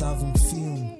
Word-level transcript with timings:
Faltava 0.00 0.24
um 0.24 0.34
filme. 0.34 0.98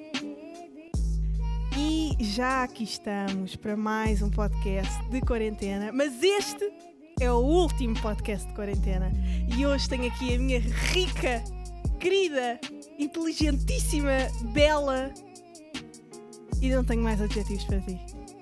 E 1.75 2.15
já 2.19 2.61
aqui 2.61 2.83
estamos 2.83 3.55
para 3.55 3.75
mais 3.75 4.21
um 4.21 4.29
podcast 4.29 4.93
de 5.09 5.19
quarentena, 5.21 5.91
mas 5.91 6.21
este 6.21 6.71
é 7.19 7.31
o 7.31 7.37
último 7.37 7.99
podcast 7.99 8.47
de 8.47 8.53
quarentena. 8.53 9.11
E 9.57 9.65
hoje 9.65 9.89
tenho 9.89 10.05
aqui 10.05 10.35
a 10.35 10.37
minha 10.37 10.59
rica, 10.59 11.43
querida, 11.99 12.59
inteligentíssima, 12.99 14.11
bela. 14.53 15.11
E 16.61 16.69
não 16.69 16.83
tenho 16.85 17.01
mais 17.01 17.19
adjetivos 17.19 17.63
para 17.63 17.79
ti. 17.81 17.99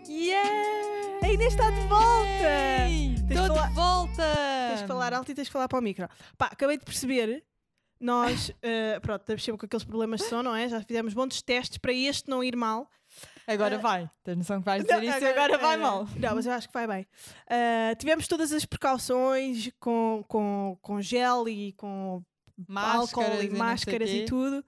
Yeah! 0.09 1.21
A 1.23 1.31
Inês 1.31 1.53
está 1.53 1.71
de 1.71 1.87
volta! 1.87 2.89
Estou 3.29 3.47
falar- 3.47 3.67
de 3.69 3.73
volta! 3.75 4.23
Tens 4.67 4.81
de 4.81 4.87
falar 4.87 5.13
alto 5.13 5.31
e 5.31 5.35
tens 5.35 5.45
de 5.47 5.51
falar 5.53 5.69
para 5.69 5.79
o 5.79 5.81
micro. 5.81 6.09
Pá, 6.37 6.47
acabei 6.47 6.77
de 6.77 6.83
perceber. 6.83 7.45
Nós, 7.99 8.51
eh, 8.61 8.99
pronto, 9.01 9.21
estamos 9.21 9.43
sempre 9.43 9.59
com 9.59 9.65
aqueles 9.65 9.83
problemas 9.83 10.21
de 10.21 10.27
som, 10.27 10.41
não 10.41 10.55
é? 10.55 10.69
Já 10.69 10.81
fizemos 10.81 11.13
de 11.13 11.43
testes 11.43 11.77
para 11.77 11.91
este 11.93 12.29
não 12.29 12.43
ir 12.43 12.55
mal. 12.55 12.89
Agora 13.47 13.75
Ah. 13.75 13.79
vai. 13.79 14.09
Tens 14.23 14.37
noção 14.37 14.59
que 14.59 14.65
vais 14.65 14.83
dizer 14.83 15.03
isso 15.03 15.19
e 15.19 15.25
agora 15.27 15.57
vai 15.57 15.75
eh, 15.75 15.77
mal. 15.77 16.07
Não, 16.17 16.35
mas 16.35 16.45
eu 16.45 16.53
acho 16.53 16.67
que 16.67 16.73
vai 16.73 16.87
bem. 16.87 17.07
Uh, 17.45 17.95
tivemos 17.97 18.27
todas 18.27 18.51
as 18.53 18.63
precauções 18.65 19.71
com, 19.79 20.23
com, 20.27 20.77
com 20.81 21.01
gel 21.01 21.49
e 21.49 21.73
com 21.73 22.23
álcool 22.75 23.21
Máscaras 23.21 23.29
e 23.29 23.43
não 23.43 23.49
sei 23.49 23.57
máscaras 23.57 24.09
e 24.09 24.25
tudo. 24.25 24.59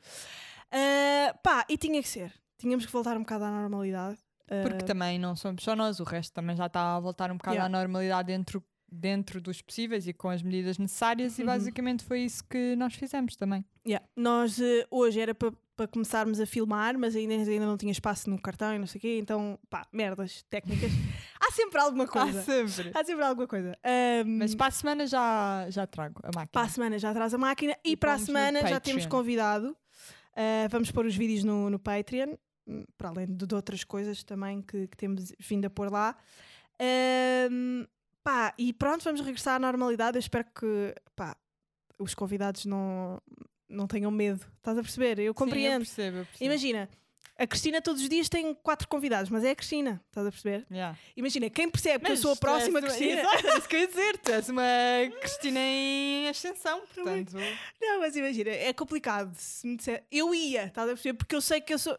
Uh, 0.74 1.38
pá, 1.44 1.66
e 1.70 1.78
tinha 1.78 2.02
que 2.02 2.08
ser. 2.10 2.34
Tínhamos 2.58 2.86
que 2.86 2.92
voltar 2.92 3.16
um 3.18 3.22
bocado 3.22 3.44
à 3.46 3.52
normalidade. 3.52 4.18
Uh, 4.50 4.64
Porque 4.64 4.84
também 4.84 5.18
não 5.18 5.36
somos 5.36 5.64
só 5.64 5.76
nós, 5.76 6.00
o 6.00 6.04
resto 6.04 6.34
também 6.34 6.56
já 6.56 6.66
está 6.66 6.96
a 6.96 7.00
voltar 7.00 7.32
um 7.32 7.38
bocado 7.38 7.56
Yeah. 7.56 7.66
à 7.74 7.80
normalidade 7.80 8.28
dentro, 8.28 8.64
dentro 8.92 9.40
dos 9.42 9.62
possíveis 9.62 10.08
e 10.08 10.14
com 10.14 10.30
as 10.30 10.42
medidas 10.44 10.78
necessárias, 10.78 11.38
e 11.40 11.42
Uhum. 11.42 11.48
basicamente 11.48 12.04
foi 12.04 12.20
isso 12.22 12.44
que 12.44 12.76
nós 12.76 12.94
fizemos 12.96 13.36
também. 13.36 13.64
yeah. 13.88 14.06
Nós 14.16 14.58
uh, 14.60 14.64
hoje 14.92 15.20
era 15.20 15.34
para 15.34 15.52
para 15.74 15.88
começarmos 15.88 16.40
a 16.40 16.46
filmar, 16.46 16.96
mas 16.96 17.16
ainda, 17.16 17.34
ainda 17.34 17.66
não 17.66 17.76
tinha 17.76 17.92
espaço 17.92 18.30
no 18.30 18.40
cartão 18.40 18.72
e 18.76 18.78
não 18.78 18.86
sei 18.86 19.00
o 19.00 19.02
quê, 19.02 19.18
então 19.20 19.58
pá, 19.68 19.84
merdas 19.92 20.44
técnicas. 20.48 20.92
Há 21.42 21.52
sempre 21.54 21.80
alguma 21.82 22.06
coisa. 22.06 22.40
Ah, 22.40 22.44
sempre. 22.44 22.92
Há 22.94 23.04
sempre 23.04 23.24
alguma 23.24 23.48
coisa. 23.48 23.76
Um, 24.24 24.38
Mas 24.38 24.54
para 24.54 24.68
a 24.68 24.72
semana 24.72 25.08
já, 25.08 25.66
já 25.72 25.88
trago 25.88 26.20
a 26.22 26.28
máquina. 26.28 26.48
Para 26.52 26.62
a 26.62 26.70
semana 26.70 27.00
já 27.00 27.12
traz 27.12 27.34
a 27.34 27.38
máquina 27.40 27.76
e, 27.84 27.94
E 27.94 27.98
para 27.98 28.14
a 28.14 28.20
semana 28.20 28.68
já 28.68 28.80
temos 28.80 29.08
convidado. 29.08 29.70
Uh, 30.34 30.70
vamos 30.70 30.92
pôr 30.92 31.08
os 31.08 31.16
vídeos 31.16 31.44
no, 31.44 31.68
no 31.72 31.80
Patreon, 31.80 32.36
hum, 32.68 32.84
para 32.96 33.10
além 33.10 33.26
de, 33.26 33.48
de 33.48 33.56
outras 33.56 33.84
coisas 33.84 34.24
também 34.24 34.62
que, 34.62 34.88
que 34.88 34.96
temos 34.98 35.34
vindo 35.40 35.66
a 35.66 35.70
pôr 35.72 35.92
lá. 35.92 36.16
Um, 37.50 37.86
pá, 38.24 38.54
e 38.58 38.72
pronto, 38.74 39.04
vamos 39.04 39.22
regressar 39.22 39.56
à 39.56 39.60
normalidade. 39.60 40.18
Eu 40.18 40.20
espero 40.20 40.46
que 40.54 40.96
pá, 41.16 41.36
os 42.00 42.14
convidados 42.14 42.66
não, 42.66 43.22
não 43.70 43.88
tenham 43.88 44.12
medo. 44.12 44.46
Estás 44.58 44.78
a 44.78 44.82
perceber? 44.82 45.12
Eu 45.20 45.24
Sim, 45.24 45.28
eu 45.28 45.34
compreendo. 45.34 45.86
percebo, 45.86 46.18
eu 46.18 46.26
percebo. 46.26 46.46
Imagina, 46.46 46.90
a 47.38 47.48
Cristina 47.48 47.82
todos 47.82 48.02
os 48.04 48.10
dias 48.10 48.30
tem 48.30 48.54
quatro 48.54 48.88
convidados, 48.88 49.30
mas 49.32 49.44
é 49.44 49.52
a 49.52 49.56
Cristina, 49.56 50.00
estás 50.08 50.28
a 50.28 50.32
perceber? 50.32 50.66
Yeah. 50.72 50.98
Imagina, 51.18 51.50
quem 51.50 51.70
percebe 51.70 52.00
que 52.06 52.12
eu 52.12 52.14
Mas 52.14 52.20
sou 52.20 52.34
a 52.34 52.36
próxima 52.36 52.80
és 52.80 52.86
Cristina. 52.86 53.22
Exato, 53.22 53.48
era 53.48 53.58
isso 53.58 53.68
que 53.70 53.76
eu 53.76 53.80
ia 53.80 53.88
dizer. 53.88 54.18
Tu 54.20 54.32
és 54.32 54.50
uma 54.50 54.64
Cristina 55.22 55.60
em 55.60 56.28
ascensão, 56.30 56.82
portanto. 56.82 57.34
Não, 57.82 58.00
mas 58.00 58.16
imagina, 58.16 58.50
é 58.52 58.72
complicado. 58.74 59.34
Se 59.36 59.66
me 59.68 59.76
disser, 59.78 60.04
eu 60.12 60.36
ia, 60.36 60.66
estás 60.66 60.88
a 60.88 60.94
perceber? 60.94 61.18
Porque 61.18 61.36
eu 61.36 61.42
sei 61.42 61.60
que 61.62 61.74
eu 61.74 61.80
sou. 61.80 61.98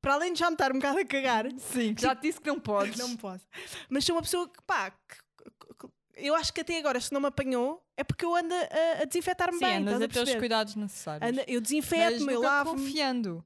Para 0.00 0.14
além 0.14 0.34
de 0.34 0.38
já 0.40 0.50
me 0.50 0.54
estar 0.54 0.70
um 0.70 0.74
bocado 0.74 0.98
a 0.98 1.04
cagar, 1.06 1.46
Sim, 1.56 1.94
já 1.98 2.14
te 2.14 2.22
disse 2.22 2.38
que 2.40 2.46
não 2.48 2.60
podes. 2.60 2.98
não 2.98 3.08
me 3.08 3.16
posso. 3.16 3.46
Mas 3.88 4.04
sou 4.04 4.14
uma 4.16 4.20
pessoa 4.22 4.46
que, 4.46 4.60
pá, 4.66 4.90
que- 4.90 5.23
eu 6.16 6.34
acho 6.34 6.52
que 6.52 6.60
até 6.60 6.78
agora, 6.78 7.00
se 7.00 7.12
não 7.12 7.20
me 7.20 7.26
apanhou, 7.26 7.82
é 7.96 8.04
porque 8.04 8.24
eu 8.24 8.34
ando 8.34 8.54
a, 8.54 9.02
a 9.02 9.04
desinfetar-me 9.04 9.58
Sim, 9.58 9.64
bem. 9.64 9.76
andas 9.78 9.94
estás 9.94 10.02
a 10.02 10.04
a 10.04 10.08
ter 10.24 10.30
os 10.32 10.38
cuidados 10.38 10.74
necessários. 10.76 11.30
Anda- 11.30 11.44
eu 11.48 11.60
desinfeto-me, 11.60 12.32
eu 12.32 12.40
lavo. 12.40 12.70
confiando, 12.70 13.44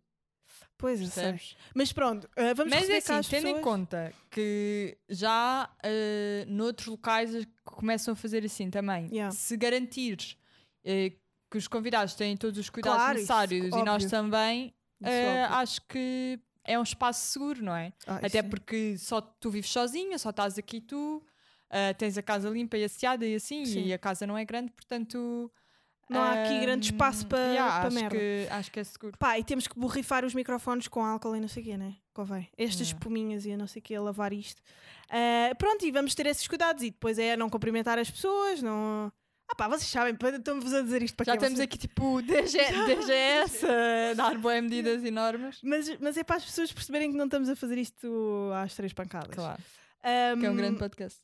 Pois, 0.76 1.00
percebes? 1.00 1.56
Mas 1.74 1.92
pronto, 1.92 2.24
uh, 2.26 2.54
vamos 2.54 2.72
Mas 2.72 2.88
é 2.88 2.98
assim, 2.98 3.12
as 3.14 3.26
tendo 3.26 3.48
em 3.48 3.54
pessoas. 3.54 3.64
conta 3.64 4.12
que 4.30 4.96
já 5.08 5.68
eh, 5.82 6.44
noutros 6.46 6.86
locais 6.86 7.30
começam 7.64 8.12
a 8.12 8.16
fazer 8.16 8.44
assim 8.44 8.70
também, 8.70 9.08
Yeah. 9.12 9.34
se 9.34 9.56
garantires 9.56 10.36
eh, 10.84 11.14
que 11.50 11.58
os 11.58 11.66
convidados 11.66 12.14
têm 12.14 12.36
todos 12.36 12.56
os 12.60 12.70
cuidados 12.70 12.96
Claro, 12.98 13.18
isso, 13.18 13.22
necessários 13.32 13.74
e 13.74 13.82
nós 13.82 14.04
também, 14.04 14.72
Isso, 15.00 15.10
óbvio. 15.10 15.56
acho 15.56 15.82
que 15.88 16.38
é 16.62 16.78
um 16.78 16.82
espaço 16.84 17.26
seguro, 17.32 17.60
não 17.64 17.74
é? 17.74 17.92
Ah, 18.06 18.16
Até 18.18 18.26
isso 18.28 18.36
é. 18.36 18.42
porque 18.44 18.96
só 18.98 19.20
tu 19.20 19.50
vives 19.50 19.70
sozinha, 19.70 20.16
só 20.16 20.30
estás 20.30 20.56
aqui 20.58 20.80
tu, 20.80 21.20
eh, 21.70 21.92
tens 21.94 22.16
a 22.18 22.22
casa 22.22 22.48
limpa 22.48 22.76
e 22.76 22.84
asseada 22.84 23.26
e 23.26 23.34
assim, 23.34 23.64
Sim. 23.64 23.84
e 23.84 23.92
a 23.92 23.98
casa 23.98 24.26
não 24.26 24.36
é 24.36 24.44
grande, 24.44 24.70
portanto. 24.72 25.50
Não 26.10 26.22
há 26.22 26.42
aqui 26.42 26.58
grande 26.60 26.88
hum, 26.90 26.94
espaço 26.94 27.26
para 27.26 27.38
yeah, 27.38 27.82
acho 27.86 27.94
merda. 27.94 28.16
Que, 28.16 28.46
acho 28.50 28.70
que 28.72 28.80
é 28.80 28.84
seguro. 28.84 29.18
Pá, 29.18 29.38
e 29.38 29.44
temos 29.44 29.68
que 29.68 29.78
borrifar 29.78 30.24
os 30.24 30.34
microfones 30.34 30.88
com 30.88 31.04
álcool 31.04 31.36
e 31.36 31.40
não 31.40 31.48
sei 31.48 31.62
o 31.62 31.66
quê, 31.66 31.76
né? 31.76 31.96
Convém. 32.14 32.48
Estas 32.56 32.88
Yeah. 32.88 32.96
espuminhas 32.98 33.44
e 33.44 33.52
a 33.52 33.58
não 33.58 33.66
sei 33.66 33.80
o 33.80 33.82
quê, 33.82 33.98
lavar 33.98 34.32
isto. 34.32 34.62
Ah, 35.10 35.54
pronto, 35.58 35.84
e 35.84 35.90
vamos 35.92 36.14
ter 36.14 36.24
esses 36.24 36.48
cuidados. 36.48 36.82
E 36.82 36.90
depois 36.90 37.18
é 37.18 37.36
não 37.36 37.50
cumprimentar 37.50 37.98
as 37.98 38.10
pessoas, 38.10 38.62
não. 38.62 39.12
Ah 39.50 39.54
pá, 39.54 39.68
vocês 39.68 39.86
sabem, 39.90 40.14
estamos 40.14 40.72
a 40.72 40.80
dizer 40.80 41.02
isto 41.02 41.14
para 41.14 41.24
Já 41.26 41.32
quê? 41.32 41.36
estamos 41.38 41.58
Vocês- 41.58 41.64
aqui 41.66 41.76
tipo 41.78 42.22
DG, 42.22 42.58
DGS 42.86 43.66
a 43.68 44.14
dar 44.14 44.38
boas 44.38 44.62
medidas 44.62 45.04
e 45.04 45.10
normas. 45.10 45.58
Mas, 45.62 45.94
mas 46.00 46.16
é 46.16 46.24
para 46.24 46.36
as 46.36 46.44
pessoas 46.46 46.72
perceberem 46.72 47.10
que 47.10 47.18
não 47.18 47.26
estamos 47.26 47.50
a 47.50 47.56
fazer 47.56 47.76
isto 47.76 48.50
às 48.54 48.74
três 48.74 48.94
pancadas. 48.94 49.34
Claro. 49.34 49.62
Ahm, 50.02 50.40
Que 50.40 50.46
é 50.46 50.50
um 50.50 50.56
grande 50.56 50.78
podcast. 50.78 51.18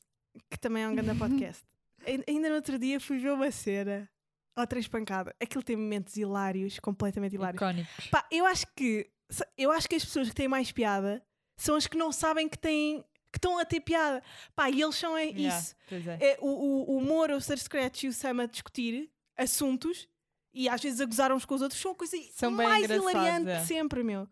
Que 0.49 0.57
também 0.59 0.83
é 0.83 0.87
um 0.87 0.95
grande 0.95 1.17
podcast. 1.17 1.63
Ai- 2.05 2.23
Ainda 2.27 2.49
no 2.49 2.55
outro 2.55 2.77
dia 2.77 2.99
fui 2.99 3.17
ver 3.17 3.31
uma 3.31 3.49
cena 3.51 4.09
ao 4.55 4.65
três 4.67 4.87
pancadas. 4.87 5.33
Aquilo 5.41 5.63
tem 5.63 5.75
momentos 5.75 6.15
hilários, 6.17 6.79
completamente 6.79 7.35
hilários. 7.35 7.61
Icónicos. 7.61 8.07
Pá, 8.09 8.25
eu 8.31 8.45
acho 8.45 8.65
que 8.75 9.09
eu 9.57 9.71
acho 9.71 9.89
que 9.89 9.95
as 9.95 10.05
pessoas 10.05 10.29
que 10.29 10.35
têm 10.35 10.47
mais 10.47 10.71
piada 10.71 11.23
são 11.57 11.75
as 11.75 11.87
que 11.87 11.97
não 11.97 12.11
sabem 12.11 12.47
que 12.47 12.57
têm 12.57 13.03
que 13.31 13.37
estão 13.37 13.57
a 13.59 13.65
ter 13.65 13.81
piada. 13.81 14.23
Pá, 14.55 14.69
e 14.69 14.81
eles 14.81 14.95
são 14.95 15.17
é 15.17 15.25
Yeah, 15.25 15.57
isso. 15.59 15.75
é. 16.21 16.31
É 16.31 16.37
o, 16.39 16.47
o, 16.47 16.91
o 16.93 16.97
humor, 16.97 17.31
o 17.31 17.41
Sir 17.41 17.57
Scratch 17.57 18.03
e 18.03 18.07
o 18.07 18.13
Sam 18.13 18.43
a 18.43 18.45
discutir 18.45 19.09
assuntos 19.35 20.07
e 20.53 20.69
às 20.69 20.81
vezes 20.81 21.01
a 21.01 21.05
gozar 21.05 21.33
uns 21.33 21.43
com 21.43 21.53
os 21.55 21.61
outros 21.61 21.81
são 21.81 21.91
a 21.91 21.95
coisa 21.95 22.15
São 22.33 22.49
mais 22.51 22.89
hilariante 22.89 23.49
é. 23.49 23.59
de 23.59 23.65
sempre, 23.67 24.03
meu. 24.03 24.25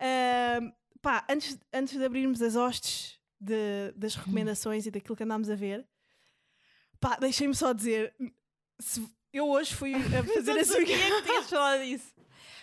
Ahm, 0.00 0.72
pá, 1.02 1.24
antes, 1.28 1.58
antes 1.72 1.98
de 1.98 2.04
abrirmos 2.04 2.40
as 2.40 2.56
hostes 2.56 3.18
de- 3.42 3.92
das 3.96 4.14
recomendações 4.14 4.86
e 4.86 4.90
daquilo 4.90 5.16
que 5.16 5.24
andámos 5.24 5.50
a 5.50 5.54
ver, 5.54 5.86
pá, 7.00 7.16
deixem-me 7.20 7.54
só 7.54 7.72
dizer. 7.72 8.14
se- 8.80 9.06
eu 9.32 9.48
hoje 9.48 9.74
fui 9.74 9.94
a 9.94 9.98
fazer 10.34 10.58
as 10.58 10.70
unhas. 10.76 10.88
que 10.88 11.22
tinhas 11.22 11.48
falado 11.50 11.82
disso. 11.82 12.12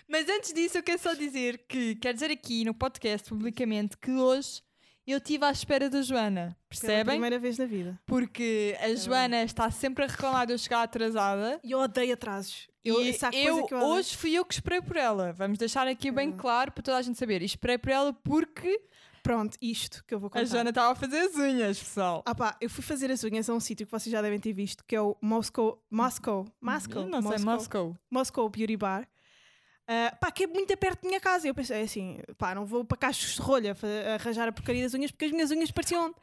Mas 0.07 0.27
antes 0.27 0.53
disso, 0.53 0.77
eu 0.77 0.83
quero 0.83 0.99
só 1.01 1.13
dizer 1.13 1.65
que, 1.67 1.95
quero 1.95 2.13
dizer 2.15 2.31
aqui 2.31 2.63
no 2.65 2.73
podcast, 2.73 3.29
publicamente, 3.29 3.95
que 3.97 4.11
hoje 4.11 4.61
eu 5.05 5.17
estive 5.17 5.45
à 5.45 5.51
espera 5.51 5.89
da 5.89 6.01
Joana. 6.01 6.55
Pela 6.67 6.81
Percebem? 6.81 7.05
primeira 7.05 7.39
vez 7.39 7.57
na 7.57 7.65
vida. 7.65 7.99
Porque 8.05 8.75
a 8.79 8.93
Joana 8.95 9.43
está 9.43 9.69
sempre 9.71 10.03
a 10.03 10.07
reclamar 10.07 10.45
de 10.47 10.53
eu 10.53 10.57
chegar 10.57 10.83
atrasada. 10.83 11.59
E 11.63 11.71
eu 11.71 11.79
odeio 11.79 12.13
atrasos. 12.13 12.67
Eu, 12.83 13.01
e 13.03 13.09
eu, 13.45 13.65
que 13.67 13.73
eu 13.73 13.79
hoje 13.81 14.15
fui 14.15 14.33
eu 14.33 14.45
que 14.45 14.53
esperei 14.53 14.81
por 14.81 14.95
ela. 14.95 15.31
Vamos 15.33 15.57
deixar 15.57 15.87
aqui 15.87 16.09
bem 16.11 16.29
Uhum. 16.29 16.37
claro 16.37 16.71
para 16.71 16.81
toda 16.83 16.97
a 16.97 17.01
gente 17.01 17.17
saber. 17.19 17.41
E 17.41 17.45
esperei 17.45 17.77
por 17.77 17.91
ela 17.91 18.13
porque 18.13 18.79
Pronto, 19.23 19.57
isto 19.61 20.03
que 20.05 20.13
eu 20.13 20.19
vou 20.19 20.29
contar. 20.29 20.41
a 20.41 20.45
Joana 20.45 20.69
estava 20.69 20.91
a 20.91 20.95
fazer 20.95 21.17
as 21.19 21.35
unhas, 21.35 21.79
pessoal. 21.79 22.23
Ah 22.25 22.33
pá, 22.35 22.55
eu 22.61 22.69
fui 22.69 22.83
fazer 22.83 23.11
as 23.11 23.23
unhas 23.23 23.49
a 23.49 23.53
um 23.53 23.59
sítio 23.59 23.85
que 23.85 23.91
vocês 23.91 24.11
já 24.11 24.21
devem 24.21 24.39
ter 24.39 24.53
visto, 24.53 24.83
que 24.85 24.95
é 24.95 25.01
o 25.01 25.15
Moscow, 25.21 25.81
Moscow, 25.89 26.45
Moscow, 26.61 27.05
Não 27.07 27.21
sei, 27.21 27.37
Moscow. 27.45 27.95
Moscow 28.09 28.49
Beauty 28.49 28.77
Bar. 28.77 29.07
Ah, 29.91 30.15
pá, 30.21 30.29
que 30.31 30.43
é 30.43 30.47
muito 30.47 30.77
perto 30.77 31.01
da 31.01 31.07
minha 31.09 31.19
casa. 31.19 31.47
Eu 31.47 31.55
pensei 31.55 31.81
assim, 31.81 32.19
pá, 32.37 32.53
não 32.53 32.63
vou 32.63 32.85
para 32.85 32.95
cachos 32.95 33.33
de 33.33 33.41
rolha 33.41 33.75
arranjar 34.13 34.47
a 34.47 34.51
porcaria 34.51 34.83
das 34.83 34.93
unhas 34.93 35.09
porque 35.09 35.25
as 35.25 35.31
minhas 35.31 35.49
unhas 35.49 35.71
pareciam, 35.71 36.13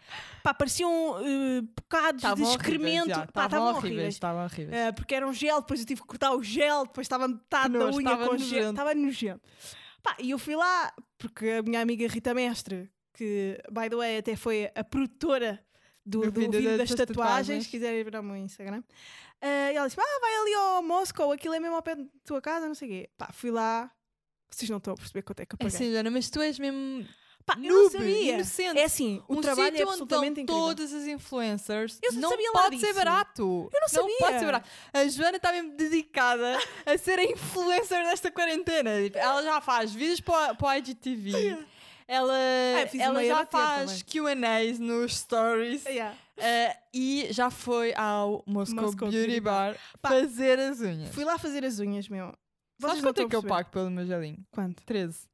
pá, 0.41 0.55
pareciam 0.55 1.17
eh, 1.19 1.63
bocados 1.75 2.23
de 2.23 2.43
excremento. 2.45 3.11
horríveis. 3.11 3.31
Pá, 3.33 3.45
Estavam 3.47 3.67
horríveis. 3.67 3.85
horríveis. 3.85 4.15
Estavam 4.15 4.45
horríveis. 4.45 4.87
Ah, 4.87 4.93
porque 4.93 5.15
era 5.17 5.27
um 5.27 5.33
gel, 5.33 5.61
depois 5.63 5.81
eu 5.81 5.87
tive 5.87 6.01
que 6.01 6.07
cortar 6.07 6.33
o 6.33 6.45
gel, 6.45 6.85
depois 6.87 7.07
estava 7.07 7.27
metade 7.27 7.73
da 7.77 7.87
unha 7.91 8.17
com 8.17 8.23
gel. 8.25 8.33
nojento. 8.39 8.71
Estava 8.71 8.95
nojento. 8.95 9.41
Pá, 10.07 10.17
e 10.21 10.31
eu 10.31 10.39
fui 10.39 10.55
lá, 10.55 10.93
porque 11.19 11.49
a 11.51 11.63
minha 11.63 11.81
amiga 11.81 12.07
Rita 12.07 12.33
Mestre, 12.33 12.89
que, 13.13 13.59
by 13.71 13.89
the 13.91 13.97
way, 13.97 14.19
até 14.19 14.37
foi 14.37 14.71
a 14.75 14.85
produtora 14.85 15.61
do, 16.05 16.21
Do 16.21 16.31
do 16.31 16.41
vídeo 16.41 16.53
vídeo 16.61 16.79
das 16.79 16.89
das 16.91 16.97
tatuagens, 16.99 17.07
tatuagens. 17.17 17.65
se 17.65 17.71
quiserem 17.71 18.05
ver 18.05 18.13
no 18.13 18.23
meu 18.23 18.37
Instagram. 18.37 18.83
Ah, 19.43 19.73
e 19.73 19.77
ela 19.77 19.87
disse: 19.89 20.01
Ah, 20.01 20.21
vai 20.21 20.35
ali 20.37 20.55
ao 20.55 20.83
Moscow, 20.83 21.33
aquilo 21.33 21.55
é 21.55 21.61
mesmo 21.61 21.75
ao 21.77 21.83
pé 21.83 21.97
da 21.97 22.05
tua 22.25 22.41
casa, 22.41 22.67
não 22.69 22.75
sei 22.75 22.89
o 22.89 22.91
quê. 22.93 23.11
Pá, 23.19 23.31
fui 23.33 23.51
lá. 23.51 23.91
Vocês 24.49 24.71
não 24.71 24.79
estão 24.79 24.95
a 24.95 24.97
perceber 24.97 25.23
quanto 25.23 25.41
é 25.41 25.47
que 25.47 25.55
eu 25.55 25.59
É 25.61 25.65
paguei. 25.65 25.75
assim, 25.77 25.91
Joana, 25.93 26.11
mas 26.11 26.31
tu 26.31 26.41
és 26.41 26.57
mesmo 26.59 27.05
Pá, 27.47 27.55
eu 27.63 27.63
não 27.73 27.83
noob, 27.83 27.93
sabia. 27.93 28.35
inocente. 28.35 28.79
É 28.79 28.85
assim, 28.85 29.23
o 29.29 29.35
um 29.37 29.41
trabalho 29.41 29.69
é 29.69 29.71
sítio 29.71 29.85
onde 29.87 29.93
absolutamente 30.03 30.41
estão 30.41 30.57
incrível. 30.57 30.77
todas 30.77 30.93
as 30.93 31.07
influencers 31.07 31.99
Eu 32.03 32.13
não 32.15 32.31
sabia 32.31 32.51
lá 32.53 32.63
pode 32.65 32.81
ser 32.81 32.93
barato. 32.93 33.71
Eu 33.73 33.81
não 33.81 33.89
sabia. 33.89 34.17
pode 34.19 34.39
ser 34.41 34.45
barato. 34.47 34.69
A 34.93 35.07
Joana 35.09 35.37
está 35.37 35.53
mesmo 35.53 35.77
dedicada 35.77 36.59
a 36.85 36.99
ser 36.99 37.21
a 37.21 37.25
influencer 37.25 38.03
desta 38.05 38.31
quarentena. 38.33 39.01
Tipo, 39.01 39.19
Ela 39.19 39.43
já 39.45 39.61
faz 39.61 39.93
vídeos 39.95 40.21
para, 40.21 40.57
para 40.57 40.67
o 40.69 40.75
IGTV. 40.75 41.57
Ela, 42.09 42.35
Ah, 42.35 42.97
ela 42.99 43.21
a 43.21 43.25
já 43.25 43.47
faz 43.47 44.03
QAs 44.03 44.79
nos 44.79 45.17
stories 45.17 45.85
Yeah. 45.87 46.17
eh, 46.37 46.77
e 46.95 47.27
já 47.31 47.51
foi 47.51 47.93
ao 47.95 48.45
Moscow, 48.47 48.83
Moscow 48.83 49.11
Beauty 49.11 49.41
Bar 49.41 49.77
Pá, 50.01 50.11
fazer 50.11 50.59
as 50.59 50.81
unhas. 50.81 51.13
Fui 51.15 51.25
lá 51.25 51.37
fazer 51.39 51.65
as 51.65 51.79
unhas, 51.81 52.09
meu. 52.09 52.27
Vocês 52.79 52.91
Sabes 52.91 52.97
não 53.03 53.09
quanto 53.11 53.19
é 53.21 53.25
estão 53.25 53.27
a 53.27 53.31
que 53.31 53.37
eu 53.37 53.43
pago 53.49 53.71
pelo 53.71 53.91
meu 53.91 54.07
gelinho? 54.07 54.39
Quanto? 54.53 54.85
13 54.85 55.29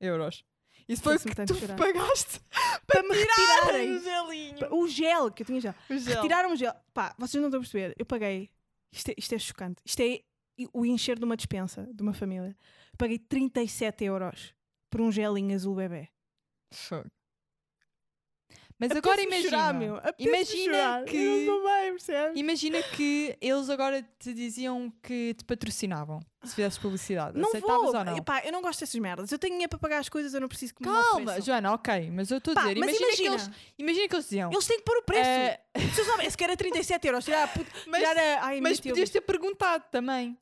euros. 0.00 0.44
Isso 0.92 1.02
foi 1.02 1.16
o 1.16 1.20
que 1.20 1.34
tu 1.46 1.54
chorar. 1.54 1.76
pagaste 1.76 2.40
Para 2.86 3.02
me 3.02 3.14
retirarem. 3.14 3.96
o 3.96 4.02
gelinho. 4.02 4.74
O 4.74 4.88
gel, 4.88 5.30
que 5.30 5.42
eu 5.42 5.46
tinha 5.46 5.60
já. 5.60 5.74
O 5.88 5.96
gel. 5.98 6.14
Retiraram 6.16 6.52
o 6.52 6.56
gel. 6.56 6.74
Pá, 6.92 7.14
vocês 7.18 7.40
não 7.40 7.48
estão 7.48 7.60
a 7.60 7.62
perceber. 7.62 7.94
Eu 7.98 8.06
paguei. 8.06 8.50
Isto 8.92 9.10
é, 9.10 9.14
isto 9.16 9.34
é 9.34 9.38
chocante. 9.38 9.80
Isto 9.84 10.00
é 10.00 10.20
o 10.72 10.84
encher 10.84 11.18
de 11.18 11.24
uma 11.24 11.36
dispensa 11.36 11.88
de 11.92 12.02
uma 12.02 12.12
família. 12.12 12.56
Paguei 12.98 13.18
37 13.18 14.04
euros 14.04 14.54
por 14.90 15.00
um 15.00 15.10
gelinho 15.10 15.54
azul 15.54 15.74
bebê. 15.74 16.08
Fogo. 16.72 17.10
Mas 18.88 18.96
agora 18.96 19.22
imagina. 19.22 19.50
chorar, 19.50 19.74
meu. 19.74 20.00
Imagina 20.18 20.74
chorar. 20.74 21.04
que- 21.04 21.46
bem? 21.46 22.32
Imagina 22.34 22.82
que 22.82 23.36
eles 23.40 23.70
agora 23.70 24.02
te 24.18 24.34
diziam 24.34 24.92
que 25.02 25.34
te 25.34 25.44
patrocinavam 25.44 26.20
se 26.42 26.54
fizesses 26.56 26.78
publicidade. 26.78 27.38
Não 27.38 27.48
Aceitavas 27.48 27.82
vou. 27.90 27.94
ou 27.96 28.04
não? 28.04 28.16
Epá, 28.16 28.42
eu 28.44 28.50
não 28.50 28.60
gosto 28.60 28.80
dessas 28.80 29.00
merdas. 29.00 29.30
Eu 29.30 29.38
tenho 29.38 29.52
dinheiro 29.52 29.70
para 29.70 29.78
pagar 29.78 29.98
as 29.98 30.08
coisas, 30.08 30.34
eu 30.34 30.40
não 30.40 30.48
preciso 30.48 30.74
que 30.74 30.82
me 30.86 30.92
Calma. 30.92 31.40
Joana, 31.40 31.72
ok, 31.72 32.10
mas 32.10 32.30
eu 32.30 32.38
estou 32.38 32.52
a 32.56 32.60
dizer, 32.60 32.76
imagina, 32.76 32.98
imagina, 32.98 33.16
que 33.16 33.26
eles, 33.28 33.50
imagina 33.78 34.08
que 34.08 34.14
eles 34.16 34.24
diziam. 34.24 34.50
eles 34.52 34.66
têm 34.66 34.78
que 34.78 34.84
pôr 34.84 34.96
o 34.96 35.02
preço. 35.04 35.28
eh, 35.30 35.60
Se 35.94 36.00
eu 36.00 36.04
soubesse 36.04 36.36
que 36.36 36.44
era 36.44 36.56
37 36.56 37.06
euros, 37.06 37.24
tirar 37.24 37.44
a. 37.44 37.50
Mas- 37.88 38.00
tirar 38.00 38.16
a... 38.16 38.44
Ai, 38.46 38.60
mas 38.60 38.80
podias 38.80 39.10
ter 39.10 39.20
perguntado 39.20 39.84
também. 39.92 40.36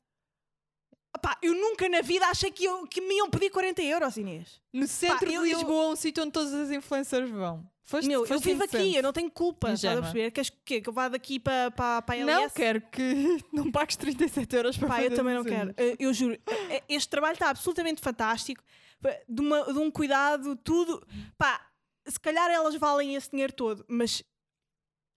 Pá, 1.21 1.37
eu 1.41 1.53
nunca 1.53 1.87
na 1.89 2.01
vida 2.01 2.25
achei 2.27 2.49
que, 2.51 2.63
eu- 2.65 2.87
que 2.87 3.01
me 3.01 3.15
iam 3.17 3.29
pedir 3.29 3.49
40 3.49 3.81
euros, 3.81 4.15
Inês. 4.17 4.61
No 4.73 4.87
centro 4.87 5.25
eu- 5.31 5.43
de 5.43 5.51
eu- 5.51 5.57
Lisboa, 5.57 5.89
um 5.89 5.95
sítio 5.95 6.23
onde 6.23 6.31
todas 6.31 6.53
as 6.53 6.71
influencers 6.71 7.29
vão. 7.29 7.69
Foste, 7.83 8.07
Meu, 8.07 8.21
eu 8.21 8.25
foste 8.27 8.45
vivo 8.45 8.63
aqui, 8.63 8.95
eu 8.95 9.03
não 9.03 9.11
tenho 9.11 9.29
culpa. 9.29 9.73
Estás 9.73 9.97
a 9.97 10.01
perceber? 10.01 10.31
Queres 10.31 10.49
que, 10.49 10.79
que 10.81 10.87
eu 10.89 10.93
vá 10.93 11.09
daqui 11.09 11.37
para 11.39 11.69
pa, 11.71 12.01
pa 12.01 12.13
a 12.13 12.17
LS? 12.17 12.41
Não 12.43 12.49
quero 12.51 12.81
que 12.89 13.43
não 13.51 13.69
pagues 13.71 13.97
37 13.97 14.55
euros 14.55 14.77
para 14.77 14.87
Pá, 14.87 14.95
fazer 14.95 15.11
eu 15.11 15.15
também 15.15 15.35
não 15.35 15.43
quero. 15.43 15.73
Eu, 15.75 15.95
eu 15.99 16.13
juro, 16.13 16.39
eh, 16.69 16.81
este 16.87 17.09
trabalho 17.09 17.33
está 17.33 17.49
absolutamente 17.49 17.99
fantástico. 18.01 18.63
Pá, 19.01 19.09
De, 19.27 19.41
uma- 19.41 19.65
de 19.73 19.77
um 19.79 19.91
cuidado, 19.91 20.55
tudo. 20.55 21.05
Pá, 21.37 21.67
se 22.07 22.19
calhar 22.19 22.49
elas 22.49 22.75
valem 22.75 23.15
esse 23.15 23.29
dinheiro 23.29 23.51
todo, 23.51 23.83
mas, 23.89 24.23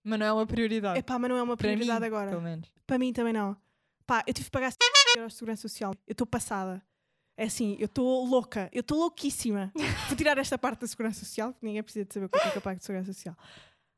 Mas 0.02 0.18
não 0.18 0.26
é 0.26 0.32
uma 0.32 0.46
prioridade. 0.46 0.98
epá, 0.98 1.16
mas 1.18 1.30
não 1.30 1.36
é 1.36 1.42
uma 1.42 1.56
para 1.56 1.68
mim, 1.68 1.74
prioridade 1.76 2.04
agora. 2.04 2.30
pelo 2.30 2.42
menos. 2.42 2.68
Para 2.84 2.98
mim 2.98 3.12
também 3.12 3.32
não. 3.32 3.56
Pá, 4.06 4.22
eu 4.26 4.34
tive 4.34 4.46
que 4.46 4.50
pagar 4.50 4.70
50 4.72 5.18
euros 5.18 5.32
de 5.32 5.38
segurança 5.38 5.62
social. 5.62 5.94
Eu 6.06 6.12
estou 6.12 6.26
passada. 6.26 6.82
É 7.36 7.44
assim, 7.44 7.76
eu 7.80 7.86
estou 7.86 8.24
louca. 8.26 8.68
Eu 8.72 8.80
estou 8.80 8.98
louquíssima. 8.98 9.72
Vou 10.08 10.16
tirar 10.16 10.38
esta 10.38 10.56
parte 10.58 10.80
da 10.80 10.86
segurança 10.86 11.20
social, 11.20 11.52
que 11.54 11.64
ninguém 11.64 11.82
precisa 11.82 12.04
de 12.04 12.12
saber 12.14 12.26
o 12.26 12.28
que 12.28 12.38
é 12.38 12.50
que 12.50 12.58
eu 12.58 12.62
pago 12.62 12.78
de 12.78 12.84
segurança 12.84 13.12
social. 13.12 13.36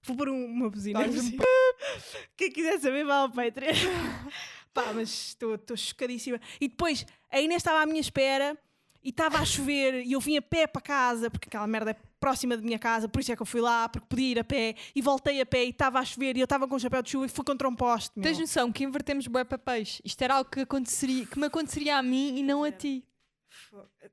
Vou 0.03 0.17
pôr 0.17 0.29
um- 0.29 0.45
uma 0.47 0.71
buzina. 0.71 1.01
Um. 1.01 1.05
Quem 2.37 2.51
quiser 2.51 2.79
saber, 2.81 3.05
vá 3.05 3.17
ao 3.17 3.31
Patreon. 3.31 3.75
Pá, 4.73 4.93
mas 4.95 5.09
estou 5.29 5.55
estou 5.55 5.77
chocadíssima. 5.77 6.41
E 6.61 6.69
depois, 6.69 7.05
a 7.31 7.41
Inês 7.41 7.61
estava 7.61 7.81
à 7.83 7.87
minha 7.87 8.01
espera 8.01 8.57
e 9.03 9.09
estava 9.11 9.39
a 9.39 9.45
chover 9.45 10.03
e 10.05 10.13
eu 10.13 10.21
vim 10.21 10.37
a 10.37 10.43
pé 10.43 10.67
para 10.67 10.83
casa, 10.83 11.31
porque 11.31 11.49
aquela 11.49 11.67
merda 11.67 11.91
é 11.93 11.97
próxima 12.19 12.57
da 12.57 12.63
minha 12.63 12.79
casa, 12.79 13.09
por 13.09 13.21
isso 13.21 13.33
é 13.33 13.37
que 13.37 13.43
eu 13.43 13.47
fui 13.47 13.61
lá, 13.61 13.89
porque 13.89 14.07
podia 14.09 14.29
ir 14.31 14.39
a 14.39 14.45
pé 14.45 14.75
e 14.95 15.03
voltei 15.03 15.41
a 15.41 15.47
pé 15.47 15.65
e 15.65 15.71
estava 15.71 15.99
a 15.99 16.05
chover 16.05 16.37
e 16.37 16.41
eu 16.41 16.45
estava 16.45 16.67
com 16.67 16.77
um 16.77 16.79
chapéu 16.79 17.03
de 17.03 17.11
chuva 17.11 17.27
e 17.27 17.29
fui 17.29 17.45
contra 17.45 17.69
um 17.69 17.75
poste. 17.75 18.13
meu. 18.17 18.23
Tens 18.23 18.39
noção 18.39 18.73
que 18.73 18.85
invertemos 18.85 19.27
bué 19.27 19.45
peixe. 19.45 20.01
Isto 20.05 20.23
era 20.23 20.35
algo 20.35 20.51
que, 20.51 20.61
aconteceria, 20.61 21.27
que 21.27 21.39
me 21.39 21.47
aconteceria 21.47 21.97
a 21.97 22.03
mim 22.03 22.39
e 22.39 22.43
não 22.43 22.65
a 22.65 22.73
ti. 22.73 23.05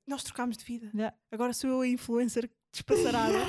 Nós 0.07 0.23
trocámos 0.23 0.57
de 0.57 0.63
vida. 0.63 0.89
Yeah. 0.93 1.15
Agora 1.31 1.53
sou 1.53 1.69
eu 1.69 1.81
a 1.81 1.87
influencer 1.87 2.49
despassarada. 2.71 3.45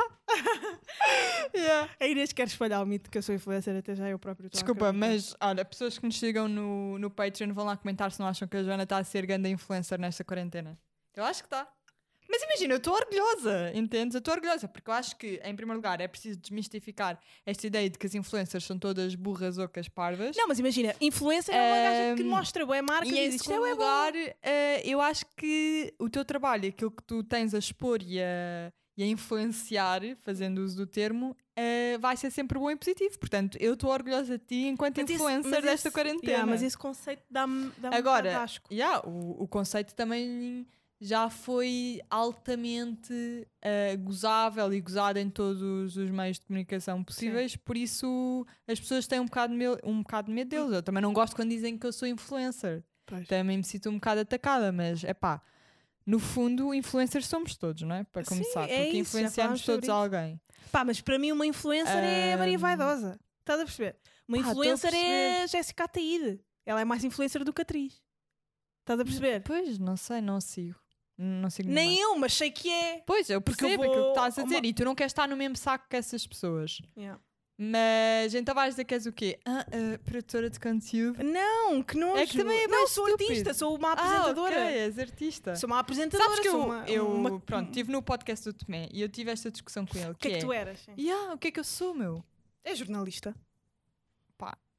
A 1.99 2.07
Inês 2.07 2.33
quer 2.35 2.47
espalhar 2.47 2.83
o 2.83 2.87
mito 2.87 3.11
que 3.11 3.17
eu 3.17 3.23
sou 3.23 3.35
influencer, 3.35 3.77
até 3.77 3.95
já 3.95 4.09
eu 4.09 4.19
próprio 4.19 4.47
estou 4.47 4.59
Desculpa, 4.59 4.93
mas 4.93 5.35
olha, 5.41 5.65
pessoas 5.65 5.99
que 5.99 6.05
nos 6.05 6.19
sigam 6.19 6.49
no, 6.49 6.99
no 6.99 7.11
Patreon 7.11 7.53
vão 7.53 7.65
lá 7.65 7.77
comentar 7.77 8.13
se 8.13 8.21
não 8.21 8.27
acham 8.27 8.47
que 8.47 8.57
a 8.57 8.63
Joana 8.63 8.83
está 8.83 8.99
a 8.99 9.05
ser 9.05 9.25
grande 9.25 9.49
influencer 9.49 9.99
nesta 9.99 10.23
quarentena. 10.25 10.79
Eu 11.15 11.25
acho 11.25 11.43
que 11.43 11.47
está. 11.47 11.69
Mas 12.35 12.43
imagina, 12.43 12.75
eu 12.75 12.79
estou 12.79 12.95
orgulhosa, 12.95 13.71
entendes? 13.75 14.15
Eu 14.15 14.19
estou 14.19 14.35
orgulhosa, 14.35 14.67
porque 14.67 14.91
eu 14.91 14.95
acho 14.95 15.15
que, 15.17 15.41
em 15.45 15.55
primeiro 15.55 15.79
lugar, 15.79 16.01
é 16.01 16.09
preciso 16.09 16.37
desmistificar 16.41 17.17
esta 17.47 17.65
ideia 17.67 17.89
de 17.89 17.97
que 17.97 18.07
as 18.07 18.15
influencers 18.15 18.65
são 18.65 18.77
todas 18.77 19.15
burras, 19.15 19.57
ocas, 19.57 19.89
parvas. 19.89 20.37
Não, 20.37 20.49
mas 20.49 20.59
imagina, 20.59 20.95
influencer 21.01 21.55
é 21.55 21.59
uma 21.69 21.77
gaja 21.77 22.17
que 22.17 22.25
mostra 22.25 22.67
boa 22.67 22.83
marca 22.83 23.07
E 23.07 23.11
em 23.17 23.27
diz, 23.31 23.37
isto 23.37 23.53
é 23.53 23.55
segundo 23.55 23.61
bué 23.61 23.75
bom." 23.77 23.81
lugar, 23.83 24.13
eh, 24.43 24.83
eu 24.85 25.01
acho 25.01 25.25
que 25.37 25.95
o 25.97 26.11
teu 26.11 26.25
trabalho, 26.25 26.69
aquilo 26.69 26.91
que 26.91 27.05
tu 27.05 27.23
tens 27.23 27.55
a 27.55 27.59
expor 27.59 28.03
e 28.03 28.21
a, 28.21 28.73
e 28.97 29.05
a 29.05 29.07
influenciar, 29.07 30.01
fazendo 30.25 30.59
uso 30.59 30.77
do 30.77 30.87
termo, 30.89 31.37
eh, 31.55 31.97
vai 32.01 32.17
ser 32.17 32.33
sempre 32.33 32.59
bom 32.59 32.69
e 32.69 32.75
positivo. 32.75 33.17
Portanto, 33.17 33.57
eu 33.61 33.75
estou 33.75 33.91
orgulhosa 33.91 34.39
de 34.39 34.45
ti 34.45 34.67
enquanto 34.67 35.01
Mas 35.01 35.09
influencer 35.11 35.51
mas 35.53 35.63
desta 35.63 35.89
esse- 35.89 35.91
quarentena. 35.95 36.33
Yeah, 36.33 36.47
mas 36.51 36.63
esse 36.65 36.77
conceito 36.77 37.23
dá-me 37.31 37.71
dá 37.79 37.95
Agora, 37.97 38.45
um 38.71 38.75
yeah, 38.75 39.07
o, 39.07 39.45
o 39.45 39.47
conceito 39.47 39.95
também 39.95 40.67
já 41.05 41.29
foi 41.29 42.01
altamente 42.09 43.47
eh, 43.61 43.95
gozável 43.97 44.73
e 44.73 44.81
gozado 44.81 45.19
em 45.19 45.29
todos 45.29 45.97
os 45.99 46.11
meios 46.11 46.39
de 46.39 46.47
comunicação 46.47 47.05
possíveis, 47.05 47.57
por 47.57 47.77
isso 47.77 48.47
as 48.67 48.81
pessoas 48.81 49.07
têm 49.07 49.21
um 49.21 49.27
bocado, 49.27 49.53
de 49.53 49.59
medo, 49.59 49.79
um 49.85 50.03
bocado 50.03 50.29
de 50.29 50.33
medo 50.35 50.49
deles. 50.49 50.73
Eu 50.73 50.83
também 50.83 51.03
não 51.03 51.13
gosto 51.13 51.37
quando 51.37 51.51
dizem 51.51 51.77
que 51.77 51.87
eu 51.87 51.93
sou 51.93 52.09
influencer 52.09 52.83
Pois. 53.05 53.29
também 53.29 53.59
me 53.59 53.65
sinto 53.65 53.91
um 53.91 53.95
bocado 53.95 54.23
atacada, 54.23 54.73
mas 54.73 55.05
é 55.05 55.13
pá, 55.13 55.43
no 56.07 56.19
fundo, 56.19 56.73
influencers 56.73 57.27
somos 57.27 57.55
todos, 57.55 57.83
não 57.83 57.97
é? 57.97 58.05
Para 58.05 58.25
Sim, 58.25 58.31
começar, 58.31 58.65
é 58.65 58.85
porque 58.85 58.99
isso, 58.99 59.17
influenciamos 59.17 59.63
todos 59.63 59.89
alguém. 59.91 60.41
Pá, 60.73 60.85
mas 60.85 61.03
para 61.03 61.19
mim 61.19 61.33
uma 61.33 61.47
influencer 61.47 62.03
é 62.03 62.33
a 62.33 62.39
Maria. 62.39 62.59
Vaidosa. 62.59 63.21
Estás 63.41 63.61
a 63.61 63.65
perceber? 63.65 63.97
Uma 64.27 64.39
Pá, 64.39 64.49
a 64.49 64.51
influencer 64.51 64.95
é 64.95 65.47
Jéssica 65.47 65.85
Ataíde. 65.85 66.41
Ela 66.65 66.81
é 66.81 66.85
mais 66.85 67.05
influencer 67.05 67.45
do 67.45 67.53
que 67.53 67.61
atriz. 67.61 68.03
Estás 68.81 68.99
a 68.99 69.05
perceber? 69.05 69.43
Pois, 69.43 69.79
não 69.79 69.97
sei, 69.99 70.23
não 70.23 70.41
sigo. 70.41 70.79
Não 71.17 71.49
Nem 71.65 71.97
eu, 71.99 72.17
mas 72.19 72.35
sei 72.35 72.51
que 72.51 72.69
é. 72.69 73.03
Pois, 73.07 73.31
eu 73.31 73.41
Porque 73.41 73.65
eu 73.65 73.69
percebo 73.69 73.83
aquilo 73.85 73.95
que 73.97 74.01
vou 74.03 74.09
estás 74.11 74.39
a 74.39 74.43
dizer 74.43 74.57
uma- 74.57 74.67
e 74.67 74.75
tu 74.75 74.85
não 74.85 74.95
queres 74.95 75.11
estar 75.13 75.29
no 75.29 75.37
mesmo 75.37 75.57
saco 75.57 75.87
que 75.89 75.97
essas 75.97 76.27
pessoas. 76.27 76.81
Yeah. 76.97 77.21
Mas 77.57 78.35
então 78.35 78.53
vais 78.53 78.71
dizer 78.75 78.85
que 78.85 78.95
és 78.95 79.07
o 79.07 79.13
quê? 79.13 79.39
Ah, 79.45 79.65
ah, 79.71 79.99
produtora 80.05 80.51
de 80.51 80.59
conteúdo? 80.59 81.23
Não, 81.23 81.85
que 81.85 81.97
nojo. 81.97 82.17
É 82.17 82.27
que 82.27 82.37
também 82.37 82.65
é 82.65 82.67
Não, 82.67 82.89
sou 82.89 83.07
estúpido. 83.07 83.31
artista, 83.31 83.55
sou 83.55 83.77
uma 83.77 83.91
Ah, 83.91 83.93
apresentadora. 83.93 84.57
ok, 84.61 84.75
és 84.77 84.99
artista. 84.99 85.55
Sou 85.55 85.69
uma 85.69 85.79
apresentadora. 85.79 86.29
Sabes 86.31 86.41
que 86.41 86.49
eu, 86.49 86.59
uma, 86.61 86.85
eu 86.89 87.07
uma- 87.09 87.41
pronto, 87.41 87.69
estive 87.69 87.93
no 87.93 88.03
podcast 88.03 88.45
do 88.45 88.53
Tomé 88.53 88.89
e 88.93 89.01
eu 89.01 89.09
tive 89.09 89.31
esta 89.31 89.53
discussão 89.53 89.87
com 89.87 89.97
ele. 89.97 90.11
O 90.11 90.15
que 90.17 90.27
é 90.27 90.31
que 90.33 90.37
é, 90.39 90.41
tu 90.41 90.53
eras? 90.53 90.81
sim? 90.81 90.95
Yeah, 90.99 91.33
o 91.33 91.39
que 91.39 91.47
é 91.47 91.51
que 91.53 91.61
eu 91.61 91.65
sou, 91.65 91.95
meu? 91.95 92.25
É 92.65 92.75
jornalista. 92.75 93.33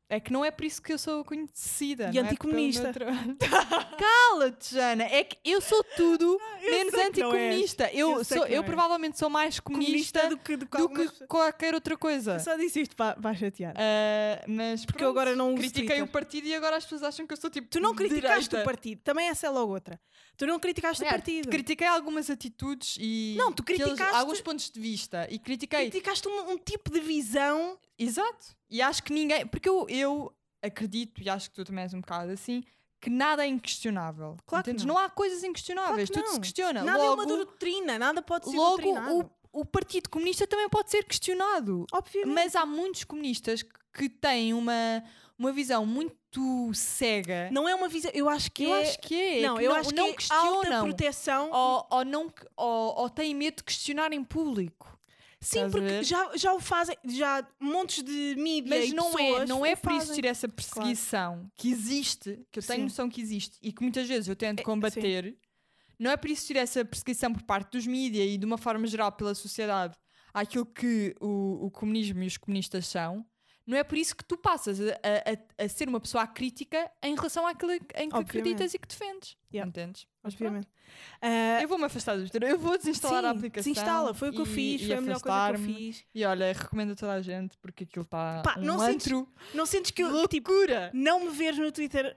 É 0.07 0.19
que 0.19 0.31
não 0.31 0.45
é 0.45 0.51
por 0.51 0.63
isso 0.65 0.79
que 0.81 0.93
eu 0.93 0.99
sou 0.99 1.23
conhecida. 1.25 2.11
E 2.13 2.17
é 2.19 2.21
anticomunista. 2.21 2.93
tra- 2.93 3.07
Cala-te, 3.97 4.73
Jana. 4.75 5.03
É 5.05 5.23
que 5.23 5.37
eu 5.43 5.59
sou 5.61 5.83
tudo 5.95 6.39
menos 6.61 6.91
que 6.93 6.97
não 6.99 7.07
anticomunista. 7.07 7.89
Eu, 7.91 8.11
Eu 8.19 8.23
sou, 8.23 8.45
eu 8.45 8.63
provavelmente 8.63 9.17
sou 9.17 9.29
mais 9.29 9.59
comunista, 9.59 10.19
Comunista 10.21 10.29
do 10.29 10.37
que, 10.37 10.57
do 10.57 10.65
que, 10.67 10.77
do 10.77 10.89
que 10.89 11.27
qualquer 11.27 11.73
outra 11.73 11.97
coisa. 11.97 12.33
Eu 12.35 12.39
Só 12.39 12.55
disse 12.55 12.81
isto 12.81 12.95
para, 12.95 13.33
chatear. 13.33 13.73
Ah, 13.77 14.43
mas 14.47 14.85
Porque 14.85 15.03
eu 15.03 15.11
pronto, 15.11 15.19
agora 15.19 15.35
não 15.35 15.55
critiquei 15.55 16.01
o 16.01 16.07
partido 16.07 16.47
e 16.47 16.53
agora 16.55 16.77
as 16.77 16.83
pessoas 16.83 17.03
acham 17.03 17.25
que 17.25 17.33
eu 17.33 17.37
sou 17.37 17.49
tipo. 17.49 17.67
Tu 17.67 17.79
não 17.79 17.95
criticaste 17.95 18.49
direita. 18.49 18.61
o 18.61 18.63
partido. 18.63 19.01
Também 19.03 19.27
essa 19.27 19.47
é 19.47 19.49
logo 19.49 19.73
outra. 19.73 19.99
Tu 20.37 20.45
não 20.45 20.59
criticaste 20.59 21.01
o 21.03 21.07
É, 21.07 21.09
partido. 21.09 21.49
Critiquei 21.49 21.87
algumas 21.87 22.29
atitudes 22.29 22.97
e 22.99 23.35
Não, 23.37 23.51
tu 23.53 23.63
criticaste- 23.63 24.15
alguns 24.15 24.41
pontos 24.41 24.69
de 24.69 24.79
vista 24.79 25.27
e 25.31 25.39
critiquei. 25.39 25.89
Criticaste 25.89 26.27
um, 26.27 26.51
um 26.51 26.57
tipo 26.57 26.91
de 26.91 26.99
visão. 26.99 27.77
Exato. 27.97 28.53
E 28.75 28.81
acho 28.81 29.01
que 29.01 29.13
ninguém. 29.13 29.47
Porque 29.47 29.69
eu, 29.69 29.87
eu 29.87 30.35
acredito, 30.61 31.21
e 31.21 31.29
acho 31.29 31.49
que 31.49 31.55
tu 31.55 31.63
também 31.63 31.83
és 31.83 31.93
um 31.93 32.01
bocado 32.01 32.29
assim, 32.29 32.61
que 32.99 33.09
nada 33.09 33.45
é 33.45 33.47
inquestionável. 33.47 34.35
Claro 34.45 34.65
que 34.65 34.73
não. 34.73 34.85
não. 34.85 34.97
há 34.97 35.09
coisas 35.09 35.45
inquestionáveis, 35.45 36.09
Claro 36.09 36.27
tudo 36.27 36.33
se 36.33 36.41
questiona. 36.41 36.83
Nada 36.83 36.97
logo, 36.97 37.21
é 37.21 37.25
uma 37.25 37.25
doutrina, 37.25 37.97
nada 37.97 38.21
pode 38.21 38.49
ser 38.49 38.57
logo 38.57 38.81
doutrinado. 38.81 39.31
o, 39.53 39.61
o 39.61 39.65
Partido 39.65 40.09
Comunista 40.09 40.45
também 40.45 40.67
pode 40.67 40.91
ser 40.91 41.05
questionado. 41.05 41.85
Obviamente. 41.93 42.35
Mas 42.35 42.53
há 42.53 42.65
muitos 42.65 43.05
comunistas 43.05 43.63
que, 43.93 44.09
têm 44.09 44.53
uma, 44.53 45.01
uma 45.39 45.53
visão 45.53 45.85
muito 45.85 46.73
cega. 46.73 47.49
Não 47.53 47.69
é 47.69 47.73
uma 47.73 47.87
visão. 47.87 48.11
Eu 48.13 48.27
acho 48.27 48.51
que 48.51 48.65
eu 48.65 48.75
é. 48.75 48.81
acho 48.81 48.99
que 48.99 49.15
é. 49.15 49.41
não, 49.41 49.55
que 49.55 49.63
eu 49.63 49.69
não, 49.69 49.77
acho 49.77 49.89
que 49.89 49.95
não 49.95 50.07
é 50.07 50.13
questionam. 50.13 50.83
proteção. 50.83 51.49
Ou, 51.49 51.87
ou, 51.89 52.03
não, 52.03 52.33
ou, 52.57 52.95
ou 52.97 53.09
têm 53.09 53.33
medo 53.33 53.55
de 53.55 53.63
questionar 53.63 54.11
em 54.11 54.21
público. 54.21 54.99
Sim, 55.45 55.65
estás 55.65 55.71
porque 55.71 56.03
já, 56.03 56.35
já 56.35 56.53
o 56.53 56.59
fazem. 56.59 56.97
Já 57.05 57.47
montes 57.59 58.03
de 58.03 58.35
mídia 58.37 58.77
Mas 58.79 58.89
e 58.89 58.93
não 58.93 59.17
é, 59.17 59.45
não 59.45 59.65
é 59.65 59.75
por 59.75 59.91
isso 59.91 60.07
fazem. 60.07 60.21
ter 60.21 60.27
essa 60.27 60.47
perseguição 60.47 61.49
que 61.55 61.69
existe, 61.69 62.39
que 62.51 62.59
eu 62.59 62.63
tenho 62.63 62.79
Sim. 62.79 62.83
noção 62.85 63.09
que 63.09 63.21
existe 63.21 63.57
e 63.61 63.71
que 63.71 63.81
muitas 63.81 64.07
vezes 64.07 64.27
eu 64.27 64.35
tento 64.35 64.59
É, 64.59 64.63
combater. 64.63 65.37
Não 65.99 66.11
é 66.11 66.17
por 66.17 66.29
isso 66.29 66.47
ter 66.47 66.57
essa 66.57 66.83
perseguição 66.83 67.31
por 67.31 67.43
parte 67.43 67.71
dos 67.71 67.87
mídias 67.87 68.27
e 68.29 68.37
de 68.37 68.45
uma 68.45 68.57
forma 68.57 68.85
geral 68.87 69.11
pela 69.11 69.33
sociedade 69.35 69.95
àquilo 70.33 70.65
que 70.65 71.15
o, 71.21 71.65
o 71.67 71.71
comunismo 71.71 72.21
e 72.23 72.27
os 72.27 72.37
comunistas 72.37 72.87
são. 72.87 73.25
Não 73.65 73.75
é 73.77 73.83
por 73.83 73.97
isso 73.97 74.15
que 74.15 74.23
tu 74.23 74.37
passas 74.37 74.79
a, 74.79 74.83
a- 74.85 75.33
a- 75.61 75.65
a 75.65 75.69
ser 75.69 75.87
uma 75.89 75.99
pessoa 75.99 76.27
crítica 76.27 76.89
em 77.01 77.15
relação 77.15 77.47
àquilo 77.47 77.71
em 77.73 77.79
que 77.79 77.85
Obviamente. 77.95 78.19
acreditas 78.29 78.73
e 78.73 78.77
que 78.79 78.87
defendes. 78.87 79.35
Yeah. 79.51 79.67
Entendes? 79.67 80.05
Mas 80.21 80.33
Obviamente. 80.33 80.67
Ah, 81.21 81.61
Eu 81.61 81.67
vou-me 81.67 81.85
afastar 81.85 82.15
do 82.15 82.21
Twitter. 82.21 82.43
Eu 82.43 82.59
vou 82.59 82.77
desinstalar 82.77 83.25
a 83.25 83.31
sim, 83.31 83.37
aplicação. 83.37 83.71
Desinstala, 83.73 84.13
foi 84.13 84.29
o 84.29 84.31
que 84.33 84.39
eu 84.41 84.45
e- 84.45 84.49
fiz, 84.49 84.81
e 84.81 84.85
foi 84.85 84.95
a 84.95 85.01
melhor 85.01 85.19
coisa 85.19 85.49
que 85.49 85.55
eu 85.55 85.65
fiz. 85.75 86.03
E 86.13 86.23
olha, 86.25 86.53
recomendo 86.53 86.91
a 86.91 86.95
toda 86.95 87.13
a 87.13 87.21
gente 87.21 87.57
porque 87.57 87.85
aquilo 87.85 88.03
está 88.03 88.41
Pá, 88.43 88.55
um 88.59 88.61
não 88.63 88.79
sentes-. 88.79 89.11
Não 89.53 89.65
sentes 89.65 89.91
que 89.91 90.03
eu, 90.03 90.27
tipo, 90.27 90.51
Loucura! 90.51 90.91
não 90.93 91.21
me 91.25 91.29
veres 91.31 91.57
no 91.57 91.71
Twitter 91.71 92.15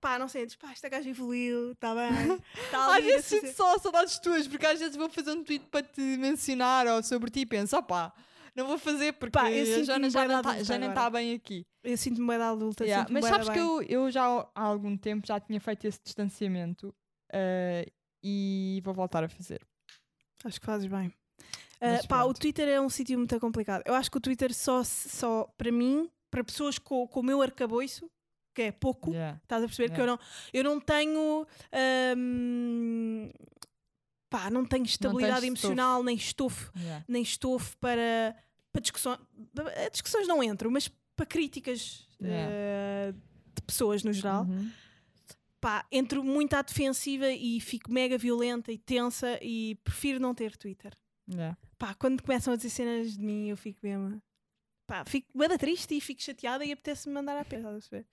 pá, 0.00 0.18
não 0.18 0.26
diz, 0.26 0.56
pá, 0.56 0.72
esta 0.72 0.88
gaja 0.88 1.10
evoluiu, 1.10 1.72
está 1.72 1.94
bem. 1.94 2.08
Tá 2.70 2.86
Às 2.86 2.92
a 2.96 3.00
vezes 3.00 3.24
fazer- 3.28 3.40
sinto 3.48 3.56
só 3.56 3.78
saudades 3.78 4.18
tuas, 4.18 4.46
porque 4.48 4.64
às 4.66 4.78
vezes 4.78 4.96
vou 4.96 5.10
fazer 5.10 5.30
um 5.32 5.44
tweet 5.44 5.66
para 5.70 5.82
te 5.82 6.00
mencionar 6.00 6.86
ou 6.86 7.02
sobre 7.02 7.30
ti 7.30 7.40
e 7.40 7.46
penso, 7.46 7.76
opá, 7.76 8.10
não 8.54 8.66
vou 8.66 8.78
fazer 8.78 9.12
porque 9.14 9.32
Pá, 9.32 9.44
a 9.46 9.82
Joana 9.84 10.10
já, 10.10 10.26
não 10.26 10.42
tá- 10.42 10.62
já 10.62 10.78
nem 10.78 10.88
está 10.90 11.08
bem 11.10 11.34
aqui. 11.34 11.66
Eu 11.82 11.96
sinto-me 11.96 12.26
bem 12.26 12.38
da 12.38 12.50
adulta, 12.50 12.84
Yeah, 12.84 13.08
Mas 13.10 13.24
sabes 13.24 13.48
que 13.48 13.58
eu, 13.58 13.82
eu 13.82 14.10
já 14.10 14.24
há 14.24 14.62
algum 14.62 14.96
tempo 14.96 15.26
já 15.26 15.40
tinha 15.40 15.60
feito 15.60 15.86
esse 15.86 15.98
distanciamento 16.04 16.94
eh, 17.32 17.86
e 18.22 18.80
vou 18.84 18.92
voltar 18.92 19.24
a 19.24 19.28
fazer. 19.28 19.60
Acho 20.44 20.60
que 20.60 20.66
fazes 20.66 20.86
bem. 20.86 21.12
Ah, 21.80 22.00
pá, 22.06 22.24
o. 22.24 22.34
Twitter 22.34 22.68
é 22.68 22.78
um 22.80 22.90
sítio 22.90 23.16
muito 23.16 23.38
complicado. 23.40 23.82
Eu 23.86 23.94
acho 23.94 24.10
que 24.10 24.18
o 24.18 24.20
Twitter 24.20 24.52
só, 24.54 24.82
só 24.84 25.44
para 25.56 25.72
mim, 25.72 26.10
para 26.30 26.44
pessoas 26.44 26.78
com, 26.78 27.06
com 27.08 27.20
o 27.20 27.22
meu 27.22 27.40
arcabouço, 27.40 28.10
que 28.54 28.62
é 28.62 28.72
pouco, 28.72 29.10
Yeah. 29.12 29.38
estás 29.42 29.62
a 29.62 29.66
perceber? 29.66 29.94
Que 29.94 30.00
eu 30.02 30.06
não, 30.06 30.18
eu 30.52 30.62
não 30.64 30.78
tenho. 30.80 31.46
hum, 32.16 33.30
pá, 34.30 34.48
não 34.48 34.64
tenho 34.64 34.84
estabilidade 34.84 35.44
estofo. 35.46 35.66
emocional, 35.66 36.02
nem 36.02 36.16
estofo, 36.16 36.72
Yeah. 36.78 37.04
nem 37.08 37.22
estofo 37.22 37.76
para, 37.78 38.34
para 38.72 38.80
discussões. 38.80 39.18
Discussões 39.92 40.26
não 40.28 40.42
entro, 40.42 40.70
mas 40.70 40.88
para 41.16 41.26
críticas 41.26 42.08
Yeah. 42.22 42.48
ah, 42.50 43.12
de 43.54 43.62
pessoas 43.62 44.02
no 44.04 44.12
geral. 44.12 44.44
Uhum. 44.44 44.70
Pá, 45.60 45.84
entro 45.92 46.24
muito 46.24 46.54
à 46.54 46.62
defensiva 46.62 47.28
e 47.30 47.60
fico 47.60 47.92
mega 47.92 48.16
violenta 48.16 48.72
e 48.72 48.78
tensa 48.78 49.38
e 49.42 49.74
prefiro 49.84 50.18
não 50.18 50.34
ter 50.34 50.56
Twitter. 50.56 50.96
Yeah. 51.30 51.56
Pá, 51.76 51.92
quando 51.94 52.22
começam 52.22 52.52
a 52.54 52.56
dizer 52.56 52.70
cenas 52.70 53.12
de 53.16 53.22
mim, 53.24 53.48
eu 53.48 53.56
fico 53.56 53.80
mesmo. 53.82 54.22
Pá, 54.86 55.04
fico 55.04 55.28
bem 55.36 55.56
triste 55.58 55.94
e 55.96 56.00
fico 56.00 56.22
chateada 56.22 56.64
e 56.64 56.72
apetece-me 56.72 57.14
mandar 57.14 57.38
a 57.38 57.44
pé, 57.44 57.56
estás 57.56 57.74
a 57.74 57.78
perceber? 57.78 58.06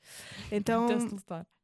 Então, 0.51 0.87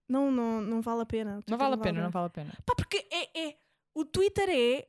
não, 0.08 0.32
não, 0.32 0.62
não 0.62 0.82
vale 0.82 1.02
a 1.02 1.06
pena. 1.06 1.40
Não 1.48 1.58
vale 1.58 1.76
a 1.76 1.78
pena, 1.78 2.02
não 2.04 2.10
vale 2.10 2.28
a 2.28 2.30
pena. 2.30 2.54
Pá, 2.66 2.74
porque 2.76 3.06
é, 3.12 3.48
é- 3.50 3.58
o 3.94 4.04
Twitter 4.06 4.50
é, 4.50 4.88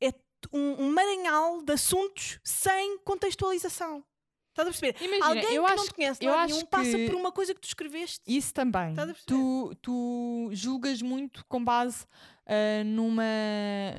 é 0.00 0.12
um, 0.52 0.84
um 0.86 0.92
maranhal 0.92 1.62
de 1.62 1.72
assuntos 1.72 2.38
sem 2.44 2.98
contextualização. 3.00 4.04
Estás 4.50 4.68
a 4.68 4.70
perceber? 4.72 5.04
Imagina, 5.04 5.26
Alguém 5.26 5.54
eu 5.54 5.64
que 5.64 5.70
acho 5.72 5.76
não 5.76 5.84
te 5.84 5.94
conhece, 5.94 6.24
eu 6.24 6.34
acho 6.34 6.54
nenhum, 6.54 6.66
passa 6.66 6.98
por 7.06 7.14
uma 7.14 7.30
coisa 7.30 7.54
que 7.54 7.60
tu 7.60 7.68
escreveste. 7.68 8.20
Isso 8.26 8.52
também. 8.52 8.92
Tu, 9.24 9.72
tu 9.80 10.48
julgas 10.52 11.00
muito 11.00 11.44
com 11.46 11.62
base 11.64 12.04
ah, 12.44 12.82
numa, 12.84 13.22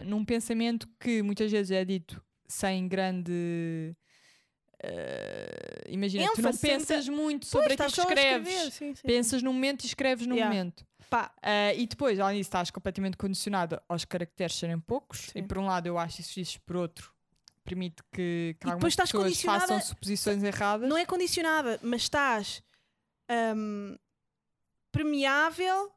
num 0.05 0.25
pensamento 0.25 0.85
que 0.99 1.21
muitas 1.21 1.49
vezes 1.49 1.71
é 1.71 1.85
dito 1.85 2.21
sem 2.45 2.89
grande. 2.89 3.95
ah, 4.83 5.87
imagina, 5.87 6.29
tu 6.33 6.41
não 6.41 6.55
pensas 6.57 7.07
muito 7.07 7.47
Pois, 7.49 7.51
sobre 7.51 7.73
aquilo 7.73 7.87
estás 7.87 7.93
que 8.07 8.13
a 8.13 8.15
escreves. 8.21 8.73
sim, 8.73 8.95
sim. 8.95 9.01
Pensas 9.07 9.41
num 9.41 9.53
momento 9.53 9.83
e 9.83 9.87
escreves 9.87 10.27
num 10.27 10.35
Yeah. 10.35 10.53
momento. 10.53 10.85
Pá, 11.09 11.33
Ah, 11.41 11.73
e 11.73 11.87
depois, 11.87 12.19
além 12.19 12.37
disso, 12.37 12.49
estás 12.49 12.69
completamente 12.71 13.17
condicionado 13.17 13.81
aos 13.89 14.05
caracteres 14.05 14.55
serem 14.55 14.79
poucos. 14.79 15.29
Sim. 15.31 15.39
E 15.39 15.43
por 15.43 15.57
um 15.57 15.65
lado, 15.65 15.87
eu 15.87 15.97
acho 15.97 16.21
isso 16.21 16.33
fixe, 16.33 16.59
por 16.59 16.75
outro, 16.75 17.11
permite 17.63 18.01
que, 18.11 18.55
que 18.59 18.67
algumas 18.67 18.77
depois 18.79 18.93
estás 18.93 19.09
pessoas 19.11 19.23
condicionada- 19.25 19.61
façam 19.67 19.81
suposições 19.81 20.43
erradas. 20.43 20.87
não 20.89 20.97
é 20.97 21.05
condicionada, 21.05 21.79
mas 21.81 22.01
estás 22.03 22.61
hum, 23.55 23.95
permeável 24.91 25.91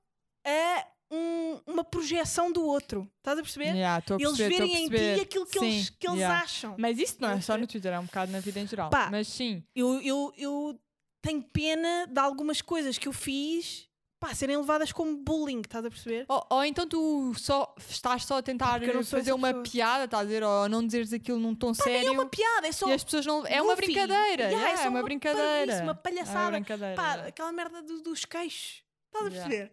a 0.44 0.86
um- 1.10 1.60
uma 1.66 1.84
projeção 1.84 2.50
do 2.50 2.64
outro. 2.64 3.10
Estás 3.18 3.38
a 3.38 3.42
perceber? 3.42 3.74
Yeah, 3.74 4.02
a 4.08 4.14
eles 4.14 4.36
perceber, 4.36 4.54
a 4.54 4.58
verem 4.66 4.84
em 4.86 4.88
ti 4.88 5.20
aquilo 5.20 5.46
que, 5.46 5.58
eles, 5.58 5.86
Sim, 5.86 5.92
que 5.98 6.06
eles 6.08 6.18
yeah. 6.20 6.40
acham. 6.42 6.74
Mas 6.78 6.98
isso 6.98 7.16
não 7.20 7.30
é 7.30 7.40
só 7.40 7.56
no? 7.58 7.66
Twitter, 7.66 7.92
é 7.92 7.98
um 7.98 8.06
bocado 8.06 8.32
na 8.32 8.40
vida 8.40 8.58
em 8.60 8.66
geral. 8.66 8.88
Pá. 8.90 9.10
Mas 9.10 9.28
sim, 9.28 9.62
Eu, 9.74 10.00
eu, 10.00 10.32
eu 10.38 10.80
tenho 11.20 11.42
pena 11.42 12.06
de 12.06 12.18
algumas 12.18 12.62
coisas 12.62 12.96
que 12.98 13.06
eu 13.08 13.12
fiz 13.12 13.88
pá, 14.22 14.32
serem 14.36 14.56
levadas 14.56 14.92
como 14.92 15.16
bullying, 15.16 15.60
estás 15.62 15.84
a 15.84 15.90
perceber? 15.90 16.24
Ou, 16.28 16.46
ou 16.48 16.64
então 16.64 16.86
tu 16.86 17.34
só 17.36 17.74
estás 17.88 18.24
só 18.24 18.38
a 18.38 18.42
tentar 18.42 18.80
fazer 19.04 19.32
uma 19.32 19.48
pessoa. 19.48 19.62
piada, 19.64 20.04
estás 20.04 20.22
a 20.22 20.24
dizer, 20.26 20.44
ou 20.44 20.68
não 20.68 20.86
dizeres 20.86 21.12
aquilo 21.12 21.40
num 21.40 21.56
tom 21.56 21.74
sério. 21.74 22.06
É 22.06 22.10
uma 22.12 22.26
piada, 22.26 22.68
é 22.68 22.72
só. 22.72 22.88
e 22.88 22.92
as 22.92 23.02
pessoas 23.02 23.26
não. 23.26 23.44
É 23.46 23.60
uma 23.60 23.74
brincadeira. 23.74 24.44
Yeah, 24.44 24.50
yeah, 24.58 24.76
só 24.76 24.84
é 24.84 24.88
uma 24.88 25.02
brincadeira. 25.02 25.48
parvoíce, 25.48 25.72
uma 25.72 25.80
É 25.80 25.82
uma 25.82 25.94
palhaçada. 25.96 26.50
brincadeira. 26.52 26.94
Pá, 26.94 27.08
yeah. 27.08 27.28
aquela 27.28 27.52
merda 27.52 27.82
do- 27.82 28.00
dos 28.02 28.24
queixos. 28.24 28.84
Estás 29.06 29.26
a 29.26 29.30
perceber? 29.30 29.72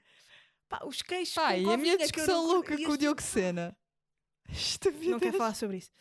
Pá, 0.67 0.81
os 0.85 1.01
queixos. 1.03 1.35
Pá, 1.35 1.55
e 1.55 1.71
a 1.71 1.77
minha 1.77 1.97
discussão 1.97 2.43
não- 2.43 2.53
louca 2.55 2.75
com 2.75 2.91
o 2.91 2.97
Diogo 2.97 3.21
Sena. 3.21 3.77
Estupidez. 4.51 5.09
Não 5.11 5.19
quero 5.19 5.37
falar 5.37 5.53
sobre 5.55 5.77
isso. 5.77 5.91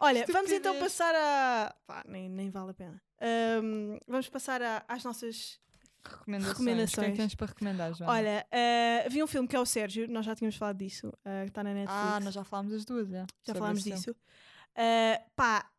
Olha, 0.00 0.24
vamos 0.28 0.50
então 0.50 0.72
Estupidez. 0.72 0.92
passar 0.98 1.14
a. 1.14 1.74
Pá, 1.86 2.02
nem, 2.08 2.26
nem 2.28 2.48
vale 2.50 2.70
a 2.70 2.74
pena. 2.74 3.02
Ahm, 3.20 3.98
vamos 4.08 4.28
passar 4.30 4.62
a- 4.62 4.82
às 4.88 5.04
nossas. 5.04 5.60
Recomendações. 6.08 6.52
Recomendações. 6.58 7.08
O 7.08 7.12
que 7.12 7.20
é 7.20 7.24
tens 7.24 7.34
para 7.34 7.46
recomendar, 7.46 7.94
Joana? 7.94 8.12
Olha, 8.12 8.46
ah, 8.50 9.06
havia 9.06 9.24
um 9.24 9.26
filme 9.26 9.48
que 9.48 9.56
é 9.56 9.60
o 9.60 9.66
Sérgio, 9.66 10.08
nós 10.10 10.24
já 10.24 10.34
tínhamos 10.34 10.56
falado 10.56 10.76
disso, 10.78 11.12
ah, 11.24 11.42
que 11.42 11.50
está 11.50 11.62
na 11.62 11.74
Netflix. 11.74 12.02
Ah, 12.02 12.20
nós 12.20 12.34
já 12.34 12.44
falámos 12.44 12.72
das 12.72 12.84
duas, 12.84 13.08
já. 13.08 13.26
já 13.46 13.54
falámos 13.54 13.84
disso. 13.84 14.14
Ah, 14.76 15.20
pá, 15.34 15.70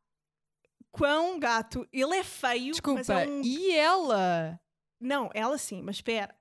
quão 0.92 1.40
gato. 1.40 1.88
Ele 1.92 2.16
é 2.16 2.24
feio, 2.24 2.72
Desculpa, 2.72 3.00
mas 3.00 3.10
é 3.10 3.28
um. 3.28 3.42
e 3.44 3.72
ela? 3.72 4.60
Não, 5.00 5.30
ela 5.34 5.58
sim, 5.58 5.82
mas 5.82 5.98
espera. 5.98 6.36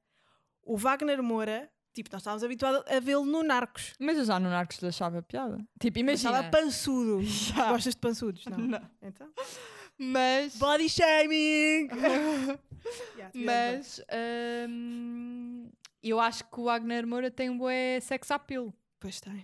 O 0.62 0.76
Wagner 0.76 1.22
Moura, 1.22 1.70
tipo, 1.94 2.10
nós 2.12 2.20
estávamos 2.20 2.44
habituados 2.44 2.82
a 2.90 3.00
vê-lo 3.00 3.24
no 3.24 3.42
Narcos. 3.42 3.94
Mas 3.98 4.18
eu 4.18 4.24
já 4.24 4.38
no 4.38 4.50
Narcos 4.50 4.82
achava 4.82 5.22
piada. 5.22 5.58
Tipo, 5.80 5.98
imagina. 6.00 6.30
estava 6.30 6.50
pançudo. 6.50 7.22
Já. 7.24 7.72
Gostas 7.72 7.94
de 7.94 8.00
pançudos? 8.00 8.44
Não. 8.46 8.58
Não. 8.58 8.90
Então? 9.00 9.28
Mas. 9.98 10.56
Body 10.56 10.88
shaming! 10.88 11.88
Yeah, 13.16 13.30
Mas 13.34 14.00
hum, 14.68 15.68
eu 16.02 16.18
acho 16.20 16.44
que 16.44 16.60
o 16.60 16.64
Wagner 16.64 17.06
Moura 17.06 17.30
tem 17.30 17.50
um 17.50 17.58
bué 17.58 18.00
sex 18.00 18.30
appeal. 18.30 18.72
Pois 19.00 19.20
tem. 19.20 19.42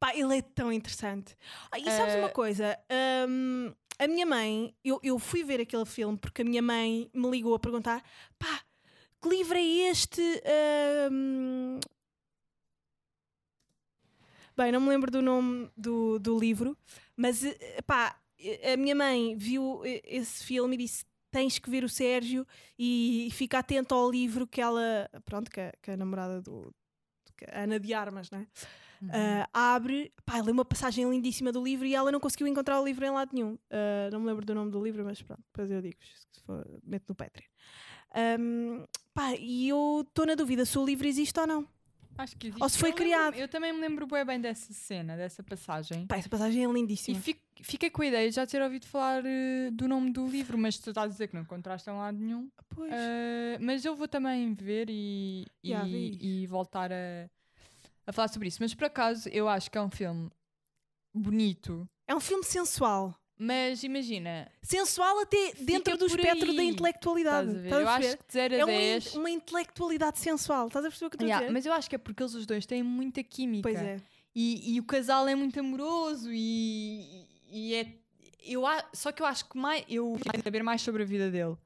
Pá, 0.00 0.14
ele 0.16 0.38
é 0.38 0.42
tão 0.42 0.72
interessante. 0.72 1.36
Ah, 1.70 1.78
e 1.78 1.84
sabes 1.84 2.14
Eh, 2.14 2.18
uma 2.18 2.30
coisa? 2.30 2.76
Hum, 3.28 3.72
a 3.98 4.08
minha 4.08 4.26
mãe, 4.26 4.74
eu, 4.82 4.98
eu 5.02 5.18
fui 5.18 5.44
ver 5.44 5.60
aquele 5.60 5.84
filme 5.84 6.16
porque 6.18 6.42
a 6.42 6.44
minha 6.44 6.62
mãe 6.62 7.08
me 7.14 7.30
ligou 7.30 7.54
a 7.54 7.58
perguntar: 7.58 8.02
pá, 8.38 8.60
que 9.22 9.28
livro 9.28 9.56
é 9.56 9.62
este? 9.90 10.22
Hum, 11.12 11.78
Bem, 14.56 14.70
não 14.72 14.80
me 14.80 14.88
lembro 14.88 15.10
do 15.10 15.20
nome 15.20 15.68
do, 15.76 16.18
do 16.18 16.38
livro, 16.38 16.76
mas 17.16 17.44
eh, 17.44 17.82
pá, 17.86 18.16
a 18.72 18.76
minha 18.76 18.94
mãe 18.94 19.36
viu 19.36 19.82
esse 19.84 20.44
filme 20.44 20.74
e 20.74 20.78
disse: 20.78 21.04
tens 21.30 21.58
que 21.58 21.68
ver 21.68 21.84
o 21.84 21.88
Sérgio 21.88 22.46
e 22.78 23.28
fica 23.32 23.58
atento 23.58 23.94
ao 23.94 24.10
livro 24.10 24.46
que 24.46 24.60
ela, 24.60 25.10
pronto, 25.24 25.50
que 25.50 25.60
a, 25.60 25.72
que 25.82 25.90
a 25.90 25.96
namorada 25.96 26.40
do, 26.40 26.72
Ana 27.52 27.78
de 27.80 27.92
Armas, 27.92 28.30
né? 28.30 28.46
Ah, 29.10 29.74
abre, 29.74 30.12
pá, 30.24 30.40
lê 30.40 30.50
uma 30.50 30.64
passagem 30.64 31.08
lindíssima 31.10 31.52
do 31.52 31.62
livro 31.62 31.86
e 31.86 31.94
ela 31.94 32.10
não 32.10 32.20
conseguiu 32.20 32.46
encontrar 32.46 32.80
o 32.80 32.84
livro 32.84 33.04
em 33.04 33.10
lado 33.10 33.30
nenhum. 33.34 33.58
Ah, 33.70 34.08
não 34.12 34.20
me 34.20 34.26
lembro 34.26 34.46
do 34.46 34.54
nome 34.54 34.70
do 34.70 34.82
livro, 34.82 35.04
mas 35.04 35.20
pronto, 35.20 35.42
depois 35.46 35.70
eu 35.70 35.82
digo, 35.82 35.96
se 36.32 36.40
for, 36.42 36.66
meto 36.82 37.04
no 37.08 37.14
Patreon. 37.14 37.48
Ahm, 38.14 38.86
pá, 39.12 39.34
e 39.34 39.68
eu 39.68 40.04
estou 40.06 40.24
na 40.24 40.34
dúvida 40.34 40.64
se 40.64 40.78
o 40.78 40.84
livro 40.84 41.06
existe 41.06 41.38
ou 41.38 41.46
não. 41.46 41.68
Acho 42.16 42.36
que 42.36 42.46
existe. 42.48 42.62
Ou 42.62 42.68
se 42.68 42.78
foi 42.78 42.90
Eu 42.90 42.94
lembro- 42.94 43.04
criado. 43.04 43.34
Eu 43.36 43.48
também 43.48 43.72
me 43.72 43.80
lembro 43.80 44.06
bué 44.06 44.24
bem 44.24 44.40
dessa 44.40 44.72
cena, 44.72 45.16
dessa 45.16 45.42
passagem. 45.42 46.06
Pá, 46.06 46.16
essa 46.16 46.28
passagem 46.28 46.64
é 46.64 46.68
E 46.68 46.72
lindíssima. 46.72 47.18
fico- 47.20 47.40
fiquei 47.62 47.90
com 47.90 48.02
a 48.02 48.06
ideia 48.06 48.28
de 48.28 48.36
já 48.36 48.46
ter 48.46 48.62
ouvido 48.62 48.86
falar 48.86 49.22
eh, 49.26 49.70
do 49.72 49.88
nome 49.88 50.12
do 50.12 50.26
livro, 50.28 50.56
mas 50.56 50.78
tu 50.78 50.90
estás 50.90 51.06
a 51.06 51.12
dizer 51.12 51.28
que 51.28 51.34
não 51.34 51.42
encontraste 51.42 51.88
em 51.90 51.92
lado 51.92 52.16
nenhum. 52.18 52.48
Pois. 52.70 52.92
Eh, 52.92 53.58
mas 53.60 53.84
eu 53.84 53.96
vou 53.96 54.06
também 54.06 54.54
ver 54.54 54.88
e, 54.88 55.44
e, 55.62 56.42
e 56.42 56.46
voltar 56.46 56.92
a, 56.92 57.28
a 58.06 58.12
falar 58.12 58.28
sobre 58.28 58.48
isso. 58.48 58.58
Mas 58.62 58.74
por 58.74 58.84
acaso 58.84 59.28
eu 59.30 59.48
acho 59.48 59.70
que 59.70 59.76
é 59.78 59.82
um 59.82 59.90
filme 59.90 60.30
bonito. 61.12 61.88
É 62.06 62.14
um 62.14 62.20
filme 62.20 62.44
sensual. 62.44 63.14
Mas 63.36 63.82
imagina, 63.82 64.48
Sensual 64.62 65.18
até 65.20 65.52
dentro 65.58 65.96
do 65.98 66.06
espectro 66.06 66.54
da 66.54 66.62
aí. 66.62 66.68
intelectualidade. 66.68 67.48
estás 67.48 67.58
a 67.58 67.62
ver? 67.62 67.66
Estás 67.68 67.82
eu 67.82 67.88
a 67.88 67.92
acho 67.92 68.00
perceber? 68.00 68.22
que 68.22 68.26
de 68.28 68.32
0 68.32 68.54
a 68.54 68.58
É 68.58 68.64
uma, 68.64 68.72
10. 68.72 69.14
in- 69.14 69.18
uma 69.18 69.30
intelectualidade 69.30 70.18
sensual. 70.20 70.66
Estás 70.68 70.84
a 70.84 70.88
perceber 70.88 71.06
o 71.06 71.10
que 71.10 71.14
eu 71.16 71.18
estou 71.18 71.26
Yeah, 71.26 71.38
a 71.38 71.48
dizer? 71.48 71.52
mas 71.52 71.66
eu 71.66 71.72
acho 71.72 71.88
que 71.90 71.96
é 71.96 71.98
porque 71.98 72.22
eles 72.22 72.34
os 72.34 72.46
dois 72.46 72.64
têm 72.64 72.82
muita 72.82 73.22
química. 73.24 73.68
Pois 73.68 73.82
é. 73.82 73.96
E, 74.34 74.74
e 74.74 74.80
o 74.80 74.84
casal 74.84 75.26
é 75.28 75.34
muito 75.34 75.58
amoroso 75.58 76.30
e, 76.32 77.26
e 77.50 77.74
é. 77.74 77.86
Eu, 78.46 78.64
a- 78.66 78.84
só 78.92 79.10
que 79.10 79.20
eu 79.22 79.26
acho 79.26 79.48
que 79.48 79.56
mais. 79.58 79.84
Eu 79.88 80.16
queria 80.22 80.42
saber 80.42 80.62
mais 80.62 80.80
sobre 80.82 81.02
a 81.02 81.06
vida 81.06 81.28
dele. 81.30 81.56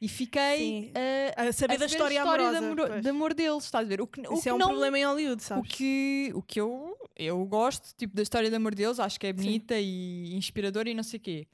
E 0.00 0.08
fiquei 0.08 0.92
a, 1.36 1.48
A 1.48 1.52
saber 1.52 1.74
a 1.74 1.76
da 1.78 1.88
saber 1.88 1.92
história, 2.12 2.20
de, 2.22 2.28
amorosa. 2.28 2.58
amor- 2.58 2.88
pois. 2.88 3.02
de 3.02 3.08
amor 3.08 3.34
deles, 3.34 3.64
estás 3.64 3.84
a 3.84 3.88
ver? 3.88 4.00
O 4.00 4.06
que, 4.06 4.20
o 4.20 4.34
Isso 4.34 4.42
que 4.42 4.48
é 4.48 4.54
um 4.54 4.58
não, 4.58 4.68
problema 4.68 4.98
em 4.98 5.04
Hollywood, 5.04 5.42
o 5.42 5.44
sabes? 5.44 5.72
que, 5.72 6.30
o 6.34 6.42
que 6.42 6.60
eu, 6.60 6.96
eu 7.18 7.44
gosto, 7.44 7.94
tipo, 7.96 8.14
da 8.14 8.22
história 8.22 8.48
de 8.48 8.54
amor 8.56 8.74
deles, 8.74 8.98
acho 9.00 9.18
que 9.18 9.26
é 9.26 9.32
bonita 9.32 9.74
e 9.78 10.32
inspiradora 10.34 10.88
e 10.88 10.94
não 10.94 11.02
sei 11.02 11.18
o 11.18 11.22
quê. 11.22 11.46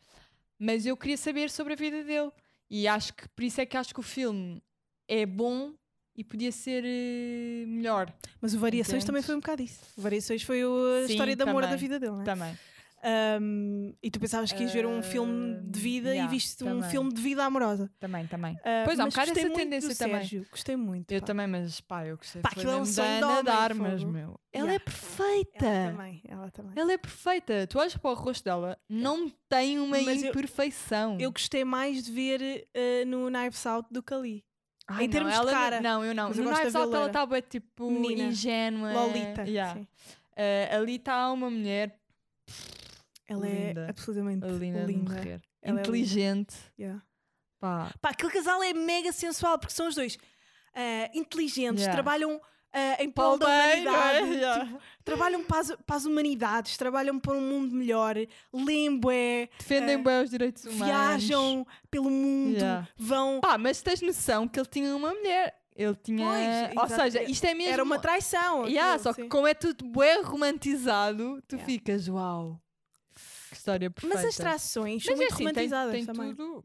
Mas 0.59 0.85
eu 0.87 0.97
queria 0.97 1.17
saber 1.17 1.51
sobre 1.51 1.73
a 1.73 1.77
vida 1.77 2.05
dele. 2.05 2.31
E 2.71 2.87
acho 2.87 3.13
que, 3.15 3.29
por 3.31 3.43
isso 3.45 3.61
é 3.61 3.67
que 3.67 3.77
acho 3.77 3.93
que 3.93 4.01
o 4.01 4.03
filme 4.03 4.63
é 5.09 5.27
bom 5.27 5.73
e 6.17 6.23
podia 6.23 6.51
ser 6.53 6.83
eh, 6.87 7.65
melhor 7.67 8.13
Mas 8.41 8.55
o 8.55 8.59
Variações 8.59 8.89
Entendes? 9.03 9.05
também 9.07 9.23
foi 9.23 9.35
um 9.35 9.41
bocado 9.41 9.63
isso. 9.63 9.81
O 9.97 10.01
Variações 10.01 10.43
foi 10.43 10.65
o- 10.65 11.03
a 11.03 11.07
Sim, 11.07 11.13
história 11.13 11.35
de 11.37 11.43
amor 11.43 11.63
da 11.63 11.69
também. 11.69 11.81
vida 11.81 11.99
dele, 12.01 12.13
não 12.13 12.23
é? 12.23 12.25
também. 12.25 12.59
Um, 13.07 13.95
e 14.03 14.11
tu 14.11 14.19
pensavas 14.19 14.51
que 14.51 14.63
ias 14.63 14.73
ver 14.73 14.87
um 14.87 15.03
filme 15.03 15.57
de 15.63 15.79
Um, 15.79 15.83
vida 15.83 16.09
yeah, 16.11 16.27
e 16.27 16.35
viste 16.35 16.65
um 16.65 16.69
também. 16.77 16.91
filme 16.91 17.13
de 17.13 17.21
vida 17.21 17.45
amorosa. 17.45 17.91
Também, 18.01 18.27
também. 18.27 18.57
Ah, 18.65 18.83
Pois, 18.87 18.99
há 18.99 19.05
um 19.05 19.09
bocado 19.09 19.31
essa 19.33 19.51
tendência 19.51 19.89
do 19.91 19.97
também. 19.99 20.17
Sérgio, 20.21 20.47
Gostei 20.51 20.75
muito. 20.77 21.13
Eu 21.13 21.21
pá. 21.21 21.27
também, 21.27 21.47
mas 21.47 21.81
pá, 21.83 22.07
eu 22.07 22.17
gostei. 22.17 22.41
Pá, 22.41 22.51
foi 22.51 22.63
aquilo 22.63 22.77
é 22.79 22.81
um 22.81 22.87
sonho 22.87 23.21
da 23.21 23.43
de 23.43 23.51
Ana 23.51 23.75
fogo. 23.99 24.11
meu. 24.13 24.41
Ela 24.53 24.71
Yeah. 24.71 24.75
é 24.75 24.79
perfeita. 24.79 25.67
Ela 25.67 25.91
também, 25.91 26.23
ela 26.29 26.51
também. 26.51 26.73
Ela 26.77 26.93
é 26.93 26.99
perfeita. 26.99 27.67
Tu 27.67 27.79
olhas 27.79 27.97
para 27.97 28.11
o 28.11 28.15
rosto 28.15 28.45
dela, 28.45 28.79
não 28.89 29.31
tem 29.49 29.79
uma 29.79 30.01
Mas 30.01 30.23
eu- 30.23 30.31
imperfeição. 30.31 31.19
Eu 31.21 31.31
gostei 31.31 31.65
mais 31.65 32.03
de 32.05 32.11
ver 32.13 32.67
eh, 32.73 33.05
no 33.05 33.29
Knives 33.31 33.67
Out 33.67 33.89
do 33.93 34.03
que 34.03 34.15
ali. 34.15 34.45
Ai, 34.87 35.05
em 35.05 35.09
não, 35.09 35.13
termos 35.13 35.33
de 35.33 35.39
ela 35.39 35.45
não- 35.51 35.59
cara. 35.59 35.81
Não, 35.81 36.05
eu 36.05 36.15
não. 36.15 36.29
Mas 36.29 36.39
eu 36.39 36.45
no 36.45 36.51
Knives 36.55 36.75
Out 36.75 36.95
ela 36.95 37.07
estava 37.07 37.43
tipo 37.43 37.91
Menina. 37.91 38.23
ingênua. 38.31 38.93
Lolita. 38.93 39.43
Yeah. 39.43 39.81
Ah, 40.37 40.77
ali 40.77 40.97
está 40.97 41.31
uma 41.33 41.51
mulher 41.51 41.99
Ela 43.29 43.47
Linda. 43.47 43.81
é 43.87 43.91
absolutamente 43.91 44.47
linda, 44.47 44.85
linda. 44.85 44.87
de 44.87 44.97
morrer. 44.97 45.43
Ela 45.63 45.79
é 45.79 45.81
Inteligente. 45.83 46.55
Yeah. 46.79 47.03
Pá. 47.59 47.91
Pá, 48.01 48.11
aquele 48.11 48.31
casal 48.33 48.63
é 48.63 48.73
mega 48.75 49.13
sensual 49.13 49.59
porque 49.59 49.73
são 49.75 49.89
os 49.89 49.95
dois 49.95 50.19
ah, 50.75 51.11
inteligentes, 51.15 51.83
Yeah. 51.83 51.93
trabalham 51.93 52.41
ah, 52.73 53.03
em 53.03 53.11
prol 53.11 53.39
da 53.39 53.47
Bem, 53.47 53.55
é? 53.55 53.89
humanidade, 53.89 54.27
Yeah. 54.35 54.65
tipo, 54.67 54.81
trabalham 55.05 55.45
para 55.45 55.59
as, 55.61 55.77
para 55.87 55.97
as 55.97 56.05
humanidades, 56.05 56.77
trabalham 56.77 57.19
para 57.19 57.33
um 57.33 57.41
mundo 57.41 57.75
melhor, 57.75 58.17
leem 58.53 58.99
bué, 58.99 59.49
Defendem 59.59 60.03
bem 60.03 60.23
os 60.23 60.31
direitos 60.31 60.65
humanos. 60.65 60.85
viajam 60.85 61.67
pelo 61.91 62.11
mundo, 62.11 62.57
Yeah. 62.57 62.89
vão. 62.97 63.41
Pá, 63.41 63.57
mas 63.57 63.81
tens 63.81 64.03
noção 64.03 64.47
que 64.49 64.59
ele 64.61 64.69
tinha 64.69 64.95
uma 64.95 65.15
mulher. 65.15 65.55
Ele 65.77 65.95
tinha. 65.97 66.71
Pois, 66.75 66.91
Ou 66.93 66.97
seja, 66.99 67.23
isto 67.25 67.45
é 67.47 67.55
mesmo. 67.55 67.73
Era 67.73 67.83
uma 67.83 67.99
traição. 67.99 68.67
Yeah, 68.69 68.93
aquilo, 68.95 69.03
só 69.03 69.13
que 69.15 69.23
sim. 69.23 69.29
como 69.29 69.47
é 69.49 69.55
tudo 69.55 69.85
bem 69.91 70.23
romantizado, 70.23 71.43
tu 71.49 71.57
Yeah. 71.57 71.67
ficas, 71.73 72.09
uau. 72.09 72.61
História 73.65 73.91
perfeita. 73.91 74.17
Mas 74.17 74.25
as 74.27 74.37
traições 74.37 75.03
são 75.05 75.13
Mas 75.13 75.21
é 75.21 75.23
muito 75.25 75.33
assim, 75.35 75.45
tem, 75.45 75.47
romantizadas 75.47 75.93
tem 75.93 76.05
também. 76.07 76.35
tudo. 76.35 76.65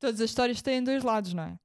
Todas 0.00 0.20
as 0.20 0.30
histórias 0.30 0.60
têm 0.60 0.82
dois 0.82 1.04
lados, 1.04 1.32
não 1.32 1.44
é? 1.44 1.58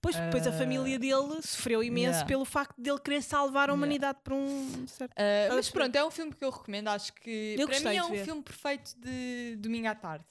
Pois, 0.00 0.16
depois 0.16 0.46
a 0.46 0.50
Ah, 0.50 0.52
família 0.54 0.98
dele 0.98 1.42
sofreu 1.42 1.82
imenso 1.82 2.08
yeah. 2.12 2.26
pelo 2.26 2.44
facto 2.46 2.74
dele 2.80 2.98
querer 2.98 3.22
salvar 3.22 3.68
a 3.68 3.72
Yeah. 3.72 3.74
humanidade 3.74 4.18
por 4.24 4.32
um 4.32 4.86
certo. 4.86 5.12
Uh, 5.12 5.54
mas 5.54 5.68
pronto, 5.70 5.94
é 5.94 6.02
um 6.04 6.10
filme 6.10 6.32
que 6.34 6.42
eu 6.42 6.48
recomendo. 6.50 6.88
Acho 6.88 7.12
que 7.14 7.54
Eu 7.58 7.66
para 7.68 7.80
mim 7.80 7.88
é 7.88 8.00
de 8.00 8.00
um 8.00 8.10
ver. 8.10 8.24
filme 8.24 8.42
perfeito 8.42 8.94
de 8.98 9.56
domingo 9.58 9.86
à 9.88 9.94
tarde. 9.94 10.24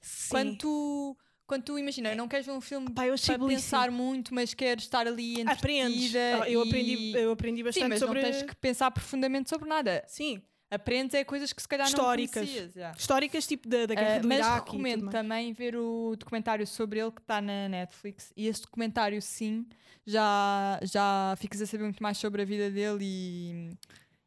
Sim. 0.00 0.28
Quando 0.28 0.58
tu, 0.58 1.16
quando 1.46 1.62
tu 1.64 1.78
imagina, 1.78 2.14
não 2.14 2.28
queres 2.28 2.44
ver 2.44 2.52
um 2.52 2.60
filme 2.60 2.86
achei 3.14 3.38
para 3.38 3.46
pensar 3.48 3.90
muito, 3.90 4.34
mas 4.34 4.52
queres 4.52 4.84
estar 4.84 5.06
ali 5.06 5.40
Aprendes. 5.40 5.96
entretida. 6.14 6.42
Ah, 6.44 6.50
Eu 6.50 6.62
e- 6.64 6.68
aprendi, 6.68 7.12
eu 7.16 7.32
aprendi 7.32 7.62
bastante 7.62 7.84
Sim, 7.84 7.88
mas 7.88 7.98
sobre 8.00 8.22
não 8.22 8.30
tens 8.30 8.42
que 8.42 8.56
pensar 8.56 8.90
profundamente 8.90 9.48
sobre 9.48 9.66
nada. 9.70 10.04
Sim, 10.06 10.42
Aprendes 10.70 11.14
é 11.14 11.24
coisas 11.24 11.52
que 11.52 11.62
se 11.62 11.68
calhar 11.68 11.86
Históricas. 11.86 12.36
não 12.36 12.42
conhecias. 12.46 12.74
yeah. 12.76 12.96
históricas 12.98 13.46
tipo 13.46 13.66
da, 13.68 13.86
da 13.86 13.94
guerra 13.94 14.18
Uh, 14.18 14.22
do 14.22 14.28
mas 14.28 14.38
Iraque 14.38 14.68
e 14.68 14.72
recomendo 14.72 15.10
também 15.10 15.52
ver 15.52 15.74
o 15.76 16.14
documentário 16.16 16.66
sobre 16.66 17.00
ele 17.00 17.10
que 17.10 17.20
está 17.22 17.40
na 17.40 17.68
Netflix. 17.68 18.32
E 18.36 18.46
esse 18.46 18.62
documentário, 18.62 19.20
sim, 19.22 19.66
já, 20.06 20.78
já 20.82 21.34
ficas 21.38 21.62
a 21.62 21.66
saber 21.66 21.84
muito 21.84 22.02
mais 22.02 22.18
sobre 22.18 22.42
a 22.42 22.44
vida 22.44 22.70
dele 22.70 22.98
e, 23.02 23.70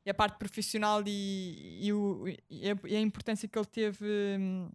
e 0.06 0.10
a 0.10 0.14
parte 0.14 0.38
profissional 0.40 1.04
e, 1.06 1.80
e, 1.86 1.94
o- 1.94 2.28
e 2.50 2.70
a, 2.72 2.78
e 2.88 2.96
a 2.96 3.00
importância 3.02 3.48
que 3.48 3.58
ele 3.58 3.68
teve. 3.68 4.06
hum, 4.40 4.70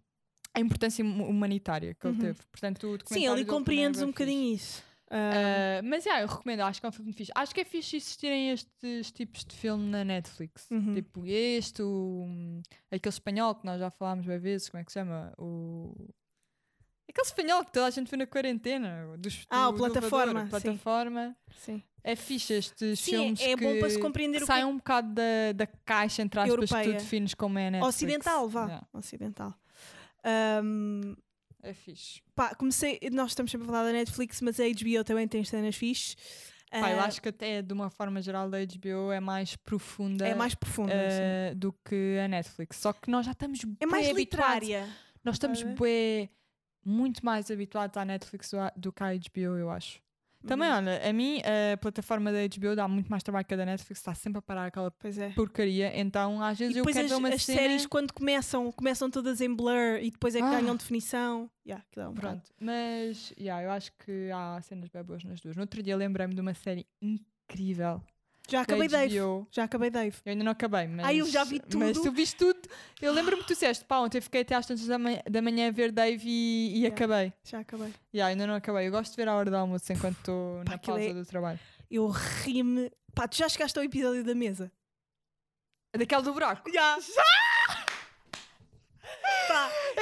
A 0.53 0.59
importância 0.61 1.03
hum- 1.03 1.27
humanitária 1.29 1.93
que 1.93 2.07
ele 2.07 2.13
Uhum. 2.15 2.21
teve. 2.21 2.39
Portanto, 2.49 2.87
o 2.95 3.13
Sim, 3.13 3.27
é 3.27 3.43
compreendes 3.45 3.99
bué 3.99 4.07
um 4.07 4.11
bocadinho 4.11 4.55
isso. 4.55 4.83
Ah, 5.09 5.79
Uh, 5.81 5.87
mas 5.87 6.03
yeah, 6.05 6.21
eu 6.23 6.27
recomendo, 6.27 6.61
acho 6.61 6.79
que 6.81 6.85
é 6.85 6.89
um 6.89 6.91
filme 6.91 7.13
fixe. 7.13 7.31
Acho 7.33 7.55
que 7.55 7.61
é 7.61 7.63
fixe 7.65 7.95
existirem 7.97 8.51
estes 8.51 9.11
tipos 9.11 9.45
de 9.45 9.55
filme 9.55 9.85
na 9.89 10.03
Netflix. 10.03 10.67
Uhum. 10.69 10.93
Tipo 10.93 11.25
este, 11.25 11.81
o, 11.81 12.25
aquele 12.91 13.13
espanhol 13.13 13.55
que 13.55 13.65
nós 13.65 13.79
já 13.79 13.89
falámos 13.89 14.25
bem 14.25 14.37
vezes, 14.37 14.67
como 14.69 14.81
é 14.81 14.83
que 14.83 14.91
se 14.91 14.99
chama? 14.99 15.31
O... 15.37 16.09
Aquele 17.09 17.25
espanhol 17.25 17.63
que 17.63 17.71
toda 17.71 17.85
a 17.85 17.89
gente 17.89 18.09
viu 18.09 18.17
na 18.19 18.27
quarentena. 18.27 19.15
Dos, 19.17 19.45
Ah, 19.49 19.69
o 19.69 19.71
do 19.71 19.77
Plataforma, 19.77 20.41
elevador, 20.41 20.49
plataforma. 20.61 21.37
sim. 21.59 21.81
É 22.03 22.15
fixe 22.15 22.53
estes 22.53 22.99
Sim, 22.99 23.11
filmes 23.11 23.41
é 23.41 23.55
que, 23.55 23.63
bom 23.63 23.79
para 23.79 23.89
se 23.89 23.99
compreender 23.99 24.37
que 24.39 24.43
o 24.43 24.47
que 24.47 24.51
é 24.53 24.55
saem 24.55 24.65
um 24.65 24.77
bocado 24.77 25.13
da, 25.13 25.51
da 25.53 25.67
caixa 25.85 26.21
entre 26.21 26.39
aspas 26.39 26.53
que 26.59 26.67
tu 26.67 26.73
Europeia. 26.75 26.97
defines 26.99 27.33
como 27.33 27.59
é 27.59 27.67
a 27.67 27.71
Netflix. 27.71 27.95
Ocidental, 27.95 28.47
vá. 28.49 28.65
Yeah, 28.65 28.87
Ocidental. 28.93 29.53
Ahm, 30.23 31.15
é 31.69 31.73
fixe. 31.73 32.21
pá, 32.35 32.53
comecei. 32.55 32.99
Nós 33.11 33.31
estamos 33.31 33.51
sempre 33.51 33.65
a 33.65 33.67
falar 33.71 33.83
da 33.83 33.91
Netflix, 33.91 34.41
mas 34.41 34.59
a 34.59 34.63
HBO 34.63 35.03
também 35.03 35.27
tem 35.27 35.43
cenas 35.43 35.75
fixes. 35.75 36.15
Pá, 36.69 36.91
eu 36.91 36.99
Ah, 36.99 37.05
acho 37.05 37.21
que 37.21 37.29
até 37.29 37.61
de 37.61 37.73
uma 37.73 37.89
forma 37.89 38.21
geral 38.21 38.49
da 38.49 38.57
HBO 38.59 39.11
é 39.11 39.19
mais 39.21 39.55
profunda 39.55 40.27
é 40.27 40.35
mais 40.35 40.53
profunda. 40.53 40.91
eh, 40.93 41.53
do 41.55 41.71
que 41.71 42.17
a 42.23 42.27
Netflix. 42.27 42.77
Só 42.77 42.91
que 42.91 43.09
nós 43.09 43.25
já 43.25 43.31
estamos 43.31 43.59
É 43.79 43.85
mais 43.85 44.09
habituados. 44.09 44.67
literária. 44.67 44.89
Nós 45.23 45.35
estamos 45.35 45.61
a 45.61 45.65
ver? 45.65 45.75
bué, 45.75 46.29
muito 46.83 47.25
mais 47.25 47.49
habituados 47.49 47.95
à 47.97 48.03
Netflix 48.03 48.51
do, 48.51 48.59
a- 48.59 48.73
do 48.75 48.91
que 48.91 49.01
à 49.03 49.13
HBO, 49.13 49.57
eu 49.57 49.69
acho. 49.69 50.01
Também, 50.45 50.69
Uhum. 50.69 50.75
olha, 50.75 51.09
a 51.09 51.13
mim 51.13 51.41
a 51.73 51.77
plataforma 51.77 52.31
da 52.31 52.39
HBO 52.47 52.75
dá 52.75 52.87
muito 52.87 53.07
mais 53.09 53.23
trabalho 53.23 53.45
que 53.45 53.53
a 53.53 53.57
da 53.57 53.65
Netflix, 53.65 53.99
está 53.99 54.13
sempre 54.13 54.39
a 54.39 54.41
parar 54.41 54.65
aquela 54.67 54.91
é. 55.17 55.29
porcaria, 55.29 55.91
então 55.99 56.41
às 56.41 56.57
E 56.59 56.63
vezes 56.63 56.75
eu 56.77 56.83
depois 56.83 56.95
quero 56.95 57.05
as, 57.05 57.11
ver 57.11 57.17
uma 57.17 57.29
as 57.29 57.43
cena... 57.43 57.57
séries, 57.59 57.85
quando 57.85 58.13
começam, 58.13 58.71
começam 58.71 59.09
todas 59.09 59.41
em 59.41 59.53
blur 59.53 59.97
e 60.01 60.11
depois 60.11 60.35
é 60.35 60.39
que 60.39 60.45
Ah. 60.45 60.59
ganham 60.61 60.75
definição. 60.75 61.49
Yeah, 61.65 61.83
aquilo 61.89 62.05
é 62.05 62.09
um. 62.09 62.13
Pronto, 62.13 62.49
mas 62.61 63.33
yeah, 63.39 63.63
eu 63.63 63.71
acho 63.71 63.91
que 64.05 64.29
há 64.31 64.61
cenas 64.61 64.89
bem 64.89 65.03
boas 65.03 65.23
nas 65.23 65.41
duas. 65.41 65.55
No 65.55 65.63
outro 65.63 65.81
dia 65.81 65.97
lembrei-me 65.97 66.33
de 66.35 66.41
uma 66.41 66.53
série 66.53 66.85
incrível 67.01 68.01
Já 68.49 68.61
acabei 68.61 68.87
da 68.87 68.97
Dave. 68.99 69.19
HBO. 69.19 69.47
Já 69.51 69.63
acabei 69.65 69.89
Dave. 69.89 70.15
Eu 70.25 70.31
ainda 70.31 70.43
não 70.43 70.51
acabei, 70.53 70.87
mas. 70.87 71.05
Ai, 71.05 71.19
eu 71.21 71.25
já 71.27 71.43
vi 71.43 71.61
Mas 71.75 71.91
tudo. 71.97 72.03
tu 72.09 72.11
viste 72.13 72.35
tudo. 72.37 72.59
Eu 73.01 73.11
lembro-me 73.11 73.41
que 73.41 73.47
tu 73.47 73.53
disseste, 73.53 73.83
pá, 73.83 73.99
ontem 73.99 74.21
fiquei 74.21 74.41
até 74.41 74.55
às 74.55 74.65
tantas 74.65 74.85
da 74.87 74.97
manhã, 74.97 75.19
da 75.29 75.41
manhã 75.41 75.67
a 75.67 75.71
ver 75.71 75.91
Dave 75.91 76.23
e, 76.25 76.75
e 76.75 76.77
Yeah. 76.83 76.95
acabei. 76.95 77.33
Já 77.43 77.59
acabei. 77.59 77.93
Yeah, 78.13 78.31
ainda 78.31 78.47
não 78.47 78.55
acabei. 78.55 78.87
Eu 78.87 78.91
gosto 78.91 79.11
de 79.11 79.17
ver 79.17 79.27
a 79.27 79.35
hora 79.35 79.49
do 79.49 79.55
almoço 79.57 79.91
enquanto 79.91 80.17
estou 80.17 80.63
na 80.63 80.77
pausa 80.77 81.01
é- 81.03 81.13
do 81.13 81.25
trabalho. 81.25 81.59
Eu 81.91 82.07
ri-me. 82.07 82.91
Pá, 83.13 83.27
tu 83.27 83.35
já 83.37 83.49
chegaste 83.49 83.77
ao 83.77 83.83
episódio 83.83 84.23
da 84.23 84.33
mesa? 84.35 84.71
Daquele 85.97 86.21
do 86.21 86.33
buraco. 86.33 86.71
Já! 86.71 86.95
Pá, 86.97 87.01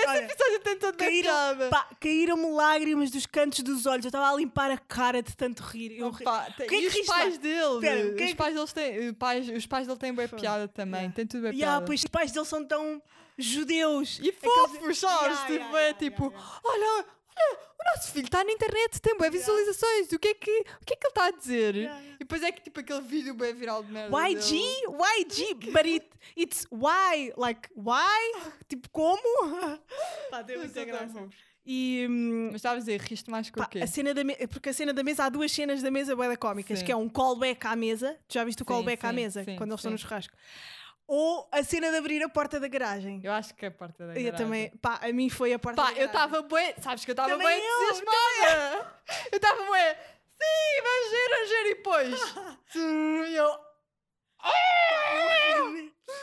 Esse 0.05 0.23
episódio 0.23 0.59
tem 0.61 0.77
toda 0.77 0.97
caíram- 0.97 1.69
pá, 1.69 1.87
caíram-me 1.99 2.51
lágrimas 2.51 3.11
dos 3.11 3.25
cantos 3.25 3.59
dos 3.63 3.85
olhos. 3.85 4.05
Eu 4.05 4.09
estava 4.09 4.29
a 4.31 4.35
limpar 4.35 4.71
a 4.71 4.77
cara 4.77 5.21
de 5.21 5.35
tanto 5.35 5.61
rir. 5.63 5.97
Eu 5.99 6.09
ri- 6.11 6.23
Opa, 6.23 6.47
Quem 6.57 6.63
é 6.63 6.65
e 6.65 6.81
que 6.81 6.87
os 6.87 6.93
riste 6.93 7.07
pais 7.07 7.37
dele? 7.37 7.87
É 7.87 8.05
os, 8.05 8.15
que- 8.15 8.35
pais 8.35 8.53
deles 8.55 8.73
têm, 8.73 9.13
pais, 9.13 9.49
os 9.49 9.65
pais 9.65 9.87
dele 9.87 9.99
têm 9.99 10.13
bem 10.13 10.27
piada 10.27 10.67
também. 10.67 10.99
Yeah. 11.01 11.15
Tem 11.15 11.25
tudo 11.27 11.43
bem 11.43 11.51
Ya, 11.53 11.67
piada. 11.67 11.85
pois 11.85 11.99
os 12.01 12.07
pais 12.07 12.31
deles 12.31 12.47
são 12.47 12.63
tão 12.65 13.01
judeus. 13.37 14.19
E 14.21 14.31
fofos, 14.31 14.97
sabes? 14.97 15.39
Ya, 15.39 15.45
tipo, 15.45 15.75
ya, 15.75 15.81
é 15.81 15.93
tipo, 15.93 16.33
olha, 16.63 17.05
olha, 17.38 17.60
o 17.80 17.95
nosso 17.95 18.12
filho 18.12 18.26
está 18.26 18.43
na 18.43 18.52
internet, 18.52 19.00
tem 19.02 19.17
boas 19.17 19.32
visualizações. 19.32 20.12
O 20.12 20.19
que, 20.19 20.28
é 20.30 20.34
que, 20.34 20.52
o 20.82 20.86
que 20.86 20.93
é 20.93 20.98
que 20.98 21.06
ele 21.08 21.10
está 21.12 21.26
a 21.26 21.32
dizer? 21.32 21.76
Ya, 21.76 21.89
ya. 22.00 22.02
E 22.15 22.17
depois 22.19 22.41
é 22.43 22.52
que 22.52 22.62
tipo 22.62 22.80
aquele 22.80 23.02
vídeo 23.02 23.34
bem 23.34 23.54
viral 23.54 23.84
de 23.84 23.91
merda. 23.91 24.17
YG? 24.30 24.50
dele. 24.50 24.98
YG? 25.19 25.71
But 25.71 25.86
it, 25.86 26.08
it's 26.38 26.65
why? 26.71 27.32
Like, 27.38 27.69
why? 27.76 28.41
Tipo, 28.67 28.89
como? 28.89 29.21
Pá, 30.32 30.41
deu 30.41 30.60
muita 30.60 30.84
graça. 30.86 31.28
E 31.67 32.06
hum, 32.08 32.45
Mas 32.52 32.58
estavas 32.58 32.78
a 32.84 32.86
dizer, 32.86 33.02
riste 33.02 33.28
mais 33.28 33.50
com 33.50 33.60
pá, 33.60 33.65
o 33.65 33.69
quê? 33.69 33.80
a 33.80 33.88
cena 33.88 34.13
da 34.13 34.24
me- 34.24 34.36
porque 34.48 34.69
a 34.69 34.74
cena 34.74 34.93
da 34.93 35.02
mesa, 35.02 35.24
há 35.24 35.30
duas 35.30 35.52
cenas 35.52 35.82
da 35.82 35.89
mesa 35.89 36.15
bué 36.15 36.36
cómicas, 36.36 36.78
Sim. 36.78 36.86
que 36.86 36.91
é 36.91 36.95
um 36.95 37.10
callback 37.10 37.65
à 37.65 37.76
mesa. 37.76 38.15
Tu 38.28 38.36
já 38.36 38.43
viste 38.43 38.62
o 38.62 38.65
Sim, 38.65 38.67
callback 38.67 39.04
à 39.04 39.10
sim, 39.10 39.15
mesa? 39.15 39.43
sim, 39.43 39.56
quando 39.56 39.71
eles 39.71 39.80
estão 39.80 39.91
no 39.91 39.98
churrasco. 39.98 40.32
Ou 41.07 41.47
a 41.51 41.63
cena 41.63 41.91
de 41.91 41.97
abrir 41.97 42.23
a 42.23 42.29
porta 42.29 42.59
da 42.59 42.67
garagem. 42.67 43.21
Eu 43.23 43.31
acho 43.31 43.53
que 43.53 43.63
é 43.65 43.67
a 43.67 43.71
parte 43.71 43.97
da 43.99 44.05
Eu 44.05 44.13
garagem. 44.13 44.31
também, 44.33 44.69
pá, 44.81 44.99
a 45.03 45.11
mim 45.13 45.29
foi 45.29 45.53
a 45.53 45.59
porta 45.59 45.81
Pá, 45.81 45.91
da 45.91 45.99
eu 45.99 46.07
garagem. 46.07 46.25
estava 46.37 46.41
bem. 46.41 46.73
Sabes 46.81 47.05
que 47.05 47.11
eu 47.11 47.13
estava 47.13 47.29
eu, 47.31 47.37
entusiasmada. 47.41 49.01
Eu 49.31 49.35
estava 49.35 49.61
bem. 49.71 49.95
Sim, 50.37 50.81
vamos 50.83 51.11
ver, 51.11 51.29
vamos 51.29 51.49
ver. 51.49 51.65
E 51.65 51.75
depois. 51.75 52.19
sim, 52.73 53.35
eu. 53.35 53.65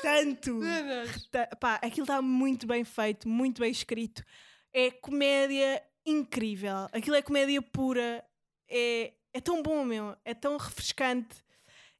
Tanto. 0.02 0.54
Meu 0.54 0.82
Deus. 0.84 1.26
Ta- 1.30 1.46
Pá, 1.60 1.74
aquilo 1.76 2.04
está 2.04 2.20
muito 2.20 2.66
bem 2.66 2.84
feito, 2.84 3.28
muito 3.28 3.60
bem 3.60 3.70
escrito. 3.70 4.22
É 4.72 4.90
comédia 4.90 5.82
incrível. 6.04 6.88
Aquilo 6.92 7.16
é 7.16 7.22
comédia 7.22 7.60
pura. 7.62 8.24
É, 8.68 9.12
é 9.32 9.40
tão 9.40 9.62
bom, 9.62 9.84
meu. 9.84 10.16
É 10.24 10.34
tão 10.34 10.56
refrescante. 10.56 11.36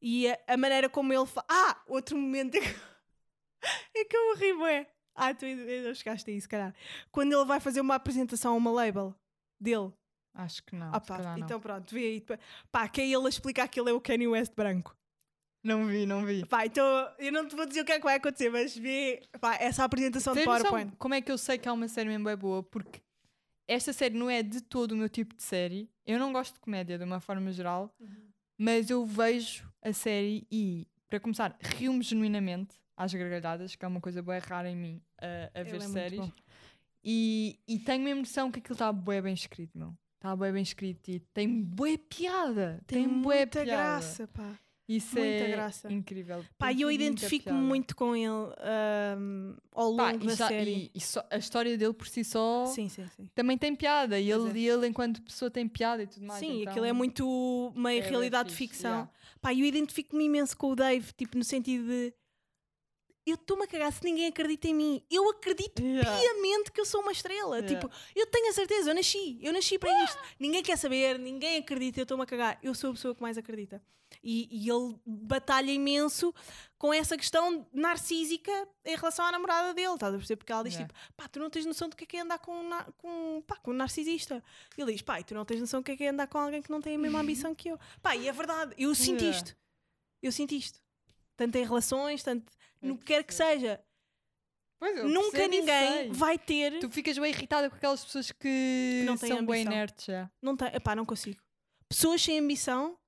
E 0.02 0.28
a, 0.28 0.38
a 0.48 0.56
maneira 0.56 0.88
como 0.88 1.12
ele 1.12 1.26
fala. 1.26 1.46
Ah! 1.48 1.80
Outro 1.86 2.16
momento 2.18 2.56
é 2.56 2.60
que, 2.60 2.66
é 3.96 4.16
eu 4.16 4.36
ri, 4.36 4.52
bué. 4.54 4.86
Ah, 5.14 5.32
tu 5.32 5.44
ainda 5.44 5.94
chegaste 5.94 6.30
a 6.30 6.34
isso, 6.34 6.48
caralho. 6.48 6.74
Quando 7.10 7.32
ele 7.32 7.44
vai 7.44 7.60
fazer 7.60 7.80
uma 7.80 7.94
apresentação 7.94 8.54
a 8.54 8.56
uma 8.56 8.70
label 8.70 9.14
dele. 9.60 9.92
Acho 10.34 10.62
que 10.64 10.74
não. 10.74 10.88
Ah, 10.92 10.98
pá, 11.00 11.18
calhar 11.18 11.38
não. 11.38 11.44
então 11.44 11.60
pronto, 11.60 11.94
vê 11.94 12.00
aí. 12.00 12.20
Pá, 12.20 12.38
Pá, 12.70 12.88
que 12.88 13.00
é 13.02 13.06
ele 13.06 13.26
a 13.26 13.28
explicar 13.28 13.68
que 13.68 13.78
ele 13.78 13.90
é 13.90 13.92
o 13.92 14.00
Kanye 14.00 14.26
West 14.28 14.54
branco. 14.54 14.96
Não 15.64 15.86
vi, 15.86 16.06
não 16.06 16.24
vi. 16.24 16.44
Pá, 16.46 16.66
então 16.66 16.84
eu 17.18 17.30
não 17.30 17.46
te 17.46 17.54
vou 17.54 17.66
dizer 17.66 17.82
o 17.82 17.84
que 17.84 17.92
é 17.92 17.98
que 17.98 18.04
vai 18.04 18.16
acontecer, 18.16 18.50
mas 18.50 18.76
vê 18.76 19.22
pá, 19.40 19.54
essa 19.56 19.84
apresentação 19.84 20.32
de 20.32 20.40
Tens 20.40 20.46
noção 20.46 20.70
PowerPoint. 20.70 20.96
como 20.96 21.14
é 21.14 21.20
que 21.20 21.30
eu 21.30 21.38
sei 21.38 21.58
que 21.58 21.68
é 21.68 21.72
uma 21.72 21.86
série 21.86 22.08
mesmo 22.08 22.24
bem 22.24 22.36
boa? 22.36 22.62
Porque 22.62 23.00
esta 23.68 23.92
série 23.92 24.16
não 24.18 24.28
é 24.28 24.42
de 24.42 24.60
todo 24.62 24.92
o 24.92 24.96
meu 24.96 25.08
tipo 25.08 25.34
de 25.36 25.42
série. 25.42 25.88
Eu 26.04 26.18
não 26.18 26.32
gosto 26.32 26.54
de 26.54 26.60
comédia 26.60 26.98
de 26.98 27.04
uma 27.04 27.20
forma 27.20 27.52
geral, 27.52 27.94
Uhum. 28.00 28.31
Mas 28.62 28.90
eu 28.90 29.05
vejo 29.05 29.68
a 29.83 29.92
série 29.92 30.46
e, 30.48 30.87
para 31.11 31.18
começar, 31.18 31.57
rio-me 31.61 32.01
genuinamente. 32.01 32.77
às 32.96 33.12
gargalhadas, 33.12 33.75
que 33.75 33.85
é 33.85 33.88
uma 33.88 34.01
coisa 34.01 34.22
bem 34.22 34.38
rara 34.38 34.70
em 34.70 34.77
mim 34.77 35.03
a, 35.20 35.61
a 35.61 35.62
ver 35.64 35.77
é 35.77 35.81
séries. 35.81 36.33
E, 37.03 37.59
e 37.66 37.81
tenho 37.81 38.05
mesmo 38.05 38.20
noção 38.20 38.53
que 38.53 38.61
aquilo 38.61 38.75
está 38.75 38.92
bem 38.92 39.20
bem 39.20 39.35
escrito, 39.35 39.77
meu. 39.77 39.92
Está 40.14 40.37
bem 40.37 40.53
bem 40.53 40.62
escrito 40.62 41.11
e 41.11 41.18
tem 41.18 41.61
bué 41.61 41.96
piada. 41.96 42.81
Tem, 42.87 43.09
bué 43.09 43.38
muita 43.38 43.64
piada. 43.64 43.64
graça, 43.64 44.29
pá. 44.29 44.57
Isso 44.88 45.16
muita 45.16 45.44
é 45.44 45.50
graça. 45.50 45.92
incrível. 45.92 46.44
Pá, 46.58 46.72
eu 46.72 46.90
identifico-me 46.90 47.56
muito 47.58 47.94
com 47.96 48.14
ele 48.16 48.26
ahm, 48.58 49.54
ao 49.72 49.96
Pá, 49.96 50.10
longo 50.12 50.24
e 50.24 50.26
da 50.26 50.34
já- 50.34 50.48
série. 50.48 50.74
E, 50.74 50.90
e 50.94 51.00
só- 51.00 51.24
a 51.30 51.38
história 51.38 51.78
dele 51.78 51.92
por 51.94 52.06
si 52.08 52.24
só 52.24 52.66
Sim, 52.66 52.88
sim, 52.88 53.06
sim. 53.16 53.28
também 53.34 53.56
tem 53.56 53.74
piada. 53.74 54.18
E 54.18 54.30
ele, 54.30 54.66
é. 54.68 54.72
ele, 54.72 54.86
enquanto 54.88 55.22
pessoa, 55.22 55.50
tem 55.50 55.66
piada 55.68 56.02
e 56.02 56.06
tudo 56.06 56.26
mais. 56.26 56.40
Sim, 56.40 56.60
então 56.62 56.72
aquilo 56.72 56.86
é 56.86 56.92
muito 56.92 57.72
meio 57.76 58.02
é 58.02 58.06
realidade 58.08 58.50
de 58.50 58.54
ficção. 58.56 58.90
yeah. 58.90 59.10
Pá, 59.40 59.54
eu 59.54 59.64
identifico-me 59.64 60.24
imenso 60.24 60.56
com 60.56 60.72
o 60.72 60.76
Dave, 60.76 61.12
tipo, 61.14 61.38
no 61.38 61.44
sentido 61.44 61.86
de 61.86 62.12
eu 63.24 63.36
estou-me 63.36 63.62
a 63.62 63.66
cagar 63.68 63.92
se 63.92 64.02
ninguém 64.04 64.26
acredita 64.26 64.66
em 64.66 64.74
mim. 64.74 65.02
Eu 65.08 65.30
acredito 65.30 65.80
Yeah. 65.80 66.18
piamente 66.18 66.72
que 66.72 66.80
eu 66.80 66.84
sou 66.84 67.00
uma 67.02 67.12
estrela. 67.12 67.58
Yeah. 67.60 67.68
Tipo, 67.80 67.94
eu 68.16 68.26
tenho 68.26 68.50
a 68.50 68.52
certeza, 68.52 68.90
eu 68.90 68.94
nasci, 68.96 69.38
eu 69.40 69.52
nasci 69.52 69.78
para 69.78 70.04
isto. 70.04 70.18
Ninguém 70.40 70.60
quer 70.62 70.76
saber, 70.76 71.18
ninguém 71.20 71.58
acredita, 71.58 72.00
eu 72.00 72.02
estou-me 72.02 72.24
a 72.24 72.26
cagar. 72.26 72.58
Eu 72.62 72.74
sou 72.74 72.90
a 72.90 72.92
pessoa 72.94 73.14
que 73.14 73.22
mais 73.22 73.38
acredita. 73.38 73.80
E, 74.22 74.48
e 74.50 74.70
ele 74.70 74.96
batalha 75.04 75.70
imenso 75.72 76.32
com 76.78 76.94
essa 76.94 77.16
questão 77.16 77.66
narcísica 77.72 78.52
em 78.85 78.94
relação 78.96 79.24
à 79.24 79.32
namorada 79.32 79.74
dele, 79.74 79.94
estás 79.94 80.14
a 80.14 80.16
perceber? 80.16 80.37
Porque 80.37 80.52
ela 80.52 80.62
diz 80.62 80.74
Yeah. 80.74 80.92
tipo, 80.94 81.12
pá, 81.16 81.28
tu 81.28 81.38
não 81.40 81.50
tens 81.50 81.66
noção 81.66 81.88
do 81.88 81.96
que 81.96 82.04
é 82.04 82.06
que 82.06 82.16
é 82.16 82.20
andar 82.20 82.38
com, 82.38 82.52
um 82.52 82.70
com, 82.96 83.42
pá, 83.46 83.56
com 83.56 83.70
um 83.72 83.74
narcisista. 83.74 84.42
E 84.76 84.80
ele 84.80 84.92
diz, 84.92 85.02
pá, 85.02 85.20
tu 85.22 85.35
não 85.35 85.44
tens 85.44 85.61
noção 85.61 85.80
do 85.80 85.85
que 85.85 85.92
é 85.92 85.96
que 85.96 86.04
é 86.04 86.08
andar 86.08 86.26
com 86.28 86.38
alguém 86.38 86.62
que 86.62 86.70
não 86.70 86.80
tem 86.80 86.94
a 86.94 86.98
mesma 86.98 87.18
ambição 87.20 87.54
que 87.54 87.68
eu. 87.68 87.78
Pá, 88.00 88.14
e 88.16 88.28
é 88.28 88.32
verdade, 88.32 88.74
eu 88.78 88.94
sinto 88.94 89.22
Yeah. 89.22 89.37
isto. 89.38 89.56
Eu 90.22 90.30
sinto 90.32 90.54
isto. 90.54 90.80
Tanto 91.37 91.56
em 91.56 91.64
relações, 91.64 92.22
tanto 92.22 92.52
Eu 92.80 92.88
no 92.90 92.98
que 92.98 93.06
quer 93.06 93.24
que 93.24 93.35
seja. 93.35 93.80
Pois, 94.78 94.96
eu 94.96 95.08
Nunca 95.08 95.46
ninguém 95.48 96.12
vai 96.12 96.38
ter. 96.38 96.78
Tu 96.80 96.90
ficas 96.90 97.16
bem 97.18 97.30
irritada 97.32 97.70
com 97.70 97.76
aquelas 97.76 98.04
pessoas 98.04 98.30
que, 98.32 99.02
não 99.06 99.16
têm 99.16 99.28
são 99.28 99.38
bem 99.44 99.62
ambição. 99.62 99.72
inertes. 99.72 100.04
já. 100.06 100.30
Não 100.40 100.56
tem, 100.56 100.68
epá, 100.74 100.94
não 100.96 101.04
consigo. 101.06 101.40
Pessoas 101.88 102.20
sem 102.22 102.38
ambição, 102.38 102.98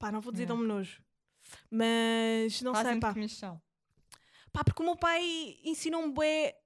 pá, 0.00 0.10
não 0.10 0.20
vou 0.20 0.32
dizer 0.32 0.44
Yeah. 0.44 0.56
dão-me 0.58 0.66
nojo. 0.66 1.00
Mas 1.70 2.60
não 2.62 2.74
sei, 2.74 2.84
Fazem 2.84 3.00
pá. 3.00 3.12
comissão. 3.12 3.60
Pá, 4.52 4.64
porque 4.64 4.82
o 4.82 4.84
meu 4.84 4.96
pai 4.96 5.56
ensinou-me 5.64 6.12
bué. 6.12 6.56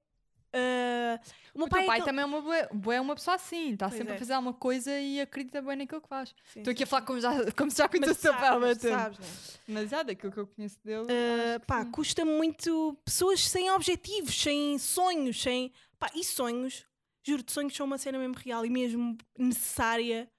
ah, 0.52 1.20
o 1.54 1.58
meu 1.58 1.66
O 1.66 1.70
pai, 1.70 1.82
é 1.82 1.86
pai 1.86 1.96
aquele- 2.00 2.06
também 2.06 2.22
é 2.22 2.26
uma, 2.26 2.40
bué- 2.40 2.68
bué 2.72 3.00
uma 3.00 3.14
pessoa 3.14 3.34
assim, 3.34 3.72
está 3.72 3.90
sempre 3.90 4.12
é. 4.12 4.16
a 4.16 4.18
fazer 4.18 4.32
alguma 4.34 4.54
coisa 4.54 4.98
e 5.00 5.20
acredita 5.20 5.60
bem 5.60 5.76
naquilo 5.76 6.00
que 6.00 6.08
faz. 6.08 6.34
Estou 6.56 6.70
aqui 6.70 6.84
a 6.84 6.86
falar 6.86 7.02
como, 7.02 7.20
já, 7.20 7.30
como 7.52 7.70
se 7.70 7.78
já 7.78 7.84
Mas 7.84 7.90
conhecesse 7.90 8.18
o 8.20 8.22
teu 8.22 8.34
pai 8.34 8.48
há 8.48 8.74
sabes, 8.76 9.18
né? 9.18 9.26
Mas 9.68 9.90
já 9.90 10.02
daquilo 10.04 10.32
que 10.32 10.38
eu 10.38 10.46
conheço 10.46 10.78
dele. 10.84 11.06
Que 11.06 11.66
pá, 11.66 11.84
custa 11.86 12.24
muito 12.24 12.96
pessoas 13.04 13.40
sem 13.40 13.70
objetivos, 13.72 14.34
sem 14.40 14.78
sonhos, 14.78 15.40
sem. 15.42 15.72
Pá, 15.98 16.08
e 16.14 16.22
sonhos, 16.24 16.86
juro-te, 17.22 17.52
sonhos 17.52 17.74
são 17.74 17.86
uma 17.86 17.98
cena 17.98 18.18
mesmo 18.18 18.34
real 18.36 18.64
e 18.64 18.70
mesmo 18.70 19.16
necessária 19.36 20.30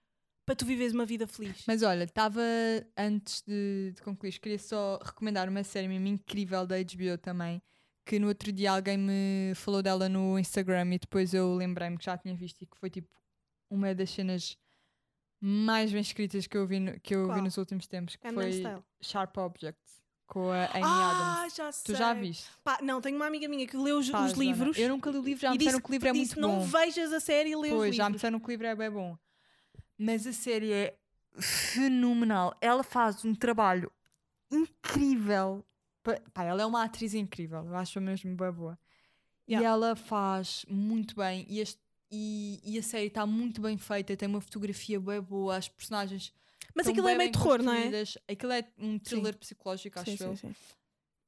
para 0.45 0.55
tu 0.55 0.65
viveres 0.65 0.93
uma 0.93 1.05
vida 1.05 1.25
feliz. 1.27 1.63
Mas 1.67 1.81
olha, 1.84 2.03
estava 2.03 2.41
antes 2.97 3.41
de, 3.47 3.93
de 3.95 4.01
concluir, 4.01 4.39
queria 4.39 4.60
só 4.60 4.99
recomendar 5.03 5.49
uma 5.49 5.63
série 5.63 5.88
mesmo 5.88 6.08
incrível 6.08 6.65
da 6.67 6.75
HBO 6.77 7.17
também. 7.21 7.62
Que 8.05 8.19
no 8.19 8.27
outro 8.27 8.51
dia 8.51 8.71
alguém 8.71 8.97
me 8.97 9.53
falou 9.55 9.81
dela 9.81 10.08
no 10.08 10.38
Instagram 10.38 10.93
e 10.93 10.99
depois 10.99 11.34
eu 11.34 11.55
lembrei-me 11.55 11.97
que 11.97 12.05
já 12.05 12.15
tinha 12.15 12.36
visto 12.36 12.62
e 12.62 12.67
que 12.67 12.77
foi 12.77 12.89
tipo 12.89 13.10
uma 13.71 13.95
das 13.95 14.12
cenas 14.12 14.55
mais 15.41 15.91
bem 15.91 16.01
escritas 16.01 16.45
que 16.47 16.55
eu 16.55 16.65
vi, 16.67 16.79
no- 16.79 16.99
que 16.99 17.15
eu 17.15 17.34
vi 17.34 17.41
nos 17.41 17.58
últimos 17.58 17.88
tempos. 17.88 18.15
Que 18.15 18.31
foi 18.31 18.51
Style. 18.51 18.84
Sharp 19.01 19.36
Objects 19.38 19.95
com 20.27 20.49
a 20.51 20.65
Amy 20.65 20.84
ah, 20.84 21.38
Adams. 21.41 21.55
já 21.55 21.71
sei. 21.71 21.93
Tu 21.95 21.97
já 21.97 22.13
viste? 22.13 22.47
Pá, 22.63 22.79
não, 22.81 22.99
tenho 23.01 23.15
uma 23.15 23.27
amiga 23.27 23.47
minha 23.47 23.65
que 23.67 23.77
leu 23.77 23.97
os, 23.99 24.10
Pá, 24.10 24.25
os 24.25 24.34
livros. 24.34 24.77
Eu 24.77 24.89
nunca 24.89 25.10
li 25.10 25.17
o 25.17 25.21
livro, 25.23 25.41
já 25.41 25.49
e 25.49 25.51
me 25.51 25.58
disse 25.58 25.67
disseram 25.69 25.81
que 25.84 25.89
o 25.89 25.91
livro 25.91 26.08
é 26.08 26.12
disse, 26.13 26.39
muito 26.39 26.41
não 26.41 26.60
bom. 26.60 26.65
vejas 26.65 27.13
a 27.13 27.19
série 27.19 27.51
e 27.51 27.55
lê 27.55 27.69
os 27.69 27.73
Pois, 27.75 27.95
já 27.95 28.03
me 28.05 28.10
livros. 28.10 28.15
disseram 28.17 28.39
que 28.39 28.45
o 28.47 28.49
livro 28.51 28.67
é 28.67 28.75
bem 28.75 28.89
bom. 28.91 29.17
Mas 29.97 30.25
a 30.27 30.34
série 30.34 30.71
é 30.71 30.97
fenomenal. 31.39 32.55
Ela 32.62 32.84
faz 32.84 33.23
um 33.25 33.34
trabalho 33.34 33.91
incrível. 34.51 35.63
Pá, 36.34 36.43
ela 36.43 36.62
é 36.62 36.65
uma 36.65 36.84
atriz 36.84 37.13
incrível. 37.13 37.65
Eu 37.65 37.75
acho 37.75 37.99
mesmo 37.99 38.36
bem 38.36 38.51
boa. 38.51 38.77
E 39.47 39.53
Yeah. 39.53 39.67
ela 39.69 39.95
faz 39.95 40.65
muito 40.67 41.15
bem. 41.15 41.45
E, 41.49 41.60
este- 41.60 41.81
e- 42.12 42.60
e 42.63 42.77
a 42.79 42.84
série 42.84 43.08
está 43.08 43.25
muito 43.25 43.62
bem 43.62 43.77
feita. 43.77 44.15
Tem 44.15 44.27
uma 44.27 44.41
fotografia 44.41 44.99
bem 44.99 45.21
boa. 45.21 45.55
As 45.58 45.67
personagens. 45.67 46.34
Mas 46.75 46.88
aquilo 46.88 47.08
é 47.08 47.15
meio 47.15 47.31
terror, 47.31 47.62
não 47.63 47.73
é? 47.73 47.89
Aquilo 48.27 48.51
é 48.51 48.67
um 48.77 48.99
thriller 48.99 49.38
psicológico, 49.38 49.99
acho 49.99 50.17
Sim, 50.17 50.23
eu. 50.23 50.36
sim, 50.36 50.47
sim. 50.49 50.55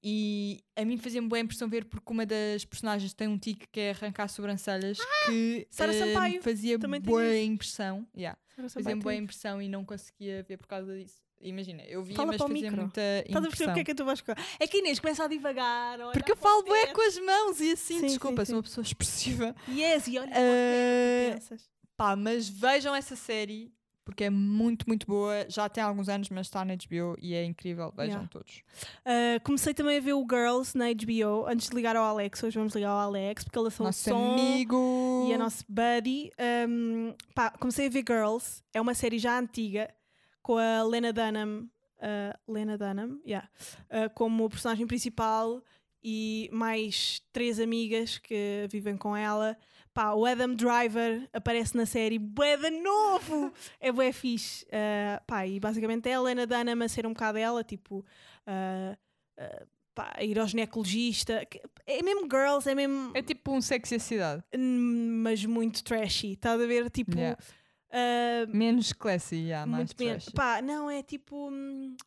E 0.04 0.64
a 0.76 0.86
mim 0.86 0.98
fazia-me 0.98 1.28
boa 1.28 1.40
impressão 1.40 1.68
ver 1.68 1.86
porque 1.86 2.12
uma 2.12 2.26
das 2.26 2.64
personagens 2.64 3.14
tem 3.14 3.28
um 3.28 3.38
tique 3.38 3.66
que 3.68 3.80
é 3.80 3.90
arrancar 3.92 4.28
sobrancelhas 4.30 5.00
que 5.26 5.66
Ah, 5.70 5.74
Sara 5.74 5.94
eh, 5.96 6.06
me 6.06 6.14
Sampaio 6.14 6.42
fazia 6.44 6.78
boa 6.78 7.36
impressão. 7.38 8.08
Yeah. 8.16 8.38
Fazia-me 8.70 9.02
boa 9.02 9.14
impressão 9.16 9.62
e 9.62 9.68
não 9.70 9.86
conseguia 9.86 10.44
ver 10.44 10.58
por 10.58 10.68
causa 10.68 10.98
disso. 10.98 11.22
Imagina, 11.40 11.84
eu 11.84 12.04
via, 12.04 12.16
Fala 12.16 12.32
mas 12.32 12.42
o 12.42 12.48
fazia 12.48 12.62
micro. 12.64 12.82
muita 12.82 13.02
Estás 13.02 13.20
a 13.20 13.24
perceber 13.24 13.46
impressão. 13.48 13.68
porque 13.68 13.80
é 13.80 13.84
que 13.84 13.94
tu 13.96 14.06
vais 14.06 14.20
ficar? 14.20 14.38
É 14.60 14.68
que 14.68 14.78
Inês 14.80 15.00
começa 15.00 15.24
a 15.24 15.28
divagar. 15.28 16.02
a 16.02 16.12
Porque 16.12 16.32
eu 16.32 16.36
o 16.36 16.40
falo 16.40 16.64
bué 16.64 16.82
teto. 16.88 16.96
com 16.96 17.02
as 17.02 17.18
mãos 17.20 17.62
e 17.62 17.72
assim, 17.74 18.00
Sim, 18.00 18.08
desculpa, 18.08 18.44
sim, 18.44 18.50
sou 18.52 18.56
uma 18.58 18.64
pessoa 18.64 18.82
expressiva. 18.86 19.56
Yes, 19.70 20.08
e 20.08 20.18
olha 20.18 20.32
o 20.32 21.34
pensas. 21.36 21.70
Pá, 21.96 22.16
mas 22.16 22.50
vejam 22.50 22.96
essa 22.96 23.16
série 23.16 23.72
porque 24.08 24.24
é 24.24 24.30
muito, 24.30 24.86
muito 24.88 25.06
boa. 25.06 25.46
Já 25.50 25.68
tem 25.68 25.84
alguns 25.84 26.08
anos, 26.08 26.30
mas 26.30 26.48
está 26.48 26.64
na 26.64 26.74
HBO 26.76 27.18
e 27.22 27.34
é 27.36 27.44
incrível. 27.44 27.92
Vejam 27.96 28.08
Yeah. 28.22 28.30
todos. 28.32 28.64
Uh, 29.06 29.44
comecei 29.44 29.74
também 29.74 29.98
a 29.98 30.00
ver 30.00 30.14
o 30.14 30.22
Girls 30.28 30.78
na 30.78 30.86
HBO 30.94 31.46
antes 31.46 31.68
de 31.70 31.76
ligar 31.76 31.96
ao 31.98 32.06
Alex. 32.06 32.42
Hoje 32.42 32.58
vamos 32.58 32.74
ligar 32.74 32.90
ao 32.92 33.00
Alex 33.00 33.44
porque 33.44 33.60
ele 33.60 33.68
o 33.68 33.84
Nosso 33.84 34.10
som 34.10 34.32
amigo. 34.34 35.26
e 35.28 35.34
é 35.34 35.38
nosso 35.38 35.66
buddy. 35.68 36.32
Um, 36.70 37.14
pá, 37.36 37.50
comecei 37.52 37.88
a 37.88 37.90
ver 37.90 38.06
Girls, 38.08 38.64
é 38.74 38.80
uma 38.80 38.94
série 38.94 39.20
já 39.20 39.38
antiga 39.38 39.94
com 40.42 40.58
a 40.58 40.82
Lena 40.84 41.12
Dunham, 41.12 41.68
uh, 42.00 42.52
Lena 42.52 42.78
Dunham, 42.78 43.20
yeah, 43.28 43.50
uh, 43.92 44.10
como 44.16 44.50
personagem 44.50 44.88
principal 44.88 45.62
e 46.10 46.50
mais 46.54 47.22
três 47.34 47.60
amigas 47.60 48.18
que 48.18 48.66
vivem 48.72 48.96
com 48.96 49.14
ela. 49.14 49.58
Pá, 49.94 50.14
o 50.14 50.26
Adam 50.26 50.56
Driver 50.56 51.28
aparece 51.34 51.76
na 51.76 51.86
série, 51.86 52.18
bué 52.18 52.56
de 52.56 52.70
novo! 52.70 53.52
é 53.82 53.92
bué 53.92 54.14
fixe. 54.14 54.64
Uh, 54.68 55.22
pá, 55.28 55.46
e 55.46 55.60
basicamente 55.60 56.08
é 56.08 56.14
a 56.14 56.22
Lena 56.22 56.48
Dunham 56.48 56.82
a 56.82 56.88
ser 56.88 57.06
um 57.06 57.10
bocado 57.12 57.38
ela, 57.38 57.62
tipo, 57.62 57.98
uh, 58.48 58.94
uh, 59.38 59.68
pá, 59.94 60.14
a 60.16 60.24
ir 60.24 60.40
ao 60.40 60.48
ginecologista. 60.48 61.46
É 61.86 62.02
mesmo 62.02 62.22
Girls, 62.32 62.70
é 62.70 62.74
mesmo 62.74 63.12
É 63.14 63.22
tipo 63.22 63.52
um 63.52 63.60
sexy 63.60 63.96
a 63.96 64.00
cidade. 64.00 64.44
mas 64.58 65.44
muito 65.44 65.84
trashy. 65.84 66.32
Estás 66.34 66.62
a 66.62 66.66
ver? 66.66 66.90
Tipo, 66.90 67.18
Yeah. 67.18 67.38
ah, 67.92 68.46
Menos 68.48 68.94
classy, 68.94 69.36
yeah, 69.36 69.66
mais 69.70 69.94
menos. 69.94 70.30
Pá, 70.30 70.62
não, 70.62 70.90
é 70.90 71.04
tipo. 71.04 71.50
hum, 71.50 71.98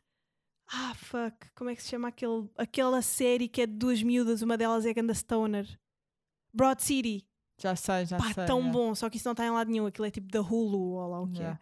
ah, 0.73 0.95
fuck. 0.95 1.51
Como 1.55 1.71
é 1.71 1.75
que 1.75 1.83
se 1.83 1.89
chama 1.89 2.09
aquele, 2.09 2.49
aquela 2.57 3.03
série 3.03 3.49
que 3.49 3.63
é 3.63 3.67
de 3.67 3.75
duas 3.75 4.03
miúdas? 4.03 4.43
Uma 4.43 4.57
delas 4.57 4.87
é 4.87 4.95
Ganda 4.95 5.15
Stoner. 5.15 5.67
Broad 6.53 6.83
City. 6.83 7.27
Já 7.61 7.77
sei, 7.77 8.07
já 8.07 8.17
Pá, 8.17 8.33
sei. 8.33 8.47
tão 8.47 8.59
yeah. 8.59 8.73
bom. 8.79 8.95
Só 8.95 9.11
que 9.11 9.17
isso 9.17 9.27
não 9.27 9.33
está 9.33 9.45
em 9.45 9.51
lado 9.51 9.71
nenhum. 9.71 9.87
Aquilo 9.87 10.07
é 10.07 10.11
tipo 10.11 10.29
da 10.29 10.41
Hulu 10.41 10.93
ou 10.93 11.11
lá 11.11 11.21
o 11.21 11.29
que 11.29 11.43
é. 11.43 11.59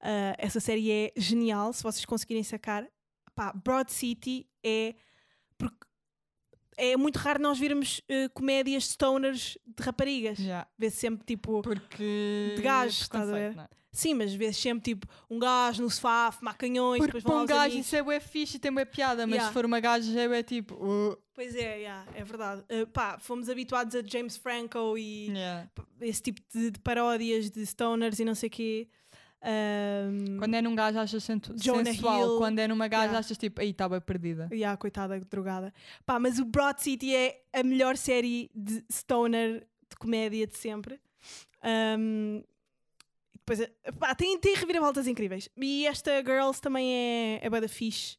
Ah, 0.00 0.34
essa 0.38 0.60
série 0.60 0.90
é 0.90 1.12
genial. 1.16 1.72
Se 1.72 1.82
vocês 1.82 2.04
conseguirem 2.04 2.42
sacar. 2.42 2.86
Pá, 3.34 3.52
Broad 3.52 3.90
City 3.90 4.46
é. 4.62 4.94
Porque 5.56 5.86
é 6.84 6.96
muito 6.96 7.16
raro 7.18 7.40
nós 7.40 7.58
virmos 7.58 8.00
eh, 8.08 8.28
comédias 8.30 8.88
stoners 8.88 9.56
de 9.66 9.82
raparigas. 9.82 10.38
Yeah. 10.38 10.66
Vê-se 10.78 10.96
sempre 10.96 11.24
tipo. 11.24 11.62
Porque. 11.62 12.54
De 12.56 12.62
gajos, 12.62 13.02
estás 13.02 13.28
a 13.28 13.32
ver? 13.32 13.54
não 13.54 13.62
é? 13.64 13.68
Sim, 13.94 14.14
mas 14.14 14.32
vês 14.34 14.56
sempre 14.56 14.82
tipo 14.82 15.06
um 15.28 15.38
gajo 15.38 15.82
no 15.82 15.90
sofá, 15.90 16.32
fumar 16.32 16.56
canhões, 16.56 16.98
Porque 16.98 17.18
depois 17.18 17.24
vão 17.24 17.42
um 17.42 17.46
gajo 17.46 17.60
amigos. 17.72 17.86
isso 17.86 17.94
é 17.94 18.02
bué 18.02 18.20
fixe 18.20 18.56
e 18.56 18.58
tem 18.58 18.72
bué 18.72 18.86
piada, 18.86 19.26
mas 19.26 19.34
Yeah. 19.34 19.48
se 19.48 19.52
for 19.52 19.66
uma 19.66 19.80
gaja 19.80 20.10
já 20.10 20.22
é 20.22 20.28
bué 20.28 20.42
tipo. 20.42 20.74
uh, 20.76 21.14
Pois 21.34 21.54
é, 21.54 21.76
yeah, 21.80 22.06
é 22.14 22.24
verdade. 22.24 22.62
Uh, 22.62 22.86
pá, 22.86 23.18
fomos 23.18 23.50
habituados 23.50 23.94
a 23.94 24.02
James 24.02 24.36
Franco 24.38 24.96
e 24.96 25.28
yeah. 25.28 25.68
esse 26.00 26.22
tipo 26.22 26.40
de, 26.54 26.70
de 26.70 26.78
paródias 26.80 27.50
de 27.50 27.66
stoners 27.66 28.18
e 28.18 28.24
não 28.24 28.34
sei 28.34 28.48
o 28.48 28.50
quê. 28.52 28.88
Um, 29.44 30.38
Quando 30.38 30.54
é 30.54 30.62
num 30.62 30.74
gajo 30.74 30.98
achas 31.00 31.26
Jonah 31.56 31.84
sensual, 31.92 32.20
Hill. 32.20 32.38
quando 32.38 32.58
é 32.60 32.68
numa 32.68 32.86
gaja 32.86 33.02
Yeah. 33.04 33.18
achas 33.18 33.36
tipo, 33.36 33.60
aí 33.60 33.70
está 33.70 33.88
bem 33.88 34.00
perdida. 34.00 34.48
Yeah, 34.52 34.76
coitada 34.76 35.18
drogada. 35.20 35.74
Pá, 36.06 36.18
mas 36.20 36.38
o 36.38 36.44
Broad 36.44 36.80
City 36.80 37.14
é 37.14 37.42
a 37.52 37.62
melhor 37.64 37.96
série 37.96 38.50
de 38.54 38.84
stoner 38.90 39.66
de 39.90 39.96
comédia 39.98 40.46
de 40.46 40.56
sempre. 40.56 41.00
Um, 41.98 42.42
depois, 43.34 43.68
pá, 43.98 44.14
tem, 44.14 44.38
tem 44.38 44.54
reviravoltas 44.54 45.06
incríveis. 45.08 45.48
E 45.56 45.86
esta 45.86 46.22
Girls 46.22 46.60
também 46.60 46.92
é, 46.94 47.40
é 47.42 47.50
bué 47.50 47.60
da 47.60 47.68
fixe. 47.68 48.16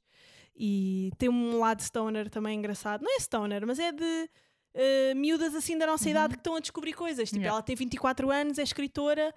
E 0.55 1.09
tem 1.17 1.29
um 1.29 1.57
lado 1.57 1.81
stoner 1.81 2.29
também 2.29 2.59
engraçado. 2.59 3.01
Não 3.01 3.15
é 3.15 3.19
stoner, 3.19 3.65
mas 3.65 3.79
é 3.79 3.91
de 3.93 4.29
eh, 4.73 5.13
miúdas 5.15 5.55
assim 5.55 5.77
da 5.77 5.88
nossa 5.88 6.03
Uhum. 6.05 6.12
idade 6.12 6.33
que 6.33 6.39
estão 6.41 6.55
a 6.55 6.59
descobrir 6.59 6.93
coisas. 6.93 7.29
Tipo, 7.29 7.39
Yeah. 7.41 7.55
ela 7.55 7.63
tem 7.63 7.75
24 7.75 8.29
anos, 8.29 8.57
é 8.59 8.63
escritora 8.63 9.33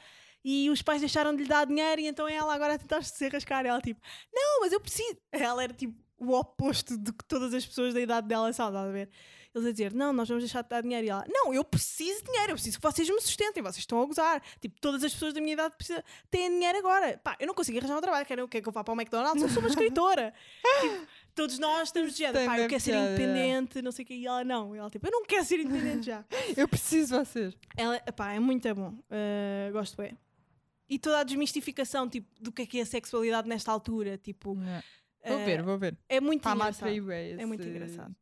e 0.48 0.70
os 0.70 0.80
pais 0.80 1.00
deixaram 1.00 1.34
de 1.34 1.42
lhe 1.42 1.48
dar 1.48 1.66
dinheiro 1.66 2.00
e 2.00 2.06
então 2.06 2.28
ela 2.28 2.54
agora 2.54 2.74
a 2.74 2.78
tentar 2.78 3.02
se 3.02 3.28
rascar. 3.28 3.66
Ela 3.66 3.80
tipo, 3.80 4.00
não, 4.32 4.60
mas 4.60 4.72
eu 4.72 4.80
preciso. 4.80 5.18
Ela 5.32 5.64
era 5.64 5.74
tipo 5.74 6.00
o 6.18 6.38
oposto 6.38 6.96
de 6.96 7.12
que 7.12 7.24
todas 7.24 7.52
as 7.52 7.66
pessoas 7.66 7.92
da 7.92 8.00
idade 8.00 8.28
dela 8.28 8.52
são, 8.52 8.68
estás 8.68 8.88
a 8.88 8.92
ver? 8.92 9.10
Eles 9.52 9.66
a 9.66 9.72
dizer, 9.72 9.92
não, 9.92 10.12
nós 10.12 10.28
vamos 10.28 10.44
deixar 10.44 10.62
de 10.62 10.68
dar 10.68 10.82
dinheiro. 10.82 11.04
E 11.04 11.10
ela, 11.10 11.24
não, 11.28 11.52
eu 11.52 11.64
preciso 11.64 12.20
de 12.20 12.26
dinheiro, 12.26 12.52
eu 12.52 12.54
preciso 12.54 12.78
que 12.78 12.82
vocês 12.82 13.10
me 13.10 13.20
sustentem, 13.20 13.60
vocês 13.60 13.78
estão 13.78 14.00
a 14.00 14.06
gozar. 14.06 14.40
Tipo, 14.60 14.80
todas 14.80 15.02
as 15.02 15.12
pessoas 15.12 15.34
da 15.34 15.40
minha 15.40 15.54
idade 15.54 15.74
precisam, 15.76 16.00
têm 16.30 16.48
dinheiro 16.48 16.78
agora. 16.78 17.18
Pá, 17.18 17.36
eu 17.40 17.46
não 17.48 17.54
consigo 17.54 17.78
arranjar 17.78 17.98
um 17.98 18.00
trabalho, 18.00 18.24
quero, 18.24 18.46
quer 18.46 18.60
que 18.60 18.68
eu 18.68 18.72
vá 18.72 18.84
para 18.84 18.94
o 18.94 18.96
McDonald's, 18.96 19.42
eu 19.42 19.48
sou 19.48 19.60
uma 19.60 19.68
escritora. 19.68 20.32
tipo, 20.80 21.06
todos 21.34 21.58
nós 21.58 21.88
estamos 21.88 22.12
de 22.12 22.18
género, 22.18 22.46
pá, 22.46 22.60
eu 22.60 22.68
quero 22.68 22.80
ser 22.80 22.94
é. 22.94 22.98
independente, 22.98 23.82
não 23.82 23.90
sei 23.90 24.04
o 24.04 24.06
quê. 24.06 24.14
E 24.14 24.26
ela, 24.26 24.44
não. 24.44 24.76
E 24.76 24.78
ela, 24.78 24.90
tipo, 24.90 25.04
eu 25.08 25.10
não 25.10 25.24
quero 25.24 25.44
ser 25.44 25.58
independente 25.58 26.06
já. 26.06 26.24
Eu 26.56 26.68
preciso 26.68 27.18
de 27.18 27.24
vocês. 27.24 27.56
Ela, 27.76 27.98
pá, 28.14 28.32
é 28.32 28.38
muito 28.38 28.72
bom. 28.74 28.90
Uh, 28.90 29.72
gosto 29.72 29.96
bem. 29.96 30.16
E 30.88 30.98
toda 30.98 31.18
a 31.20 31.24
desmistificação, 31.24 32.08
tipo, 32.08 32.28
do 32.40 32.52
que 32.52 32.62
é 32.62 32.66
que 32.66 32.78
é 32.78 32.82
a 32.82 32.86
sexualidade 32.86 33.48
nesta 33.48 33.72
altura, 33.72 34.16
tipo... 34.18 34.54
Vou 34.54 35.36
uh, 35.40 35.44
ver, 35.44 35.62
vou 35.62 35.76
ver. 35.78 35.98
É 36.08 36.20
muito 36.20 36.44
mais 36.44 36.76
engraçado. 36.78 36.78
para 37.04 37.14
aí, 37.16 37.32
É 37.32 37.44
muito 37.46 37.60
esse- 37.62 37.70
engraçado. 37.70 38.16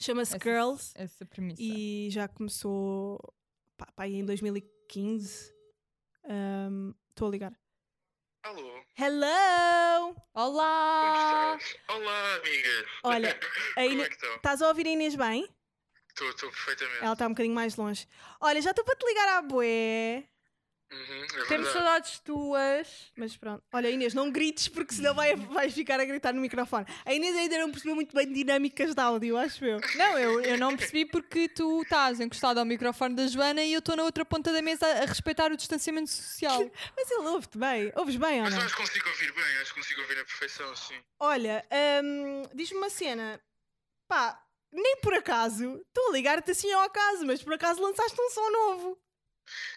Chama-se 0.00 0.34
essa- 0.34 0.44
Girls 0.44 0.92
Essa 0.96 1.24
premissa. 1.24 1.62
e 1.62 2.08
já 2.10 2.26
começou 2.26 3.20
pá, 3.76 3.86
pá, 3.94 4.08
em 4.08 4.24
2015. 4.24 5.52
Um, 6.24 6.92
Estou 7.10 7.28
a 7.28 7.30
ligar. 7.30 7.52
Alô, 8.44 8.82
Hello! 8.98 10.14
como 10.14 10.24
Olá! 10.34 11.56
estás? 11.60 11.76
Olá, 11.96 12.34
amigas. 12.36 12.86
Olha, 13.04 13.30
a 13.76 13.80
como 13.82 13.86
Ine- 13.92 14.02
é 14.02 14.08
que 14.08 14.14
estão? 14.16 14.34
Estás 14.36 14.62
a 14.62 14.68
ouvir 14.68 14.86
a 14.88 14.90
Inês 14.90 15.14
bem? 15.14 15.48
Estou, 16.08 16.28
estou 16.30 16.50
perfeitamente. 16.50 17.04
Ela 17.04 17.12
está 17.12 17.26
um 17.26 17.30
bocadinho 17.30 17.54
mais 17.54 17.76
longe. 17.76 18.08
Olha, 18.40 18.60
já 18.60 18.70
estou 18.70 18.84
para 18.84 18.96
te 18.96 19.06
ligar 19.06 19.28
à 19.38 19.42
bué. 19.42 20.28
Uhum, 20.92 21.40
é 21.40 21.44
Temos 21.46 21.68
saudades 21.68 22.18
tuas. 22.18 23.10
Mas 23.16 23.34
pronto. 23.36 23.62
Olha, 23.72 23.90
Inês, 23.90 24.12
não 24.12 24.30
grites 24.30 24.68
porque 24.68 24.94
senão 24.94 25.14
vai, 25.14 25.34
vais 25.34 25.72
ficar 25.72 25.98
a 25.98 26.04
gritar 26.04 26.34
no 26.34 26.40
microfone. 26.40 26.86
A 27.06 27.14
Inês 27.14 27.34
ainda 27.34 27.58
não 27.58 27.70
percebeu 27.70 27.94
muito 27.94 28.14
bem 28.14 28.30
dinâmicas 28.30 28.94
de 28.94 29.00
áudio, 29.00 29.38
acho 29.38 29.64
eu. 29.64 29.80
Não, 29.96 30.18
eu, 30.18 30.40
eu 30.42 30.58
não 30.58 30.76
percebi 30.76 31.06
porque 31.06 31.48
tu 31.48 31.82
estás 31.82 32.20
encostado 32.20 32.58
ao 32.58 32.66
microfone 32.66 33.14
da 33.14 33.26
Joana 33.26 33.62
e 33.62 33.72
eu 33.72 33.78
estou 33.78 33.96
na 33.96 34.02
outra 34.04 34.24
ponta 34.24 34.52
da 34.52 34.60
mesa 34.60 34.86
a 34.86 35.06
respeitar 35.06 35.50
o 35.50 35.56
distanciamento 35.56 36.10
social. 36.10 36.70
Mas 36.94 37.10
ele 37.10 37.26
ouve-te 37.28 37.56
bem. 37.56 37.90
Ouves 37.96 38.16
bem 38.16 38.38
ou 38.38 38.42
Mas 38.42 38.52
não? 38.52 38.60
eu 38.60 38.66
acho 38.66 38.76
que 38.76 38.82
consigo 38.82 39.08
ouvir 39.08 39.32
bem, 39.32 39.56
acho 39.62 39.74
que 39.74 39.80
consigo 39.80 40.00
ouvir 40.02 40.16
na 40.16 40.24
perfeição, 40.24 40.76
sim. 40.76 41.00
Olha, 41.18 41.64
hum, 42.04 42.42
diz-me 42.54 42.76
uma 42.76 42.90
cena. 42.90 43.40
Pá, 44.06 44.38
nem 44.70 44.96
por 45.00 45.14
acaso. 45.14 45.82
Estou 45.88 46.08
a 46.10 46.12
ligar-te 46.12 46.50
assim 46.50 46.70
ao 46.70 46.82
acaso, 46.82 47.24
mas 47.26 47.42
por 47.42 47.54
acaso 47.54 47.80
lançaste 47.80 48.20
um 48.20 48.30
som 48.30 48.50
novo. 48.50 48.98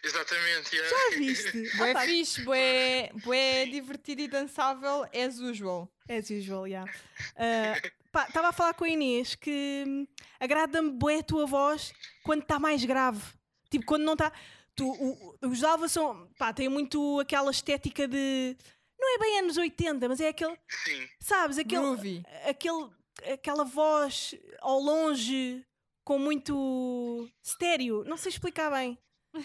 Exatamente, 0.03 0.75
yeah. 0.75 0.89
Já 1.11 1.17
viste? 1.17 1.51
Bué 1.77 1.91
Ah, 1.91 1.93
pá, 1.93 2.01
fixe, 2.01 2.41
bué, 2.43 3.09
bué 3.23 3.65
divertido 3.65 4.21
e 4.21 4.27
dançável, 4.27 5.03
as 5.13 5.39
usual. 5.39 5.91
As 6.09 6.29
usual, 6.29 6.67
yeah. 6.67 6.89
Uh, 7.33 7.91
pá, 8.11 8.25
estava 8.27 8.49
a 8.49 8.53
falar 8.53 8.73
com 8.73 8.85
a 8.85 8.89
Inês 8.89 9.35
que 9.35 9.83
hum, 9.87 10.07
agrada-me 10.39 10.91
bué 10.91 11.19
a 11.19 11.23
tua 11.23 11.45
voz 11.45 11.91
quando 12.23 12.41
está 12.43 12.59
mais 12.59 12.83
grave. 12.85 13.21
Tipo, 13.69 13.85
quando 13.85 14.03
não 14.03 14.13
está. 14.13 14.31
Tu, 14.75 14.85
o- 14.87 15.35
o- 15.41 15.47
os 15.49 15.63
Alva 15.63 15.87
são. 15.89 16.27
pá, 16.37 16.53
têm 16.53 16.69
muito 16.69 17.19
aquela 17.19 17.49
estética 17.51 18.07
de. 18.07 18.55
Não 18.99 19.15
é 19.15 19.19
bem 19.19 19.39
anos 19.39 19.57
80, 19.57 20.07
mas 20.07 20.19
é 20.21 20.29
aquele. 20.29 20.55
Sim, 20.85 21.07
Sabes? 21.19 21.57
Aquele, 21.57 21.81
Groovy. 21.81 22.23
aquele, 22.47 22.89
aquela 23.33 23.63
voz 23.65 24.35
ao 24.61 24.79
longe 24.79 25.65
com 26.03 26.17
muito 26.19 27.29
estéreo. 27.43 28.03
Não 28.05 28.15
sei 28.17 28.29
explicar 28.29 28.69
bem. 28.71 28.97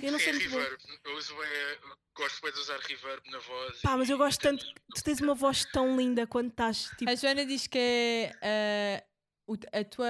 Eu 0.02 0.12
não 0.12 0.18
sim, 0.18 0.24
sei 0.24 0.28
é 0.32 0.32
muito 0.36 0.50
bem. 0.50 0.58
reverb. 0.60 0.80
Eu 1.04 1.16
uso 1.16 1.34
bem, 1.36 1.48
eh, 1.48 1.78
gosto 2.14 2.42
bem 2.42 2.52
de 2.52 2.58
usar 2.60 2.78
reverb 2.80 3.30
na 3.30 3.38
voz. 3.38 3.80
Pá, 3.80 3.96
mas 3.96 4.08
eu 4.10 4.18
gosto 4.18 4.40
tanto. 4.40 4.64
Tu 4.94 5.02
tens 5.04 5.20
uma 5.20 5.34
voz 5.34 5.64
tão 5.72 5.96
linda 5.96 6.26
quando 6.26 6.50
estás. 6.50 6.90
Tipo, 6.98 7.10
A 7.10 7.14
Joana 7.14 7.44
diz 7.46 7.66
que 7.66 8.30
é 8.42 9.04
o- 9.46 9.54
a, 9.72 9.84
tua, 9.84 10.06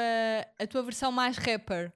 a 0.58 0.66
tua 0.66 0.82
versão 0.82 1.10
mais 1.12 1.36
rapper. 1.38 1.92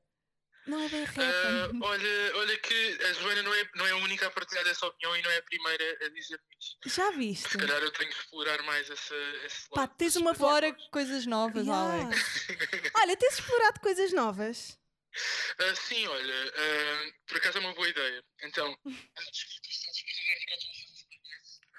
não 0.66 0.80
é 0.80 0.88
bem 0.88 1.02
Ah, 1.04 1.06
rapper. 1.06 1.70
olha, 1.82 2.36
olha 2.36 2.58
que 2.58 2.98
a 3.04 3.12
Joana 3.12 3.42
não 3.42 3.52
é, 3.52 3.68
não 3.74 3.86
é 3.86 3.90
a 3.90 3.96
única 3.96 4.26
a 4.26 4.30
partilhar 4.30 4.66
essa 4.66 4.86
opinião 4.86 5.14
e 5.14 5.20
não 5.22 5.30
é 5.30 5.36
a 5.36 5.42
primeira 5.42 5.84
a 6.06 6.08
dizer 6.08 6.40
isso. 6.58 6.78
Já 6.86 7.10
viste? 7.10 7.50
Se 7.50 7.58
calhar 7.58 7.82
eu 7.82 7.90
tenho 7.90 8.10
que 8.10 8.16
explorar 8.16 8.62
mais 8.62 8.88
essa, 8.88 9.14
esse 9.44 9.68
Pá, 9.68 9.82
lado. 9.82 9.94
tens 9.98 10.16
uma 10.16 10.32
voz. 10.32 10.50
Fora 10.52 10.72
coisas 10.90 11.26
novas, 11.26 11.66
Yeah. 11.66 12.04
Alex. 12.06 12.46
Olha, 12.96 13.14
tens 13.16 13.34
explorado 13.38 13.80
coisas 13.80 14.12
novas. 14.14 14.78
Ah, 15.61 15.74
sim, 15.77 16.07
olha, 16.07 16.53
ah, 16.57 17.12
por 17.27 17.37
acaso 17.37 17.59
é 17.59 17.61
uma 17.61 17.74
boa 17.74 17.88
ideia. 17.88 18.24
Então, 18.42 18.72
O 18.72 18.79
que 18.85 18.94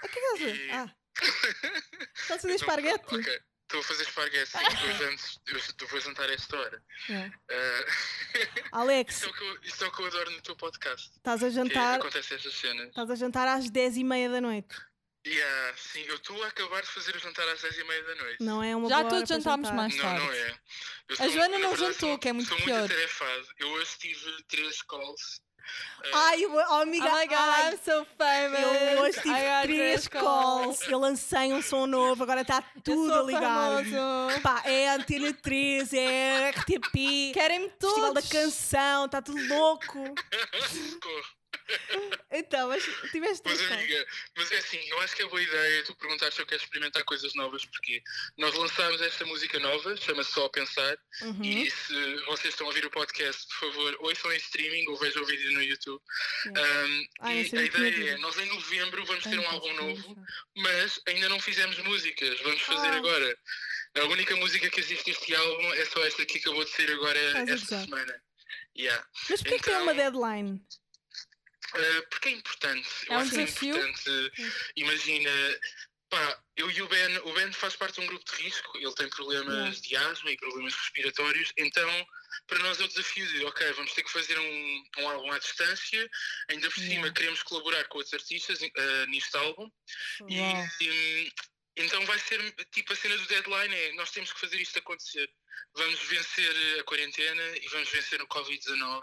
é 0.04 0.08
que 0.08 0.19
estás 0.19 0.26
a 0.26 0.38
fazer? 0.38 0.56
E- 0.56 0.71
Ah, 0.71 0.95
estás 2.15 2.39
a 2.39 2.41
fazer 2.41 2.41
Então, 2.41 2.56
esparguete? 2.56 3.15
Ok, 3.15 3.41
estou 3.63 3.80
a 3.80 3.84
fazer 3.84 4.04
esparguete, 4.04 4.52
sim, 4.52 4.58
eu 4.58 4.93
janto- 4.98 5.41
eu 5.48 5.60
eu 5.82 5.88
vou 5.88 6.00
jantar 6.02 6.30
a 6.30 6.34
esta 6.34 6.58
hora. 6.58 6.84
É. 7.10 7.32
Ah, 7.52 7.86
Alex, 8.74 9.15
isto, 9.15 9.26
é 9.26 9.30
o 9.30 9.34
que 9.34 9.43
eu, 9.43 9.62
isto 9.63 9.84
é 9.84 9.88
o 9.88 9.91
que 9.91 10.02
eu 10.02 10.06
adoro 10.08 10.32
no 10.32 10.41
teu 10.41 10.56
podcast. 10.56 11.12
estás 11.17 11.43
a 11.43 11.48
Que 11.48 11.54
jantar. 11.54 12.00
acontece 12.00 12.52
cenas. 12.52 12.88
Estás 12.89 13.10
a 13.10 13.15
jantar 13.15 13.48
às 13.48 13.69
10 13.69 13.98
e 13.98 14.04
meia 14.04 14.30
da 14.30 14.41
noite. 14.41 14.76
Yeah, 15.27 15.73
sim, 15.77 16.01
eu 16.07 16.15
estou 16.15 16.41
a 16.43 16.47
acabar 16.47 16.81
de 16.83 16.88
fazer 16.88 17.15
o 17.15 17.19
jantar 17.19 17.47
às 17.49 17.59
10 17.61 17.77
e 17.79 17.83
meia 17.83 18.03
da 18.03 18.15
noite. 18.15 18.43
Não 18.43 18.61
é 18.63 18.75
uma 18.75 18.88
Já 18.88 18.97
boa 18.99 19.09
todos 19.09 19.27
jantámos 19.29 19.67
jantar. 19.67 19.75
mais 19.81 19.95
Não, 19.95 20.03
tarde. 20.03 20.23
não 20.25 20.31
é. 20.33 20.49
Eu 21.09 21.13
A 21.13 21.17
sou- 21.17 21.29
Joana 21.31 21.47
na 21.49 21.57
não 21.59 21.69
verdade, 21.71 21.93
jantou, 21.93 22.09
sou- 22.09 22.19
que 22.19 22.29
é 22.29 22.33
muito 22.33 22.47
sou 22.47 22.57
pior. 22.57 22.79
muito 22.79 22.91
atarefado. 22.93 23.47
Eu 23.57 23.69
hoje 23.71 23.97
tive 23.97 24.43
três 24.47 24.81
calls. 24.83 25.41
ah, 26.13 26.27
Ai, 26.29 26.45
oh, 26.45 26.59
amiga, 26.75 27.07
Oh 27.11 27.15
my 27.17 27.25
god, 27.27 27.38
ai, 27.39 27.73
I'm 27.73 27.77
so 27.83 28.05
famous. 28.15 28.91
eu 28.93 29.01
hoje 29.01 29.21
tive 29.21 29.29
I 29.35 29.41
got 29.41 29.61
três 29.63 30.07
calls. 30.07 30.81
Eu 30.88 30.99
lancei 30.99 31.53
um 31.53 31.61
som 31.63 31.88
novo, 31.88 32.21
agora 32.21 32.41
está 32.41 32.61
tudo 32.83 33.11
sou 33.11 33.25
ligado. 33.25 33.83
Pá, 34.43 34.61
é 34.63 34.89
Antena 34.89 35.33
3, 35.33 35.91
é 35.91 36.49
RTP, 36.51 37.31
Querem-me 37.33 37.69
todos. 37.79 37.95
Festival 37.95 38.13
da 38.13 38.21
Canção, 38.21 39.05
está 39.05 39.21
tudo 39.23 39.41
louco. 39.47 40.03
socorro. 41.01 41.35
Então, 42.32 42.67
mas 42.69 42.84
tiveste 43.12 43.41
Mas 43.45 43.71
amiga, 43.71 44.08
mas 44.36 44.51
é 44.51 44.58
assim, 44.58 44.78
eu 44.89 44.99
acho 45.01 45.15
que 45.15 45.21
é 45.23 45.28
boa 45.28 45.41
ideia 45.41 45.84
tu 45.84 45.95
perguntar 45.95 46.32
se 46.32 46.41
eu 46.41 46.45
quero 46.45 46.62
experimentar 46.62 47.04
coisas 47.06 47.34
novas, 47.34 47.63
porque 47.65 48.04
nós 48.38 48.54
lançámos 48.56 49.01
esta 49.01 49.25
música 49.25 49.58
nova, 49.60 49.95
chama-se 49.97 50.32
Só 50.34 50.45
a 50.45 50.49
Pensar, 50.49 50.97
Uhum. 51.21 51.43
e 51.43 51.69
se 51.71 52.15
vocês 52.25 52.54
estão 52.54 52.67
a 52.67 52.69
ouvir 52.69 52.86
o 52.86 52.89
podcast, 52.91 53.47
por 53.47 53.69
favor, 53.71 53.97
ouçam 54.01 54.32
em 54.34 54.38
streaming 54.38 54.86
ou 54.89 54.97
vejam 54.97 55.23
o 55.23 55.25
vídeo 55.25 55.51
no 55.54 55.63
YouTube. 55.63 56.01
Yeah. 56.45 56.88
Um, 56.88 57.06
Ah, 57.21 57.34
e 57.34 57.39
a 57.39 57.62
ideia 57.63 58.10
é, 58.12 58.17
nós 58.17 58.38
em 58.38 58.45
novembro 58.47 59.06
vamos 59.06 59.23
ter 59.23 59.39
um 59.39 59.47
álbum 59.49 59.73
novo, 59.73 60.15
mas 60.58 60.99
ainda 61.08 61.30
não 61.30 61.39
fizemos 61.39 61.78
músicas, 61.80 62.39
vamos 62.41 62.62
fazer 62.62 62.88
Ah. 62.89 62.97
agora. 62.97 63.38
A 63.97 64.04
única 64.06 64.36
música 64.36 64.69
que 64.69 64.82
existe 64.82 65.08
neste 65.10 65.34
álbum 65.34 65.73
é 65.73 65.86
só 65.86 66.06
esta 66.06 66.25
que 66.25 66.38
acabou 66.39 66.65
de 66.65 66.71
sair 66.71 66.91
agora 66.91 67.19
a 67.19 67.41
esta 67.43 67.56
gozar. 67.56 67.84
semana. 67.86 68.21
Yeah. 68.78 69.08
Mas 69.30 69.41
porquê 69.41 69.58
que 69.58 69.63
tem 69.63 69.75
uma 69.78 69.93
Então- 69.93 70.12
deadline? 70.12 70.62
Uh, 71.75 72.07
porque 72.09 72.29
é 72.29 72.31
importante. 72.31 72.89
Eu 73.07 73.13
É 73.13 73.17
um 73.17 73.21
acho 73.21 73.29
que 73.31 73.38
desafio? 73.45 73.75
é 73.75 73.89
importante. 73.89 74.31
Imagina, 74.75 75.31
pá, 76.09 76.39
eu 76.57 76.71
e 76.71 76.81
o 76.81 76.88
Ben, 76.88 77.17
o 77.19 77.33
Ben 77.33 77.51
faz 77.51 77.75
parte 77.75 77.95
de 77.95 78.01
um 78.01 78.07
grupo 78.07 78.25
de 78.25 78.43
risco, 78.43 78.77
ele 78.77 78.93
tem 78.95 79.09
problemas 79.09 79.81
de 79.81 79.95
asma 79.95 80.31
e 80.31 80.38
problemas 80.38 80.73
respiratórios, 80.73 81.51
então 81.57 82.07
para 82.47 82.59
nós 82.59 82.79
é 82.79 82.83
o 82.83 82.88
desafio 82.88 83.25
de, 83.27 83.45
ok, 83.45 83.71
vamos 83.73 83.93
ter 83.93 84.03
que 84.03 84.11
fazer 84.11 84.38
um, 84.38 84.83
um 84.99 85.09
álbum 85.09 85.31
à 85.31 85.39
distância, 85.39 86.09
ainda 86.49 86.69
por 86.69 86.75
cima 86.79 86.91
Yeah. 86.93 87.13
queremos 87.13 87.41
colaborar 87.43 87.83
com 87.85 87.97
outros 87.97 88.13
artistas 88.13 88.61
uh, 88.61 89.05
neste 89.09 89.35
álbum, 89.38 89.69
e, 90.29 90.41
e, 90.81 91.31
então 91.77 92.05
vai 92.05 92.17
ser 92.19 92.39
tipo 92.71 92.93
a 92.93 92.95
cena 92.95 93.17
do 93.17 93.25
deadline 93.27 93.73
é 93.75 93.93
nós 93.93 94.11
temos 94.11 94.31
que 94.33 94.39
fazer 94.39 94.59
isto 94.61 94.79
acontecer. 94.79 95.29
Vamos 95.77 95.99
vencer 96.03 96.79
a 96.79 96.83
quarentena 96.83 97.41
e 97.57 97.67
vamos 97.69 97.89
vencer 97.89 98.21
o 98.21 98.27
Covid-19. 98.27 99.01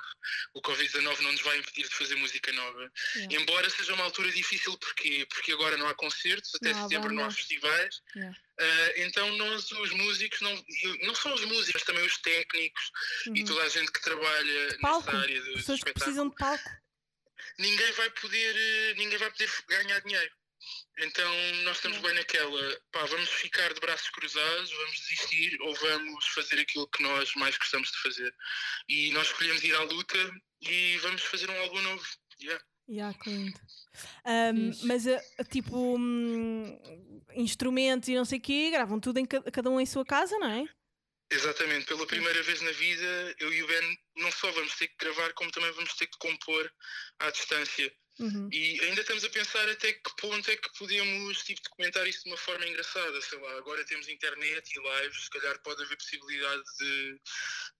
O 0.55 0.61
Covid-19 0.63 1.21
não 1.21 1.33
nos 1.33 1.41
vai 1.41 1.59
impedir 1.59 1.83
de 1.89 1.95
fazer 1.95 2.15
música 2.17 2.53
nova. 2.53 2.91
Yeah. 3.17 3.37
Embora 3.37 3.69
seja 3.71 3.95
uma 3.95 4.05
altura 4.05 4.31
difícil, 4.33 4.77
porquê? 4.79 5.27
Porque 5.31 5.53
agora 5.53 5.77
não 5.79 5.89
há 5.89 5.95
concertos, 5.95 6.55
até 6.55 6.73
Não 6.73 6.83
setembro 6.83 7.13
não 7.15 7.25
há 7.25 7.31
festivais. 7.31 8.01
Yeah. 8.15 8.39
Ah, 8.61 8.93
então 8.97 9.35
nós, 9.37 9.71
os 9.73 9.91
músicos, 9.93 10.41
não, 10.43 10.65
não 11.03 11.15
só 11.15 11.33
os 11.35 11.45
músicos, 11.45 11.73
mas 11.75 11.83
também 11.85 12.05
os 12.07 12.19
técnicos 12.19 12.91
e 13.27 13.41
Uhum. 13.41 13.45
toda 13.47 13.63
a 13.65 13.69
gente 13.69 13.91
que 13.93 14.03
trabalha 14.03 14.79
Palco. 14.81 15.07
nessa 15.07 15.19
área 15.23 15.41
do 15.41 15.53
Pessoas 15.55 15.65
que 15.65 15.73
espetáculo 15.73 15.95
precisam 16.05 16.29
de 16.29 16.35
palco. 16.37 16.71
ninguém 17.59 17.93
vai 17.93 18.11
poder 18.11 18.57
eh, 18.57 18.95
ninguém 18.95 19.19
vai 19.19 19.31
poder 19.31 19.51
ganhar 19.69 20.01
dinheiro 20.01 20.31
então 20.99 21.31
nós 21.65 21.77
estamos 21.77 21.99
bem 21.99 22.15
naquela 22.15 22.81
pá, 22.93 23.05
vamos 23.07 23.29
ficar 23.31 23.73
de 23.73 23.81
braços 23.81 24.11
cruzados 24.11 24.71
vamos 24.71 24.97
desistir 25.01 25.59
ou 25.63 25.75
vamos 25.75 26.27
fazer 26.29 26.61
aquilo 26.61 26.87
que 26.89 27.03
nós 27.03 27.35
mais 27.35 27.57
gostamos 27.57 27.91
de 27.91 27.99
fazer 27.99 28.35
e 28.89 29.11
nós 29.13 29.27
escolhemos 29.29 29.65
ir 29.65 29.75
à 29.75 29.83
luta 29.85 30.19
e 30.61 30.99
vamos 30.99 31.23
fazer 31.23 31.49
um 31.51 31.61
álbum 31.61 31.81
novo 31.83 32.05
Yeah. 32.41 32.65
Yeah, 32.89 33.17
lindo. 33.25 33.61
Um, 34.27 34.73
mas, 34.87 35.07
uh, 35.07 35.21
tipo, 35.49 35.97
hum, 35.97 36.77
instrumentos 37.37 38.09
e 38.09 38.17
não 38.17 38.25
sei 38.25 38.39
o 38.39 38.43
quê, 38.43 38.71
gravam 38.71 38.99
tudo 38.99 39.19
em 39.19 39.25
ca- 39.27 39.43
cada 39.53 39.71
um 39.71 39.81
em 39.81 39.87
sua 39.87 40.05
casa, 40.05 40.37
não 40.41 40.49
é? 40.51 40.65
Exatamente, 41.33 41.87
pela 41.87 42.07
primeira 42.07 42.43
vez 42.43 42.61
na 42.61 42.73
vida, 42.73 43.35
eu 43.41 43.53
e 43.53 43.63
o 43.63 43.67
Ben 43.67 43.99
não 44.17 44.31
só 44.33 44.51
vamos 44.53 44.75
ter 44.77 44.89
que 44.89 44.97
gravar, 44.99 45.33
como 45.33 45.51
também 45.51 45.73
vamos 45.73 45.95
ter 45.95 46.07
que 46.07 46.19
compor 46.19 46.71
à 47.21 47.31
distância. 47.31 47.93
Uhum. 48.19 48.51
E 48.53 48.79
ainda 48.83 49.01
estamos 49.01 49.25
a 49.25 49.31
pensar 49.31 49.67
até 49.71 49.95
que 49.95 50.17
ponto 50.21 50.51
é 50.51 50.57
que 50.57 50.69
podemos 50.79 51.43
tipo, 51.45 51.63
documentar 51.63 52.07
isso 52.07 52.23
de 52.25 52.31
uma 52.31 52.37
forma 52.37 52.67
engraçada. 52.67 53.21
Sei 53.23 53.39
lá, 53.41 53.57
agora 53.57 53.83
temos 53.87 54.07
internet 54.09 54.71
e 54.71 54.81
lives, 55.03 55.25
se 55.25 55.31
calhar 55.31 55.59
pode 55.63 55.83
haver 55.83 55.97
possibilidade 55.97 56.63
de, 56.79 57.21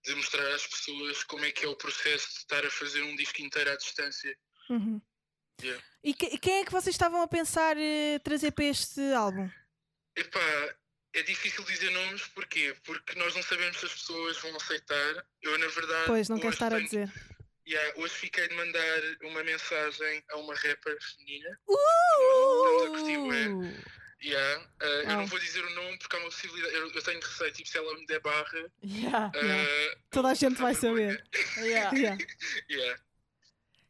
de 0.05 0.15
mostrar 0.15 0.51
às 0.53 0.65
pessoas 0.65 1.23
como 1.25 1.45
é 1.45 1.51
que 1.51 1.63
é 1.63 1.67
o 1.67 1.75
processo 1.75 2.27
de 2.29 2.37
estar 2.39 2.65
a 2.65 2.71
fazer 2.71 3.03
um 3.03 3.15
disco 3.15 3.41
inteiro 3.41 3.71
à 3.71 3.75
distância. 3.75 4.35
Uhum. 4.71 4.99
Yeah. 5.61 5.83
E 6.03 6.15
que- 6.15 6.37
quem 6.39 6.61
é 6.61 6.65
que 6.65 6.71
vocês 6.71 6.95
estavam 6.95 7.21
a 7.21 7.27
pensar 7.27 7.77
eh, 7.77 8.17
trazer 8.23 8.51
para 8.51 8.65
este 8.65 8.99
álbum? 9.13 9.47
Epá, 10.15 10.75
é 11.13 11.21
difícil 11.23 11.63
dizer 11.65 11.89
nomes, 11.91 12.23
porquê? 12.27 12.75
Porque 12.85 13.15
nós 13.17 13.33
não 13.35 13.43
sabemos 13.43 13.77
se 13.79 13.85
as 13.85 13.93
pessoas 13.93 14.37
vão 14.39 14.55
aceitar. 14.55 15.25
Eu, 15.41 15.57
na 15.59 15.67
verdade. 15.67 16.05
Pois, 16.07 16.29
não 16.29 16.37
quero 16.39 16.53
estar 16.53 16.67
a 16.73 16.77
tenho- 16.77 16.85
dizer. 16.85 17.11
Yeah, 17.65 17.93
hoje 18.01 18.13
fiquei 18.15 18.45
de 18.49 18.55
mandar 18.55 18.99
uma 19.21 19.41
mensagem 19.43 20.21
a 20.31 20.35
uma 20.37 20.53
rapper 20.53 20.97
feminina. 21.01 21.57
Uh! 21.67 22.83
a 22.83 22.87
curtir. 22.89 23.83
Yeah, 24.21 24.65
uh, 24.81 24.85
Eu 24.85 25.07
não 25.17 25.27
vou 25.27 25.39
dizer 25.39 25.63
o 25.63 25.69
nome 25.69 25.97
porque 25.99 26.15
há 26.15 26.19
uma 26.19 26.29
possibilidade. 26.29 26.73
Eu, 26.75 26.91
eu 26.91 27.01
tenho 27.03 27.19
receio, 27.21 27.51
tipo, 27.53 27.69
se 27.69 27.77
ela 27.77 27.93
me 27.97 28.05
der 28.05 28.19
barra. 28.21 28.71
Yeah. 28.83 29.27
uh, 29.35 29.99
Toda 30.11 30.29
a 30.29 30.33
gente 30.33 30.55
vai 30.61 30.73
saber. 30.75 31.23
Yeah. 31.57 31.95
Yeah. 31.97 32.17
Yeah. 32.69 32.99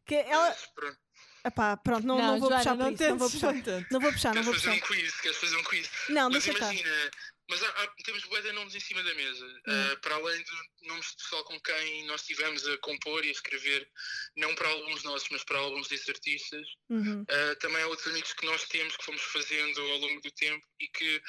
Que 0.05 0.15
ela. 0.15 0.49
Mas 0.49 0.65
pronto. 0.75 0.97
Epá, 1.45 1.75
pronto, 1.75 2.07
não, 2.07 2.17
não, 2.17 2.39
vou 2.39 2.49
Joana, 2.49 2.57
puxar 2.57 2.75
não 2.75 2.89
isso. 2.91 3.03
Não 3.03 3.17
vou 3.17 3.29
puxar. 3.29 3.53
não 3.53 3.61
tentes. 3.61 3.91
Não 3.91 3.99
vou 3.99 4.11
puxar, 4.13 4.29
não 4.29 4.33
Queres 4.43 4.45
vou 4.45 4.53
fazer 4.55 4.79
puxar. 4.79 4.93
um 4.93 4.95
quiz? 5.01 5.21
Queres 5.21 5.37
fazer 5.37 5.57
um 5.57 5.63
quiz? 5.63 5.89
Não, 6.09 6.29
Mas 6.29 6.43
deixa 6.43 6.51
estar. 6.57 6.73
Mas 7.49 7.61
há, 7.61 7.67
há- 7.69 7.87
temos 8.05 8.23
bué 8.25 8.41
de 8.41 8.51
nomes 8.53 8.73
em 8.75 8.79
cima 8.79 9.03
da 9.03 9.13
mesa. 9.15 9.45
Hum. 9.67 9.91
Uh, 9.93 9.99
para 10.01 10.15
além 10.15 10.43
de 10.43 10.51
nomes 10.87 11.07
de 11.07 11.15
pessoal 11.17 11.43
com 11.43 11.59
quem 11.61 12.05
nós 12.05 12.21
estivemos 12.21 12.67
a 12.67 12.77
compor 12.79 13.23
e 13.25 13.29
a 13.29 13.31
escrever, 13.31 13.87
não 14.37 14.53
para 14.55 14.69
álbuns 14.69 15.03
nossos, 15.03 15.27
mas 15.29 15.43
para 15.43 15.59
álbuns 15.59 15.87
desses 15.87 16.07
artistas. 16.09 16.67
Uhum. 16.89 17.21
Uh, 17.23 17.55
também 17.59 17.81
há 17.81 17.87
outros 17.87 18.07
amigos 18.07 18.33
que 18.33 18.45
nós 18.45 18.63
temos 18.65 18.95
que 18.97 19.05
fomos 19.05 19.21
fazendo 19.21 19.81
ao 19.81 19.97
longo 19.97 20.21
do 20.21 20.31
tempo 20.31 20.65
e 20.79 20.87
que, 20.87 21.21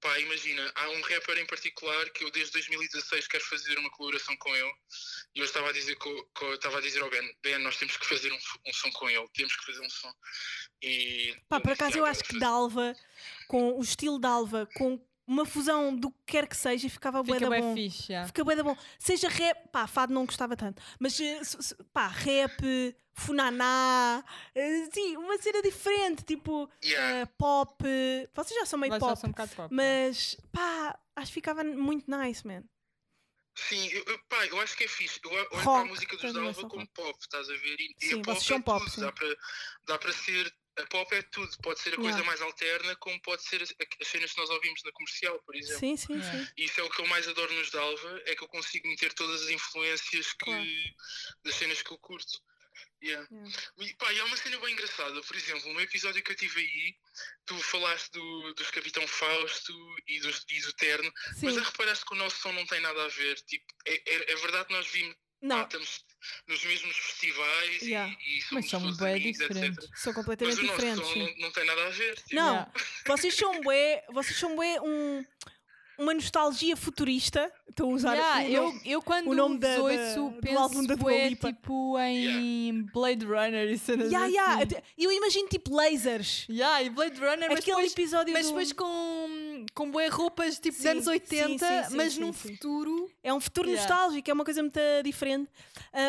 pá, 0.00 0.18
imagina, 0.20 0.70
há 0.74 0.88
um 0.90 1.00
rapper 1.02 1.38
em 1.38 1.46
particular 1.46 2.08
que 2.10 2.24
eu 2.24 2.30
desde 2.30 2.52
2016 2.52 3.26
quero 3.28 3.44
fazer 3.44 3.78
uma 3.78 3.90
colaboração 3.90 4.36
com 4.36 4.54
ele 4.54 4.72
e 5.34 5.40
eu 5.40 5.44
estava 5.44 5.68
a 5.70 5.72
dizer, 5.72 5.94
co- 5.96 6.30
co- 6.34 6.54
estava 6.54 6.78
a 6.78 6.80
dizer 6.82 7.00
ao 7.02 7.10
Ben, 7.10 7.34
Ben, 7.42 7.58
nós 7.58 7.76
temos 7.76 7.96
que 7.96 8.06
fazer 8.06 8.32
um, 8.32 8.38
um 8.66 8.72
som 8.72 8.90
com 8.92 9.08
ele, 9.08 9.26
temos 9.34 9.54
que 9.56 9.64
fazer 9.66 9.80
um 9.80 9.90
som. 9.90 10.12
E, 10.82 11.36
Pá, 11.48 11.60
por 11.60 11.72
acaso 11.72 11.96
eu 11.96 12.04
"Ah, 12.04 12.10
acho 12.10 12.20
que 12.22 12.28
fazer." 12.28 12.40
Dalva, 12.40 12.94
com 13.48 13.78
o 13.78 13.82
estilo 13.82 14.18
Dalva, 14.18 14.68
com 14.74 14.98
uma 15.26 15.44
fusão 15.46 15.94
do 15.94 16.10
que 16.10 16.18
quer 16.26 16.46
que 16.48 16.56
seja, 16.56 16.88
ficava 16.90 17.22
bué 17.22 17.34
Fica 17.38 17.48
da 17.48 17.56
bem 17.56 17.62
bom. 17.62 17.74
fixe. 17.74 18.12
yeah. 18.12 18.26
Fica 18.26 18.44
bué 18.44 18.56
da 18.56 18.62
bom. 18.62 18.76
Seja 18.98 19.28
rap, 19.28 19.68
pá, 19.70 19.86
fado 19.86 20.12
não 20.12 20.26
gostava 20.26 20.56
tanto, 20.56 20.82
mas 20.98 21.18
eh, 21.20 21.42
se- 21.44 21.62
se- 21.62 21.76
pá, 21.92 22.08
rap, 22.08 22.60
funaná, 23.14 24.24
eh, 24.54 24.88
sim, 24.92 25.16
uma 25.16 25.38
cena 25.38 25.62
diferente, 25.62 26.24
tipo 26.24 26.68
Yeah. 26.84 27.20
eh, 27.20 27.26
pop. 27.38 27.84
Vocês 28.34 28.58
já 28.60 28.66
são 28.66 28.78
meio 28.78 28.90
Vai 28.90 29.00
só 29.00 29.08
pop, 29.08 29.20
ser 29.20 29.26
um 29.26 29.30
bocado 29.30 29.54
pop. 29.54 29.74
mas 29.74 30.36
pá, 30.52 30.98
acho 31.16 31.28
que 31.28 31.34
ficava 31.34 31.62
muito 31.64 32.10
nice, 32.10 32.46
man. 32.46 32.62
Sim, 33.54 33.86
eu, 33.88 34.02
eu, 34.06 34.18
pá, 34.30 34.46
eu 34.46 34.58
acho 34.60 34.74
que 34.76 34.84
é 34.84 34.88
fixe. 34.88 35.20
Eu 35.22 35.30
olho 35.30 35.48
para 35.50 35.58
a 35.60 35.62
Rock, 35.62 35.88
música 35.90 36.12
dos 36.16 36.22
também 36.32 36.42
Dalva 36.52 36.68
como 36.68 36.80
rock. 36.82 36.92
pop, 36.94 37.18
estás 37.20 37.50
a 37.50 37.52
ver? 37.52 37.76
E, 37.80 37.94
e 38.00 38.06
Sim, 38.08 38.14
a 38.14 38.16
pop 38.16 38.26
vocês 38.32 38.44
são 38.46 38.56
é 38.56 38.60
pop, 38.62 38.78
tudo. 38.80 38.90
sim. 38.94 39.00
Dá 39.02 39.12
para 39.12 39.36
dá 39.86 39.98
para 39.98 40.12
ser. 40.12 40.54
A 40.78 40.86
pop 40.86 41.14
é 41.14 41.22
tudo. 41.22 41.54
Pode 41.62 41.80
ser 41.80 41.90
a 41.92 41.96
coisa 41.96 42.10
Yeah. 42.18 42.26
mais 42.26 42.40
alterna, 42.40 42.96
como 42.96 43.20
pode 43.22 43.42
ser 43.42 43.62
as, 43.62 43.74
as 44.00 44.08
cenas 44.08 44.32
que 44.32 44.38
nós 44.40 44.48
ouvimos 44.50 44.82
na 44.84 44.92
comercial, 44.92 45.38
por 45.44 45.54
exemplo. 45.54 45.78
Sim, 45.80 45.96
sim, 45.96 46.14
Yeah. 46.14 46.44
sim. 46.46 46.52
Isso 46.56 46.80
é 46.80 46.82
o 46.84 46.90
que 46.90 47.00
eu 47.02 47.06
mais 47.06 47.28
adoro 47.28 47.52
nos 47.52 47.70
Dalva, 47.70 48.22
é 48.26 48.34
que 48.34 48.42
eu 48.42 48.48
consigo 48.48 48.88
meter 48.88 49.12
todas 49.12 49.42
as 49.42 49.50
influências 49.50 50.32
que, 50.32 50.44
Claro. 50.44 50.64
das 51.44 51.54
cenas 51.56 51.82
que 51.82 51.92
eu 51.92 51.98
curto. 51.98 52.32
Yeah. 53.02 53.28
Yeah. 53.30 53.58
E, 53.80 53.94
pá, 53.96 54.10
e 54.12 54.20
há 54.20 54.24
uma 54.24 54.36
cena 54.36 54.58
bem 54.60 54.72
engraçada, 54.72 55.20
por 55.22 55.36
exemplo, 55.36 55.72
no 55.74 55.80
episódio 55.80 56.22
que 56.22 56.32
eu 56.32 56.36
tive 56.36 56.60
aí, 56.60 56.96
tu 57.44 57.58
falaste 57.58 58.10
do, 58.12 58.54
dos 58.54 58.70
Capitão 58.70 59.06
Fausto 59.06 59.74
e, 60.06 60.20
dos, 60.20 60.44
e 60.48 60.60
do 60.62 60.72
Terno, 60.74 61.12
mas 61.28 61.38
Sim. 61.38 61.54
já 61.54 61.62
reparaste 61.62 62.04
que 62.06 62.14
o 62.14 62.16
nosso 62.16 62.36
som 62.40 62.52
não 62.52 62.64
tem 62.66 62.80
nada 62.80 63.04
a 63.04 63.08
ver. 63.08 63.34
Tipo, 63.42 63.66
é, 63.86 63.94
é, 64.06 64.32
é 64.32 64.36
verdade 64.36 64.68
que 64.68 64.72
nós 64.72 64.86
vimos, 64.86 65.14
pá, 65.14 65.20
Não, 65.42 65.62
estamos 65.64 66.04
nos 66.48 66.64
mesmos 66.64 66.96
festivais 66.96 67.82
Yeah. 67.82 68.14
e, 68.26 68.38
e 68.38 68.42
somos 68.42 68.62
Mas 68.64 68.70
são 68.70 68.96
bem 68.96 69.14
amigos, 69.16 69.38
diferentes. 69.38 69.84
etc. 69.84 69.96
são 69.98 70.12
Mas 70.12 70.14
completamente 70.14 70.58
o 70.60 70.62
nosso 70.62 70.74
diferentes. 70.76 71.08
som 71.08 71.18
não, 71.18 71.36
não 71.38 71.50
tem 71.52 71.64
nada 71.66 71.86
a 71.86 71.90
ver. 71.90 72.14
Tipo, 72.16 72.34
Não, 72.34 72.52
Yeah. 72.54 72.72
vocês 73.06 73.34
são 73.34 73.60
bué, 73.60 74.04
vocês 74.12 74.38
são 74.38 74.56
bué 74.56 74.80
um, 74.80 75.24
uma 75.98 76.14
nostalgia 76.14 76.76
futurista. 76.76 77.52
Estou 77.72 77.90
a 77.90 77.94
usar 77.94 78.12
Yeah, 78.14 78.44
o 78.44 78.48
eu, 78.52 78.62
nome- 78.64 78.80
eu 78.84 79.02
quando 79.02 79.30
o 79.30 79.34
nome 79.34 79.58
da- 79.58 79.76
da- 79.76 79.82
ouço 79.82 80.30
do 80.30 80.40
penso 80.42 80.58
álbum 80.58 80.84
da 80.84 80.94
Dua 80.94 81.12
Lipa. 81.12 81.52
tipo 81.52 81.98
em 81.98 82.82
Blade 82.92 83.24
Runner 83.24 83.66
e 83.70 83.78
cenas 83.78 84.08
Yeah, 84.12 84.26
assim. 84.26 84.34
yeah, 84.36 84.62
até- 84.62 84.82
Eu 84.98 85.10
imagino 85.10 85.48
tipo 85.48 85.74
lasers. 85.74 86.46
Yeah, 86.50 86.82
e 86.82 86.90
Blade 86.90 87.18
Runner, 87.18 87.48
mas 87.48 87.58
Aquele 87.60 87.76
depois, 87.76 87.92
episódio 87.92 88.32
mas 88.34 88.42
do- 88.44 88.48
depois 88.50 88.72
com, 88.74 89.64
com 89.74 89.90
bué 89.90 90.08
roupas 90.08 90.58
tipo 90.58 90.76
Sim, 90.76 90.82
de 90.82 90.88
anos 90.88 91.04
sim, 91.04 91.10
80, 91.10 91.66
sim, 91.66 91.88
sim, 91.90 91.96
mas 91.96 92.12
sim, 92.12 92.20
num 92.20 92.32
sim. 92.34 92.50
futuro. 92.56 93.10
É 93.24 93.32
um 93.32 93.40
futuro 93.40 93.68
Yeah. 93.70 93.88
nostálgico, 93.88 94.30
é 94.30 94.32
uma 94.34 94.44
coisa 94.44 94.62
muito 94.62 94.78
diferente. 95.02 95.48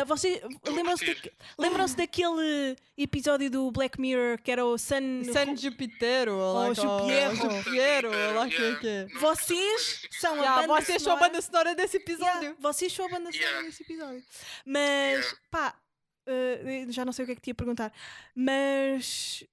Vocês 0.06 0.40
lembram-se 0.66 1.16
lembram-se 1.58 1.96
daquele 1.96 2.76
episódio 2.96 3.50
do 3.50 3.70
Black 3.70 3.98
Mirror 4.00 4.38
que 4.42 4.50
era 4.50 4.64
o 4.64 4.76
Sun. 4.76 5.22
San 5.32 5.56
Jupitero, 5.56 6.36
ou 6.36 6.54
lá 6.54 6.68
Ou 6.68 6.74
que- 6.74 6.80
Jupierro. 6.82 7.44
ou 7.44 7.50
Jupierro, 7.62 8.08
ou 8.08 8.34
lá 8.34 8.48
que 8.48 8.62
é 8.62 8.74
que 8.76 8.86
é. 8.86 9.06
Vocês 9.18 10.02
são 10.10 10.34
a 10.34 10.36
Yeah, 10.36 10.66
banda 10.66 10.80
vocês 10.80 11.02
são 11.02 11.12
a 11.12 11.16
banda 11.16 11.40
sonora 11.40 11.53
desse 11.76 11.98
episódio. 11.98 12.40
Yeah, 12.42 12.56
vocês 12.60 12.92
são 12.92 13.06
a 13.06 13.08
banda 13.08 13.30
sonora 13.30 13.50
Yeah. 13.50 13.62
desse 13.68 13.82
episódio. 13.82 14.24
Mas, 14.66 15.24
Yeah. 15.24 15.38
pá, 15.50 15.80
ah, 16.26 16.90
já 16.90 17.04
não 17.04 17.12
sei 17.12 17.22
o 17.24 17.26
que 17.26 17.32
é 17.32 17.34
que 17.36 17.40
te 17.42 17.48
ia 17.50 17.54
perguntar, 17.54 17.92
mas 18.34 19.44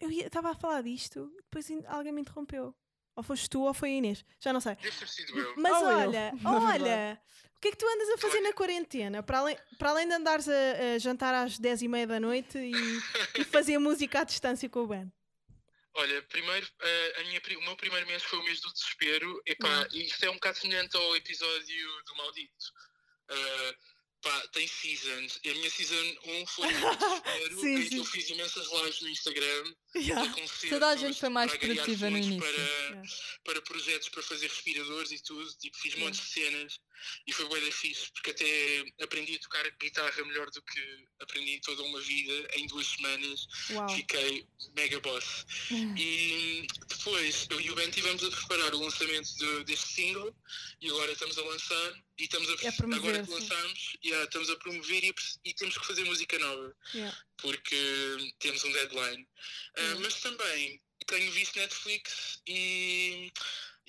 eu 0.00 0.10
estava 0.10 0.50
a 0.50 0.54
falar 0.54 0.82
disto, 0.82 1.32
depois 1.36 1.66
alguém 1.86 2.12
me 2.12 2.22
interrompeu. 2.22 2.74
Ou 3.16 3.22
foste 3.22 3.50
tu 3.50 3.62
ou 3.62 3.74
foi 3.74 3.90
a 3.90 3.92
Inês, 3.92 4.24
já 4.40 4.52
não 4.52 4.60
sei. 4.60 4.76
Deve 4.76 4.96
ter 4.96 5.08
sido 5.08 5.38
eu. 5.38 5.54
Mas 5.56 5.72
eu, 5.82 5.86
olha, 5.88 6.32
na 6.40 6.50
olha, 6.52 7.20
o 7.56 7.60
que 7.60 7.68
é 7.68 7.70
que 7.72 7.76
tu 7.76 7.86
andas 7.86 8.08
a 8.10 8.18
fazer 8.18 8.40
na 8.40 8.52
quarentena? 8.52 9.22
Para 9.22 9.40
além, 9.40 9.58
para 9.78 9.90
além 9.90 10.08
de 10.08 10.14
andares 10.14 10.48
a, 10.48 10.94
a 10.94 10.98
jantar 10.98 11.34
às 11.34 11.58
10 11.58 11.82
e 11.82 11.88
meia 11.88 12.06
da 12.06 12.20
noite 12.20 12.56
e, 12.56 12.72
e 13.40 13.44
fazer 13.44 13.78
música 13.78 14.20
à 14.20 14.24
distância 14.24 14.68
com 14.70 14.80
o 14.84 14.86
Ben. 14.86 15.12
Olha, 15.94 16.22
primeiro, 16.22 16.66
eh, 16.80 17.14
a 17.20 17.24
minha, 17.24 17.40
o 17.58 17.62
meu 17.64 17.76
primeiro 17.76 18.06
mês 18.06 18.22
foi 18.22 18.38
o 18.38 18.44
mês 18.44 18.60
do 18.60 18.72
desespero. 18.72 19.42
Epá, 19.46 19.80
Hum. 19.82 19.86
e 19.92 20.04
isto 20.04 20.24
é 20.24 20.30
um 20.30 20.34
bocado 20.34 20.58
semelhante 20.58 20.96
ao 20.96 21.16
episódio 21.16 22.02
do 22.04 22.14
Maldito. 22.16 22.66
Eh, 23.28 23.74
pá, 24.22 24.46
tem 24.52 24.66
seasons. 24.68 25.40
E 25.42 25.50
a 25.50 25.54
minha 25.54 25.70
season 25.70 26.16
1 26.26 26.46
foi 26.46 26.66
o 26.68 26.70
mês 26.70 26.80
do 26.80 26.98
desespero, 26.98 27.60
Sim, 27.60 27.88
sim. 27.88 27.96
eu 27.98 28.04
fiz 28.04 28.28
imensas 28.30 28.68
lives 28.70 29.00
no 29.00 29.08
Instagram. 29.08 29.74
Yeah. 29.96 30.34
Toda 30.68 30.88
a 30.88 30.96
gente 30.96 31.18
foi 31.18 31.28
mais 31.28 31.52
produtiva 31.56 32.08
no 32.10 32.18
início. 32.18 32.38
Para, 32.40 32.62
Yeah. 32.62 33.02
para 33.44 33.62
projetos 33.62 34.08
para 34.10 34.22
fazer 34.22 34.46
respiradores 34.48 35.10
e 35.10 35.20
tudo. 35.22 35.52
Tipo, 35.58 35.76
fiz 35.76 35.92
Yeah. 35.94 36.04
montes 36.04 36.20
de 36.20 36.32
cenas 36.32 36.78
e 37.26 37.32
foi 37.32 37.48
bem 37.48 37.70
fixe, 37.72 38.10
porque 38.12 38.30
até 38.30 38.84
aprendi 39.04 39.36
a 39.36 39.38
tocar 39.40 39.70
guitarra 39.80 40.24
melhor 40.24 40.50
do 40.50 40.62
que 40.62 41.04
aprendi 41.20 41.60
toda 41.60 41.82
uma 41.82 42.00
vida 42.00 42.48
em 42.56 42.66
duas 42.66 42.86
semanas. 42.86 43.46
Uau. 43.70 43.88
Fiquei 43.88 44.46
mega 44.74 45.00
boss. 45.00 45.46
E 45.96 46.66
depois 46.88 47.46
eu 47.50 47.60
e 47.60 47.70
o 47.70 47.74
Ben 47.74 47.88
estivemos 47.88 48.22
a 48.24 48.30
preparar 48.30 48.74
o 48.74 48.80
lançamento 48.80 49.28
de- 49.36 49.64
deste 49.64 49.88
single 49.88 50.34
e 50.80 50.88
agora 50.90 51.12
estamos 51.12 51.36
a 51.38 51.42
lançar 51.42 51.94
e 52.18 52.24
estamos 52.24 52.48
a, 52.50 52.52
É 52.66 52.68
agora 52.96 53.22
que 53.24 53.30
lançamos 53.30 53.96
yeah, 54.04 54.24
estamos 54.24 54.50
a 54.50 54.56
promover 54.56 55.04
e, 55.04 55.14
e 55.44 55.54
temos 55.54 55.76
que 55.78 55.86
fazer 55.86 56.04
música 56.04 56.38
nova 56.38 56.74
Yeah. 56.94 57.16
porque 57.38 58.34
temos 58.38 58.62
um 58.64 58.72
deadline. 58.72 59.26
Yeah. 59.76 60.00
Mas 60.00 60.14
também 60.20 60.80
tenho 61.06 61.30
visto 61.32 61.58
Netflix 61.58 62.40
e, 62.46 63.32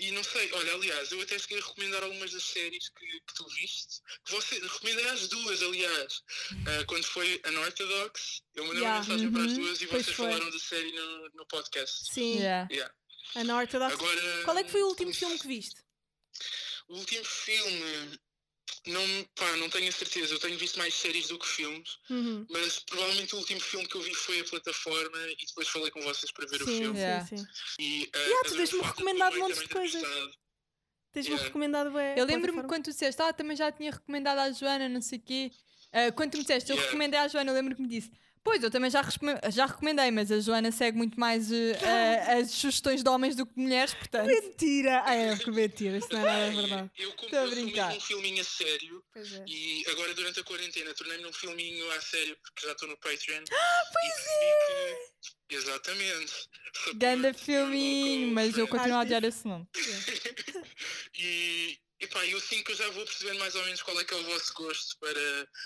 e 0.02 0.12
não 0.12 0.24
sei, 0.24 0.52
olha, 0.54 0.74
aliás, 0.74 1.12
eu 1.12 1.22
até 1.22 1.38
cheguei 1.38 1.60
a 1.60 1.62
recomendar 1.66 2.04
algumas 2.04 2.32
das 2.32 2.44
séries 2.44 2.90
que, 2.90 3.06
que 3.06 3.34
tu 3.36 3.48
viste. 3.50 4.02
Que 4.26 4.32
você, 4.32 4.58
recomendei 4.60 5.08
as 5.10 5.28
duas, 5.28 5.62
aliás. 5.62 6.22
Ah, 6.68 6.84
quando 6.88 7.04
foi 7.06 7.40
Unorthodox, 7.48 8.42
eu 8.56 8.66
mandei 8.66 8.82
Yeah. 8.82 9.00
uma 9.00 9.06
mensagem 9.06 9.32
para 9.32 9.44
as 9.46 9.52
Uhum, 9.52 9.60
duas 9.62 9.82
e 9.82 9.88
pois 9.88 10.06
vocês 10.06 10.18
foi. 10.18 10.26
falaram 10.32 10.50
da 10.50 10.60
série 10.60 10.92
no, 10.92 11.30
no 11.36 11.46
podcast. 11.48 12.14
Sim, 12.14 12.40
Yeah. 12.40 12.68
Yeah. 12.72 12.94
Unorthodox. 13.36 13.94
Agora, 13.94 14.44
Qual 14.44 14.58
é 14.58 14.64
que 14.64 14.72
foi 14.72 14.82
o 14.84 14.88
último 14.88 15.14
filme 15.14 15.38
que 15.40 15.48
viste? 15.48 15.80
O 16.90 16.98
último 16.98 17.24
filme, 17.24 18.20
não, 18.88 19.24
pá, 19.36 19.56
não 19.58 19.70
tenho 19.70 19.90
a 19.90 19.92
certeza. 19.92 20.34
Eu 20.34 20.40
tenho 20.40 20.58
visto 20.58 20.78
mais 20.78 20.94
séries 20.94 21.28
do 21.28 21.38
que 21.40 21.48
filmes. 21.48 21.98
Uhum. 22.10 22.46
Mas 22.50 22.80
provavelmente 22.80 23.36
o 23.36 23.40
último 23.40 23.60
filme 23.60 23.88
que 23.88 23.96
eu 23.96 24.02
vi 24.02 24.14
foi 24.14 24.40
a 24.40 24.44
plataforma 24.46 25.18
e 25.18 25.46
depois 25.46 25.68
falei 25.68 25.92
com 25.92 26.02
vocês 26.02 26.32
para 26.32 26.48
ver 26.48 26.62
o 26.62 26.66
Sim, 26.66 26.80
filme. 26.80 27.00
Yeah. 27.00 27.26
sim, 27.26 27.38
sim. 27.38 27.48
E, 27.80 28.12
uh, 28.16 28.18
Yeah, 28.18 28.50
tu 28.50 28.56
tens-me 28.56 28.82
recomendado 28.82 29.32
também 29.32 29.44
montes 29.44 29.62
de 29.62 29.70
coisas. 29.70 30.02
Tens-me 31.12 31.32
Yeah. 31.34 31.48
recomendado 31.48 31.92
bem. 31.92 32.18
Eu 32.18 32.26
lembro-me 32.26 32.64
quando 32.64 32.86
tu 32.86 32.92
disseste, 32.92 33.22
ah, 33.22 33.34
também 33.34 33.56
já 33.56 33.72
tinha 33.72 33.92
recomendado 33.92 34.40
à 34.40 34.52
Joana, 34.52 34.88
não 34.88 35.02
sei 35.02 35.20
o 35.20 35.22
quê. 35.22 35.52
Ah, 35.92 36.12
quando 36.12 36.32
tu 36.32 36.38
me 36.38 36.44
disseste, 36.44 36.72
eu 36.72 36.76
Yeah. 36.76 36.90
recomendei 36.90 37.20
à 37.20 37.28
Joana, 37.28 37.52
eu 37.52 37.56
lembro 37.56 37.76
que 37.76 37.82
me 37.82 37.88
disse, 37.88 38.12
Pois, 38.44 38.64
eu 38.64 38.72
também 38.72 38.90
já, 38.90 39.02
já 39.52 39.68
recomendei, 39.68 40.10
mas 40.10 40.32
a 40.32 40.40
Joana 40.40 40.72
segue 40.72 40.98
muito 40.98 41.20
mais 41.20 41.52
eh, 41.52 41.78
eh, 41.80 42.34
as 42.40 42.50
sugestões 42.50 43.04
de 43.04 43.10
homens 43.10 43.36
do 43.36 43.46
que 43.46 43.54
de 43.54 43.62
mulheres, 43.62 43.94
portanto. 43.94 44.26
Mentira! 44.26 45.04
Ah, 45.06 45.14
é, 45.14 45.38
que 45.38 45.52
mentira, 45.52 45.98
isso 45.98 46.08
não 46.12 46.28
é 46.28 46.50
nada 46.50 46.62
verdade. 46.62 46.92
Eu, 46.98 47.14
mesmo 47.32 47.98
um 47.98 48.00
filminho 48.00 48.42
a 48.42 48.44
sério 48.44 49.04
Pois 49.14 49.34
é. 49.34 49.46
e 49.48 49.86
agora 49.92 50.14
durante 50.16 50.40
a 50.40 50.44
quarentena 50.44 50.94
tornei-me 50.96 51.24
num 51.24 51.34
filminho 51.34 51.92
a 51.92 52.02
sério 52.02 52.36
porque 52.42 52.66
já 52.66 52.72
estou 52.72 52.90
no 52.90 52.98
Patreon. 52.98 53.44
pois 53.94 54.28
é! 54.28 55.00
Que, 55.48 55.56
exatamente. 55.56 56.34
Ganda 56.96 57.34
filminho, 57.38 58.34
mas 58.34 58.58
eu 58.58 58.68
continuo 58.68 58.98
a 58.98 59.00
Às 59.02 59.06
odiar 59.06 59.24
esse 59.24 59.48
nome. 59.48 59.68
e 61.16 61.78
epá, 62.02 62.26
eu 62.26 62.40
sinto 62.42 62.66
que 62.66 62.72
eu 62.72 62.76
já 62.76 62.90
vou 62.90 63.06
percebendo 63.06 63.40
mais 63.40 63.56
ou 63.56 63.64
menos 63.64 63.82
qual 63.82 64.00
é 64.00 64.04
que 64.04 64.14
é 64.14 64.18
o 64.18 64.24
vosso 64.24 64.54
gosto 64.54 64.98
para 65.00 65.20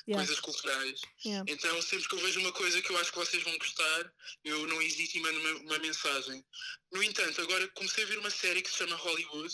Yeah, 0.07 0.15
coisas 0.25 0.39
culturais. 0.41 1.01
yeah. 1.25 1.43
Então, 1.51 1.81
sempre 1.81 2.07
que 2.07 2.15
eu 2.15 2.19
vejo 2.19 2.39
uma 2.41 2.51
coisa 2.51 2.81
que 2.81 2.89
eu 2.91 2.97
acho 2.99 3.11
que 3.11 3.17
vocês 3.17 3.41
vão 3.43 3.57
gostar, 3.57 4.11
eu 4.43 4.67
não 4.67 4.81
hesito 4.81 5.17
e 5.17 5.21
mando 5.21 5.39
uma, 5.39 5.51
uma 5.61 5.79
mensagem. 5.79 6.45
No 6.91 7.01
entanto, 7.03 7.41
agora 7.41 7.67
comecei 7.69 8.03
a 8.03 8.07
ver 8.07 8.19
uma 8.19 8.29
série 8.29 8.61
que 8.61 8.69
se 8.69 8.77
chama 8.77 8.95
Hollywood. 8.95 9.53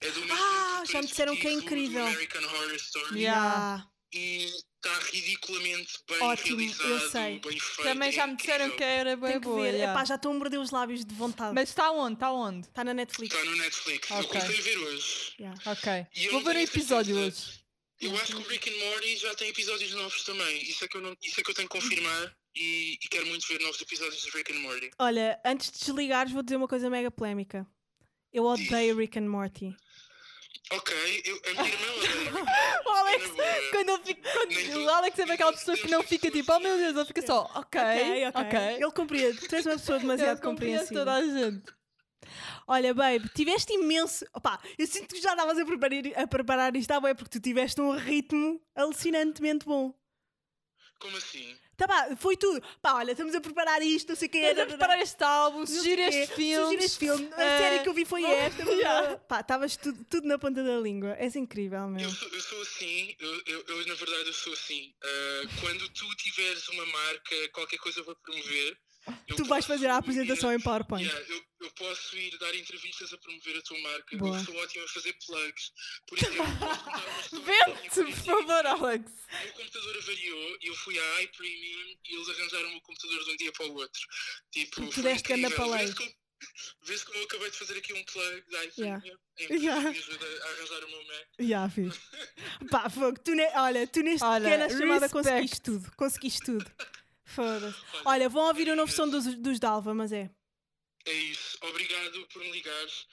É 0.00 0.10
do 0.10 0.20
mesmo 0.20 0.36
Ah, 0.40 0.84
já 0.88 1.00
me 1.02 1.08
disseram 1.08 1.36
que 1.36 1.46
é 1.48 1.52
incrível. 1.52 2.06
American 2.06 2.44
Horror 2.44 2.74
Story. 2.76 3.20
Yeah. 3.22 3.84
E 4.12 4.44
está 4.46 4.98
ridiculamente 5.12 5.92
bem 6.08 6.22
Ótimo, 6.22 6.60
eu 6.62 6.70
realizado, 6.72 7.10
sei. 7.10 7.38
bem 7.40 7.60
feito. 7.60 7.82
Também 7.82 8.08
é 8.08 8.12
já 8.12 8.26
me 8.26 8.36
disseram 8.36 8.70
que 8.70 8.82
era 8.82 9.16
bem 9.16 9.28
Tenho 9.30 9.40
que 9.40 9.46
boa. 9.48 9.62
ver. 9.62 9.74
yeah. 9.74 9.92
Epá, 9.92 10.04
já 10.04 10.14
estou 10.14 10.32
a 10.32 10.34
morder 10.34 10.58
os 10.60 10.70
lábios 10.70 11.04
de 11.04 11.14
vontade. 11.14 11.54
Mas 11.54 11.68
está 11.68 11.90
onde? 11.90 12.14
Está 12.14 12.32
onde? 12.32 12.66
Está 12.66 12.84
na 12.84 12.94
Netflix. 12.94 13.34
Está 13.34 13.44
no 13.50 13.56
Netflix. 13.56 14.10
Eu 14.10 14.16
Ok. 14.16 14.28
comecei 14.40 14.58
a 14.58 14.62
ver 14.62 14.78
hoje. 14.78 15.32
Yeah. 15.38 15.62
Ok. 15.66 16.06
Eu 16.16 16.32
Vou 16.32 16.40
ver 16.42 16.56
o 16.56 16.60
episódio 16.60 17.14
certeza. 17.16 17.46
hoje. 17.50 17.60
Eu 18.00 18.16
acho 18.16 18.26
que 18.36 18.38
o 18.42 18.46
Rick 18.48 18.70
and 18.70 18.78
Morty 18.90 19.16
já 19.16 19.34
tem 19.34 19.48
episódios 19.48 19.92
novos 19.92 20.22
também. 20.22 20.62
Isso 20.62 20.84
é 20.84 20.88
que 20.88 20.96
eu, 20.96 21.00
não, 21.02 21.16
isso 21.22 21.40
é 21.40 21.42
que 21.42 21.50
eu 21.50 21.54
tenho 21.54 21.68
que 21.68 21.78
confirmar 21.80 22.32
e, 22.54 22.92
e 23.02 23.08
quero 23.08 23.26
muito 23.26 23.46
ver 23.48 23.60
novos 23.60 23.80
episódios 23.82 24.22
de 24.22 24.30
Rick 24.30 24.52
and 24.52 24.60
Morty. 24.60 24.90
Olha, 25.00 25.38
antes 25.44 25.70
de 25.72 25.80
desligares, 25.80 26.32
vou 26.32 26.42
dizer 26.42 26.56
uma 26.56 26.68
coisa 26.68 26.88
mega 26.88 27.10
polémica. 27.10 27.66
Eu 28.32 28.44
odeio 28.44 28.96
Rick 28.96 29.18
and 29.18 29.28
Morty. 29.28 29.74
Ok, 30.70 31.22
eu, 31.24 31.40
a 31.46 31.62
minha 31.62 31.74
irmã 31.74 31.92
odeia. 31.96 32.44
O 32.84 32.88
Alex, 32.90 33.30
boa. 33.30 33.46
quando 33.72 33.88
ele 33.90 34.02
fica. 34.04 34.30
quando- 34.32 34.48
Nem 34.54 34.76
o 34.76 34.88
Alex 34.90 35.18
é 35.18 35.22
aquela 35.32 35.52
pessoa 35.52 35.76
que 35.78 35.88
não 35.88 36.02
fica 36.02 36.30
tipo, 36.30 36.52
oh 36.52 36.60
meu 36.60 36.76
Deus, 36.76 36.94
ele 36.96 37.04
fica 37.06 37.22
só, 37.26 37.50
ok, 37.54 37.80
ok, 37.80 38.26
ok. 38.28 38.42
ok. 38.42 38.58
Ele 38.82 38.92
compreende. 38.92 39.48
Tu 39.48 39.54
és 39.56 39.64
uma 39.66 39.76
pessoa 39.78 39.98
demasiado 39.98 40.36
Ele 40.38 40.42
compreende 40.46 40.78
compreensiva. 40.80 41.00
toda 41.00 41.14
a 41.14 41.22
gente. 41.22 41.78
Olha, 42.66 42.92
babe, 42.92 43.26
tiveste 43.34 43.72
imenso. 43.72 44.26
Opá, 44.34 44.60
eu 44.78 44.86
sinto 44.86 45.14
que 45.14 45.20
já 45.22 45.30
estavas 45.30 45.58
a 45.58 45.64
preparar, 45.64 46.02
a 46.16 46.26
preparar 46.26 46.76
isto 46.76 46.90
à 46.90 47.00
boia 47.00 47.14
porque 47.14 47.30
tu 47.38 47.40
tiveste 47.42 47.80
um 47.80 47.92
ritmo 47.96 48.60
alucinantemente 48.74 49.64
bom. 49.64 49.94
Como 51.00 51.16
assim? 51.16 51.56
Tá 51.78 51.86
pá, 51.86 52.08
foi 52.16 52.36
tudo. 52.36 52.60
Pá, 52.82 52.94
olha, 52.94 53.12
estamos 53.12 53.32
a 53.36 53.40
preparar 53.40 53.80
isto, 53.80 54.08
não 54.08 54.16
sei 54.16 54.26
o 54.26 54.30
que 54.32 54.38
Estás 54.38 54.58
a 54.58 54.66
preparar 54.66 55.00
este 55.00 55.22
álbum, 55.22 55.64
sugira 55.64 56.08
este 56.08 56.34
filme. 56.34 56.64
Sugira 56.64 56.84
este 56.84 56.98
filme. 56.98 57.30
A 57.36 57.42
eh, 57.42 57.58
série 57.58 57.82
que 57.84 57.88
eu 57.88 57.94
vi 57.94 58.04
foi 58.04 58.24
esta. 58.24 58.64
yeah. 58.68 59.16
Pá, 59.28 59.40
estavas 59.40 59.76
tudo, 59.76 60.04
tudo 60.10 60.26
na 60.26 60.40
ponta 60.40 60.60
da 60.64 60.76
língua. 60.80 61.14
És 61.20 61.36
incrível, 61.36 61.86
meu. 61.86 62.02
Eu 62.02 62.10
sou, 62.10 62.28
eu 62.30 62.40
sou 62.40 62.60
assim, 62.62 63.14
eu, 63.20 63.42
eu, 63.46 63.64
eu, 63.68 63.86
na 63.86 63.94
verdade 63.94 64.26
eu 64.26 64.32
sou 64.32 64.52
assim. 64.52 64.92
Ah, 65.00 65.42
quando 65.60 65.88
tu 65.90 66.08
tiveres 66.16 66.68
uma 66.70 66.84
marca, 66.84 67.48
qualquer 67.52 67.78
coisa 67.78 68.02
para 68.02 68.16
promover. 68.16 68.76
Eu 69.28 69.36
Tu 69.36 69.44
vais 69.44 69.64
fazer 69.64 69.86
a 69.86 69.94
ir- 69.94 69.98
apresentação 69.98 70.52
em 70.52 70.60
PowerPoint. 70.60 71.04
Yeah, 71.06 71.32
eu, 71.32 71.42
eu 71.60 71.70
posso 71.72 72.16
ir 72.16 72.36
dar 72.38 72.54
entrevistas 72.54 73.12
a 73.12 73.18
promover 73.18 73.56
a 73.56 73.62
tua 73.62 73.78
marca. 73.80 74.16
Boa. 74.16 74.38
Eu 74.38 74.44
sou 74.44 74.56
ótimo 74.56 74.84
a 74.84 74.88
fazer 74.88 75.12
plugs. 75.26 75.72
Por 76.06 76.18
exemplo, 76.18 76.44
Vende-te, 77.44 78.04
por 78.04 78.12
favor, 78.24 78.66
Alex. 78.66 79.04
O 79.10 79.42
meu 79.44 79.52
computador 79.54 79.96
avariou 79.96 80.56
e 80.62 80.66
eu 80.68 80.74
fui 80.76 80.98
à 80.98 81.22
iPremium 81.22 81.96
e 82.04 82.14
eles 82.14 82.28
arranjaram 82.28 82.68
o 82.68 82.72
meu 82.72 82.80
computador 82.82 83.24
de 83.24 83.30
um 83.30 83.36
dia 83.36 83.52
para 83.52 83.66
o 83.66 83.74
outro. 83.74 84.02
Tipo, 84.52 84.88
Tu 84.88 85.02
deste 85.02 85.32
incrível. 85.32 85.56
paleio. 85.56 85.78
Vês 85.86 85.94
como, 85.94 86.12
vês 86.84 87.04
como 87.04 87.18
eu 87.18 87.24
acabei 87.24 87.50
de 87.50 87.56
fazer 87.58 87.78
aqui 87.78 87.92
um 87.92 88.04
plug 88.04 88.44
da 88.50 88.58
Yeah. 88.78 88.98
iPremium? 88.98 89.18
Incrível, 89.40 89.62
Yeah. 89.62 89.90
me 89.90 89.98
ajuda 89.98 90.26
a 90.26 90.48
arranjar 90.50 90.84
o 90.84 90.88
meu 90.90 91.04
Mac. 91.06 91.26
Já 91.40 91.68
fiz. 91.70 91.94
Pá, 92.70 92.90
fogo, 92.90 93.18
tu 93.24 93.34
ne... 93.34 93.46
olha, 93.56 93.86
tu 93.86 94.00
neste 94.02 94.24
Olha, 94.24 94.44
pequena 94.44 94.68
chamada 94.70 95.06
respect. 95.06 95.12
conseguiste 95.12 95.60
tudo. 95.60 95.92
Conseguiste 95.96 96.40
tudo. 96.44 96.72
Foda-se. 97.34 97.78
Olha, 98.04 98.28
vão 98.28 98.46
ouvir 98.48 98.68
o 98.68 98.76
novo 98.76 98.90
som 98.92 99.08
dos, 99.08 99.24
dos 99.36 99.58
Dalva, 99.60 99.94
mas 99.94 100.12
é. 100.12 100.30
É 101.06 101.12
isso. 101.12 101.58
Obrigado 101.62 102.26
por 102.32 102.42
me 102.42 102.50
ligares. 102.52 103.06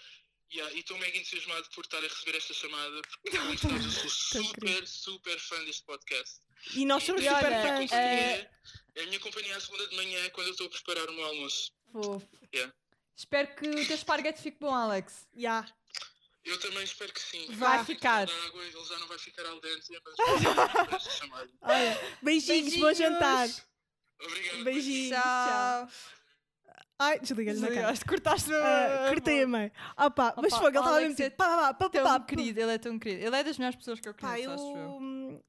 Yeah, 0.53 0.73
e 0.75 0.79
estou 0.79 0.97
mega 0.99 1.17
entusiasmado 1.17 1.67
por 1.73 1.83
estar 1.83 1.97
a 1.97 2.01
receber 2.07 2.37
esta 2.37 2.53
chamada, 2.53 3.01
porque 3.23 3.37
como 3.37 3.57
sabes, 3.57 3.83
eu 3.85 3.91
sou 3.91 4.09
super, 4.43 4.87
super 4.87 5.39
fã 5.39 5.63
deste 5.65 5.83
podcast. 5.83 6.39
E 6.75 6.85
nós 6.85 7.03
somos 7.03 7.21
E 7.23 7.27
super 7.27 7.51
fãs. 7.51 7.91
é- 7.91 8.49
É 8.95 9.01
a 9.01 9.05
minha 9.07 9.19
companhia 9.19 9.57
à 9.57 9.59
segunda 9.59 9.85
de 9.87 9.95
manhã 9.97 10.29
quando 10.29 10.47
eu 10.47 10.51
estou 10.51 10.67
a 10.67 10.69
preparar 10.69 11.09
o 11.09 11.13
meu 11.13 11.25
almoço. 11.25 11.71
Fofo. 11.91 12.27
Yeah. 12.53 12.73
Espero 13.17 13.55
que 13.55 13.67
o 13.67 13.85
teu 13.87 13.95
esparguete 13.95 14.41
fique 14.41 14.57
bom, 14.59 14.73
Alex. 14.73 15.27
Já. 15.35 15.65
Eu 16.45 16.59
também 16.59 16.83
espero 16.83 17.11
que 17.11 17.19
sim. 17.21 17.47
Vai 17.55 17.79
Eu 17.81 17.85
ficar. 17.85 18.29
Água, 18.29 18.63
ele 18.63 18.85
já 18.85 18.99
não 18.99 19.07
vai 19.07 19.17
ficar 19.17 19.45
al 19.47 19.59
dente, 19.59 19.87
mas. 20.03 20.15
Olha, 21.61 22.17
beijinhos, 22.21 22.75
bom 22.75 22.85
Beijinhos. 22.85 22.97
jantar. 22.97 23.47
Obrigado. 24.21 24.63
Beijinhos. 24.63 25.09
Tchau. 25.17 25.87
Tchau. 25.87 25.89
Ai, 26.97 27.19
desliga-lhe 27.19 27.59
na 27.59 27.67
cara. 27.67 27.93
Cortaste. 28.07 28.53
Ah, 28.53 29.07
cortei 29.09 29.43
a 29.43 29.47
mãe. 29.47 29.71
Ah 29.97 30.09
pá, 30.09 30.33
mas 30.41 30.53
fogo, 30.53 30.67
ele 30.69 30.77
estava 30.77 31.01
mesmo 31.01 31.13
é 31.21 31.25
tipo. 31.25 31.35
Pá, 31.37 31.45
pá, 31.47 31.57
pá, 31.57 31.73
pá, 31.73 31.89
Tão 31.89 32.03
pá, 32.03 32.19
pá. 32.19 32.25
querido, 32.25 32.59
ele 32.61 32.71
é 32.73 32.77
tão 32.77 32.97
querido. 32.97 33.25
Ele 33.25 33.35
é 33.35 33.43
das 33.43 33.57
melhores 33.57 33.75
pessoas 33.77 33.99
que 33.99 34.07
eu 34.07 34.13
Pá, 34.13 34.29
conheço, 34.31 34.49
eu. 34.49 34.53
acho 34.53 34.77
eu. 34.77 35.43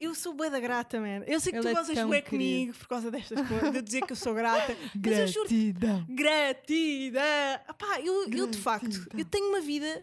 Eu 0.00 0.14
sou 0.14 0.32
bué 0.32 0.48
da 0.48 0.58
grata, 0.58 0.98
man. 0.98 1.22
Eu 1.26 1.38
sei 1.40 1.52
que 1.52 1.58
Ele 1.58 1.62
tu 1.62 1.68
é 1.68 1.74
gozas 1.74 1.94
tão 1.94 2.08
bué 2.08 2.22
querido. 2.22 2.30
comigo 2.30 2.78
por 2.78 2.88
causa 2.88 3.10
destas 3.10 3.46
coisas, 3.46 3.70
de 3.70 3.76
eu 3.78 3.82
dizer 3.82 4.00
que 4.06 4.12
eu 4.12 4.16
sou 4.16 4.32
grata. 4.34 4.74
Mas 4.94 5.18
eu 5.18 5.26
juro 5.28 5.48
Gratidão. 5.48 6.06
Gratidão! 6.08 7.22
Pá, 7.78 8.00
eu, 8.00 8.28
eu 8.30 8.46
de 8.46 8.58
facto, 8.58 9.06
eu 9.16 9.24
tenho 9.26 9.50
uma 9.50 9.60
vida 9.60 10.02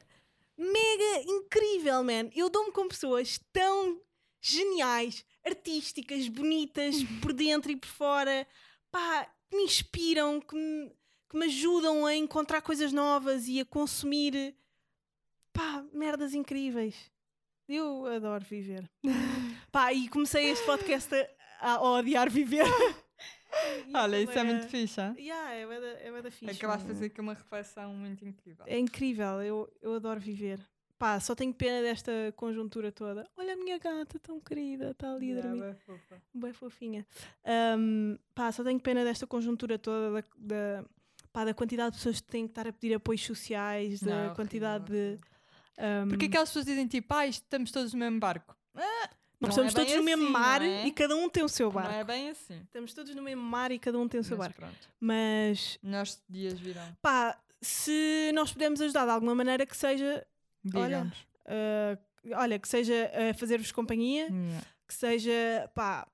mega 0.58 1.24
incrível, 1.26 2.04
man. 2.04 2.30
Eu 2.36 2.48
dou-me 2.50 2.72
com 2.72 2.88
pessoas 2.88 3.40
tão 3.52 4.00
geniais, 4.40 5.26
artísticas, 5.48 6.28
bonitas, 6.28 6.96
por 7.22 7.34
dentro 7.34 7.72
e 7.72 7.76
por 7.76 7.88
fora, 7.88 8.48
pá, 8.92 9.26
que 9.50 9.56
me 9.56 9.64
inspiram, 9.64 10.40
que 10.40 10.56
me, 10.56 10.92
que 11.30 11.38
me 11.38 11.46
ajudam 11.46 12.06
a 12.06 12.16
encontrar 12.16 12.62
coisas 12.62 12.92
novas 12.92 13.48
e 13.48 13.60
a 13.60 13.66
consumir, 13.66 14.56
pá, 15.54 15.84
merdas 15.94 16.34
incríveis. 16.34 16.96
Eu 17.68 18.06
adoro 18.06 18.46
viver. 18.46 18.90
pá, 19.72 19.92
e 19.94 20.08
comecei 20.08 20.50
este 20.52 20.66
podcast 20.66 21.14
a, 21.60 21.74
a 21.74 21.82
odiar 21.82 22.30
viver. 22.30 22.66
Olha, 23.94 24.22
isso 24.22 24.32
é 24.32 24.36
também 24.36 24.56
muito 24.56 24.70
fixe, 24.70 25.02
hein? 25.02 25.16
Yeah, 25.18 25.54
é 25.54 25.66
bué 25.66 25.80
da, 25.80 25.88
é 25.88 26.12
bué 26.12 26.22
da 26.22 26.32
fixe. 26.32 26.56
Acabaste 26.56 26.84
de 26.84 26.94
fazer 26.94 27.06
aqui 27.08 27.22
uma 27.22 27.34
reflexão 27.34 27.94
muito 27.94 28.26
incrível. 28.26 28.66
É 28.68 28.78
incrível, 28.78 29.42
eu, 29.42 29.74
eu 29.82 29.96
adoro 29.96 30.20
viver. 30.20 30.60
Pá, 30.98 31.20
só 31.20 31.36
tenho 31.36 31.54
pena 31.54 31.82
desta 31.84 32.12
conjuntura 32.36 32.92
toda. 32.92 33.28
Olha 33.38 33.54
a 33.54 33.56
minha 33.56 33.78
gata, 33.78 34.18
tão 34.20 34.40
querida, 34.40 34.92
está 34.92 35.14
ali 35.14 35.38
a 35.38 35.42
dormir. 35.42 35.60
bué 35.60 35.74
fofa. 35.76 36.22
Bem 36.34 36.54
fofinha. 36.54 37.06
Ahm, 37.46 38.18
pá, 38.34 38.52
só 38.52 38.64
tenho 38.64 38.80
pena 38.80 39.04
desta 39.04 39.28
conjuntura 39.28 39.78
toda 39.78 40.12
da, 40.12 40.24
da, 40.38 40.86
pá, 41.32 41.46
da 41.46 41.54
quantidade 41.54 41.92
de 41.92 41.98
pessoas 41.98 42.20
que 42.20 42.28
têm 42.28 42.46
que 42.48 42.52
estar 42.52 42.68
a 42.68 42.74
pedir 42.74 42.96
apoios 42.96 43.24
sociais, 43.24 44.02
Não, 44.02 44.10
da 44.10 44.16
horrível, 44.18 44.36
quantidade 44.36 44.86
de. 44.86 44.92
horrível. 44.98 45.20
ahm, 45.78 46.10
Porque 46.10 46.26
aquelas 46.26 46.50
pessoas 46.50 46.66
dizem 46.66 46.88
tipo, 46.88 47.14
ah, 47.14 47.28
isto 47.28 47.44
estamos 47.44 47.72
todos 47.72 47.94
no 47.94 48.00
mesmo 48.00 48.20
barco. 48.20 48.58
nós 49.40 49.56
não 49.56 49.66
estamos 49.68 49.74
é 49.74 49.76
todos 49.76 49.90
bem 49.92 49.98
no 50.00 50.04
mesmo 50.04 50.24
assim, 50.24 50.34
não 50.34 50.40
mar 50.40 50.62
é? 50.64 50.88
e 50.88 50.92
cada 50.92 51.16
um 51.16 51.30
tem 51.30 51.44
o 51.44 51.50
seu 51.50 51.68
Não 51.68 51.74
barco. 51.74 51.94
é 51.94 52.04
bem 52.04 52.30
assim. 52.32 52.60
Estamos 52.64 52.92
todos 52.92 53.14
no 53.14 53.22
mesmo 53.22 53.44
mar 53.44 53.72
e 53.72 53.78
cada 53.78 54.00
um 54.00 54.08
tem 54.08 54.20
o 54.20 54.24
seu 54.24 54.36
Mas 54.36 54.48
barco. 54.48 54.62
pronto. 54.62 54.90
Mas, 55.00 55.78
Melhores 55.84 56.20
dias 56.28 56.60
virão. 56.60 56.98
pá, 57.04 57.38
se 57.62 58.32
nós 58.34 58.52
pudermos 58.52 58.82
ajudar 58.82 59.06
de 59.06 59.12
alguma 59.12 59.36
maneira 59.36 59.64
que 59.64 59.78
seja, 59.78 60.26
Olha, 60.76 61.12
ah, 61.46 61.98
olha, 62.42 62.60
que 62.60 62.68
seja 62.68 63.12
a 63.30 63.34
fazer-vos 63.34 63.72
companhia, 63.72 64.28
Yeah. 64.30 64.66
que 64.88 64.94
seja, 64.94 65.70
pá, 65.76 66.08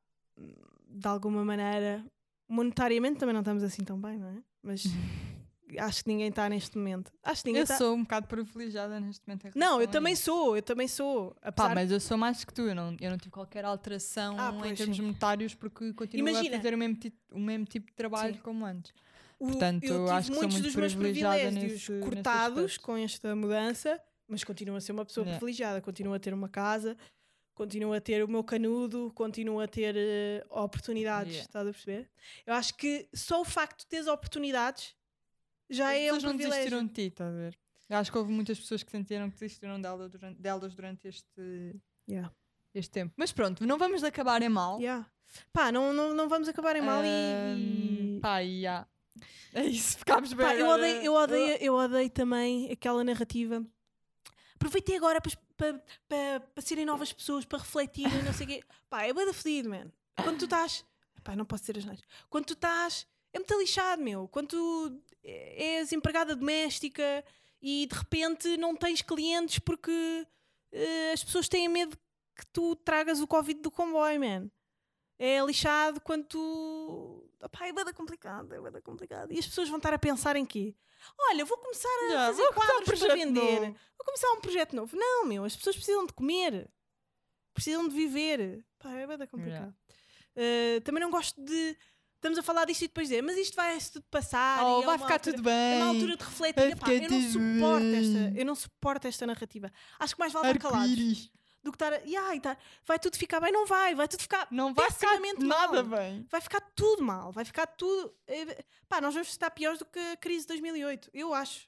de 0.89 1.07
alguma 1.07 1.43
maneira, 1.43 2.03
monetariamente 2.47 3.17
também 3.19 3.33
não 3.33 3.41
estamos 3.41 3.63
assim 3.63 3.83
tão 3.83 3.99
bem, 3.99 4.17
não 4.19 4.27
é? 4.27 4.37
Mas 4.61 4.83
acho 5.79 6.03
que 6.03 6.09
ninguém 6.09 6.27
está 6.29 6.47
neste 6.47 6.77
momento. 6.77 7.11
Acho 7.23 7.41
que 7.43 7.49
ninguém 7.49 7.61
Eu 7.61 7.63
está. 7.63 7.77
sou 7.77 7.95
um 7.95 8.03
bocado 8.03 8.27
privilegiada 8.27 8.99
neste 8.99 9.27
momento. 9.27 9.49
Não, 9.55 9.81
eu 9.81 9.87
também 9.87 10.13
isso. 10.13 10.25
sou, 10.25 10.55
eu 10.55 10.61
também 10.61 10.87
sou. 10.87 11.31
Pá, 11.31 11.47
Apesar... 11.49 11.75
mas 11.75 11.91
eu 11.91 11.99
sou 11.99 12.17
mais 12.17 12.43
que 12.45 12.53
tu, 12.53 12.61
eu 12.63 12.75
não, 12.75 12.95
eu 13.01 13.09
não 13.09 13.17
tive 13.17 13.31
qualquer 13.31 13.65
alteração 13.65 14.35
Ah, 14.39 14.53
em 14.67 14.75
termos 14.75 14.95
sim. 14.97 15.01
monetários 15.03 15.55
porque 15.55 15.91
continuo 15.93 16.29
Imagina. 16.29 16.55
a 16.55 16.59
fazer 16.59 16.73
o 16.75 16.77
mesmo, 16.77 16.95
ti- 16.95 17.13
o 17.31 17.39
mesmo 17.39 17.65
tipo 17.65 17.87
de 17.87 17.93
trabalho 17.93 18.35
Sim. 18.35 18.41
como 18.41 18.65
antes. 18.65 18.93
o- 19.39 19.47
portanto, 19.47 19.83
eu 19.83 20.05
tive 20.05 20.11
acho 20.11 20.27
que 20.29 20.33
sou 20.35 20.43
muitos 20.43 20.53
muito 20.61 20.65
dos 20.67 20.75
meus 20.75 20.95
privilégios 20.95 21.53
nesse- 21.55 21.91
nesse 21.91 21.99
cortados 21.99 22.57
aspecto. 22.65 22.81
com 22.85 22.97
esta 22.97 23.35
mudança, 23.35 23.99
mas 24.33 24.43
continuo 24.43 24.75
a 24.75 24.81
ser 24.81 24.91
uma 24.91 25.05
pessoa 25.05 25.23
Yeah. 25.23 25.37
privilegiada, 25.39 25.81
continuo 25.81 26.13
a 26.13 26.19
ter 26.19 26.33
uma 26.33 26.49
casa, 26.49 26.97
continuo 27.53 27.93
a 27.93 28.01
ter 28.01 28.23
o 28.23 28.27
meu 28.27 28.43
canudo, 28.43 29.11
continuo 29.15 29.59
a 29.61 29.67
ter 29.67 29.95
eh, 29.95 30.43
oportunidades, 30.49 31.31
Yeah. 31.33 31.47
estás 31.47 31.67
a 31.67 31.71
perceber? 31.71 32.09
Eu 32.45 32.53
acho 32.55 32.75
que 32.75 33.07
só 33.13 33.41
o 33.41 33.45
facto 33.45 33.79
de 33.81 33.85
teres 33.87 34.07
oportunidades 34.07 34.95
já 35.69 35.93
é 35.93 36.11
um 36.11 36.15
não 36.15 36.19
privilégio. 36.35 36.49
desistiram 36.49 36.85
de 36.85 36.93
ti, 36.93 37.01
estás 37.03 37.33
a 37.33 37.37
ver? 37.37 37.57
Eu 37.89 37.97
acho 37.97 38.11
que 38.11 38.17
houve 38.17 38.31
muitas 38.31 38.59
pessoas 38.59 38.81
que 38.83 38.91
sentiram 38.91 39.29
que 39.29 39.35
desistiram 39.39 39.79
dela 39.79 40.09
durante, 40.09 40.41
delas 40.41 40.73
durante 40.75 41.07
este, 41.07 41.75
Yeah. 42.09 42.31
este 42.73 42.91
tempo. 42.91 43.13
Mas 43.15 43.31
pronto, 43.31 43.65
não 43.65 43.77
vamos 43.77 44.03
acabar 44.03 44.41
em 44.41 44.49
mal. 44.49 44.79
Yeah. 44.79 45.07
Pá, 45.51 45.71
não, 45.71 45.93
não, 45.93 46.13
não 46.13 46.27
vamos 46.27 46.47
acabar 46.47 46.75
em 46.75 46.81
mal 46.81 47.03
e- 47.03 47.07
Ahm, 47.07 48.17
e. 48.17 48.19
Pá, 48.21 48.39
yeah. 48.39 48.87
É 49.53 49.63
isso, 49.65 49.97
ficámos 49.99 50.33
bem. 50.33 50.45
Pá, 50.45 50.55
eu, 50.55 50.67
odeio, 50.67 51.01
eu, 51.03 51.13
odeio, 51.13 51.57
eu 51.61 51.73
odeio 51.75 52.09
também 52.09 52.71
aquela 52.71 53.03
narrativa. 53.03 53.63
Aproveitei 54.63 54.95
agora 54.95 55.19
para, 55.19 55.31
para, 55.57 55.83
para, 56.07 56.39
para 56.39 56.63
serem 56.63 56.85
novas 56.85 57.11
pessoas, 57.11 57.43
para 57.43 57.59
refletirem, 57.59 58.23
não 58.23 58.31
sei 58.31 58.45
o 58.45 58.49
quê. 58.49 58.63
Pá, 58.89 59.03
é 59.03 59.11
bem 59.11 59.25
da 59.25 59.33
fedido, 59.33 59.69
man. 59.69 59.91
Quando 60.23 60.37
tu 60.37 60.45
estás. 60.45 60.85
Pá, 61.21 61.35
não 61.35 61.43
posso 61.43 61.63
dizer 61.63 61.79
as 61.79 61.85
neiras. 61.85 62.05
Quando 62.29 62.45
tu 62.45 62.53
estás. 62.53 63.05
É 63.33 63.39
muito 63.39 63.59
lixado, 63.59 64.01
meu. 64.01 64.25
Quando 64.29 64.49
tu 64.49 65.01
és 65.23 65.91
empregada 65.91 66.33
doméstica 66.33 67.25
e 67.61 67.87
de 67.87 67.95
repente 67.95 68.55
não 68.55 68.75
tens 68.75 69.01
clientes 69.01 69.59
porque 69.59 70.25
eh, 70.71 71.11
as 71.11 71.23
pessoas 71.23 71.49
têm 71.49 71.67
medo 71.67 71.97
que 72.35 72.45
tu 72.47 72.75
tragas 72.75 73.19
o 73.19 73.27
Covid 73.27 73.59
do 73.59 73.71
comboio, 73.71 74.19
man. 74.19 74.49
É 75.19 75.43
lixado 75.43 75.99
quando 75.99 76.25
tu. 76.25 77.22
Pá, 77.49 77.67
é 77.67 77.73
bada 77.73 77.93
complicado, 77.93 78.53
é 78.53 78.59
bada 78.61 78.81
complicado. 78.81 79.31
E 79.33 79.39
as 79.39 79.45
pessoas 79.47 79.67
vão 79.69 79.77
estar 79.77 79.93
a 79.93 79.99
pensar 79.99 80.35
em 80.35 80.45
quê? 80.45 80.75
Olha, 81.29 81.43
vou 81.45 81.57
começar 81.57 81.87
a 81.89 82.27
fazer 82.27 82.43
começar 82.47 82.49
um 82.51 82.53
quadros 82.77 82.99
para 82.99 83.13
vender. 83.15 83.31
novo. 83.61 83.65
Vou 83.97 84.05
começar 84.05 84.31
um 84.31 84.41
projeto 84.41 84.75
novo. 84.75 84.95
Não, 84.95 85.25
meu, 85.25 85.43
as 85.43 85.55
pessoas 85.55 85.75
precisam 85.75 86.05
de 86.05 86.13
comer. 86.13 86.69
Precisam 87.53 87.87
de 87.87 87.93
viver. 87.95 88.65
Pá, 88.79 88.91
é 88.93 89.05
bada 89.05 89.27
complicado. 89.27 89.73
Eh, 90.35 90.79
também 90.81 91.01
não 91.01 91.11
gosto 91.11 91.39
de. 91.43 91.77
Estamos 92.15 92.39
a 92.39 92.41
falar 92.43 92.63
disto 92.65 92.83
e 92.83 92.87
depois 92.87 93.09
dizer, 93.09 93.21
mas 93.21 93.37
isto 93.37 93.53
vai-se 93.55 93.91
tudo 93.91 94.05
passar. 94.09 94.63
Oh, 94.63 94.79
e 94.79 94.83
é 94.83 94.85
vai 94.85 94.97
ficar 94.97 95.13
altura- 95.15 95.35
tudo 95.35 95.43
bem. 95.43 95.53
É 95.53 95.83
uma 95.83 95.87
altura 95.93 96.15
de 96.17 96.23
refletir. 96.23 96.67
Epá, 96.67 96.75
ficar 96.87 96.93
eu 96.93 97.09
não 97.09 97.21
suporto 97.31 97.85
esta. 97.85 98.39
Eu 98.39 98.45
não 98.45 98.55
suporto 98.55 99.07
esta 99.07 99.27
narrativa. 99.27 99.71
Acho 99.99 100.15
que 100.15 100.19
mais 100.21 100.31
vale 100.31 100.47
estar 100.47 100.59
calados 100.61 100.89
Arco-íris. 100.91 101.29
Do 101.63 101.71
que 101.71 101.75
estar. 101.77 101.93
a- 101.93 102.35
e 102.35 102.39
tá- 102.39 102.57
vai 102.85 102.99
tudo 102.99 103.17
ficar 103.17 103.39
bem, 103.39 103.51
não 103.51 103.65
vai, 103.65 103.95
vai 103.95 104.07
tudo 104.07 104.21
ficar. 104.21 104.47
Não 104.51 104.73
vai 104.73 104.91
ficar 104.91 105.19
nada 105.39 105.83
mal. 105.83 105.97
bem. 105.99 106.25
Vai 106.29 106.41
ficar 106.41 106.61
tudo 106.75 107.03
mal, 107.03 107.31
vai 107.31 107.45
ficar 107.45 107.65
tudo. 107.67 108.13
eh, 108.27 108.63
Pá, 108.89 108.99
nós 109.01 109.13
vamos 109.13 109.29
estar 109.29 109.49
piores 109.51 109.79
do 109.79 109.85
que 109.85 109.97
a 109.99 110.17
crise 110.17 110.41
de 110.41 110.47
2008, 110.49 111.09
eu 111.13 111.33
acho. 111.33 111.67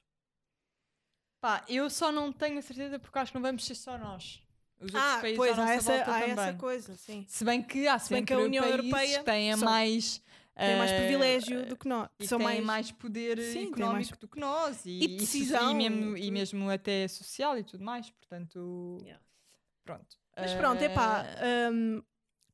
Pá, 1.40 1.64
eu 1.68 1.88
só 1.90 2.10
não 2.10 2.32
tenho 2.32 2.58
a 2.58 2.62
certeza 2.62 2.98
porque 2.98 3.18
acho 3.18 3.32
que 3.32 3.36
não 3.38 3.42
vamos 3.42 3.64
ser 3.64 3.74
só 3.74 3.96
nós. 3.98 4.42
Os 4.78 4.92
outros 4.92 5.02
Ah, 5.02 5.18
países 5.20 5.36
pois, 5.36 5.52
à 5.52 5.56
nossa 5.56 5.70
há, 5.70 5.74
essa, 5.74 5.92
volta 5.96 6.10
há 6.10 6.20
também. 6.20 6.32
essa 6.32 6.52
coisa, 6.54 6.96
sim. 6.96 7.24
Se 7.28 7.44
bem 7.44 7.62
que 7.62 7.86
há 7.88 7.98
Se 7.98 8.12
bem 8.12 8.24
que 8.24 8.32
a 8.32 8.38
União 8.38 8.64
Europeia 8.64 9.56
são- 9.56 9.64
mais... 9.64 10.22
Tem 10.58 10.78
mais 10.78 10.90
eh, 10.90 10.98
privilégio 11.00 11.66
do 11.66 11.76
que 11.76 11.86
nós. 11.86 12.08
E 12.18 12.26
São 12.26 12.38
têm 12.38 12.46
mais. 12.46 12.64
mais, 12.64 12.92
poder 12.92 13.38
Sim, 13.38 13.52
tem 13.52 13.62
económico 13.68 13.92
mais- 13.92 14.08
do 14.10 14.26
que 14.28 14.40
nós. 14.40 14.86
E, 14.86 14.90
E 14.90 15.04
e 15.04 15.16
decisão 15.18 15.70
E 15.70 15.74
mesmo, 15.74 16.16
e 16.16 16.20
e 16.20 16.22
tudo. 16.24 16.32
mesmo 16.32 16.70
até 16.70 17.06
social 17.08 17.58
e 17.58 17.62
tudo 17.62 17.84
mais. 17.84 18.08
Portanto, 18.10 18.96
Yeah. 19.02 19.22
Pronto. 19.86 20.16
Mas 20.36 20.52
pronto, 20.52 20.82
é 20.82 20.88
pá. 20.90 21.24
Eh, 21.38 22.02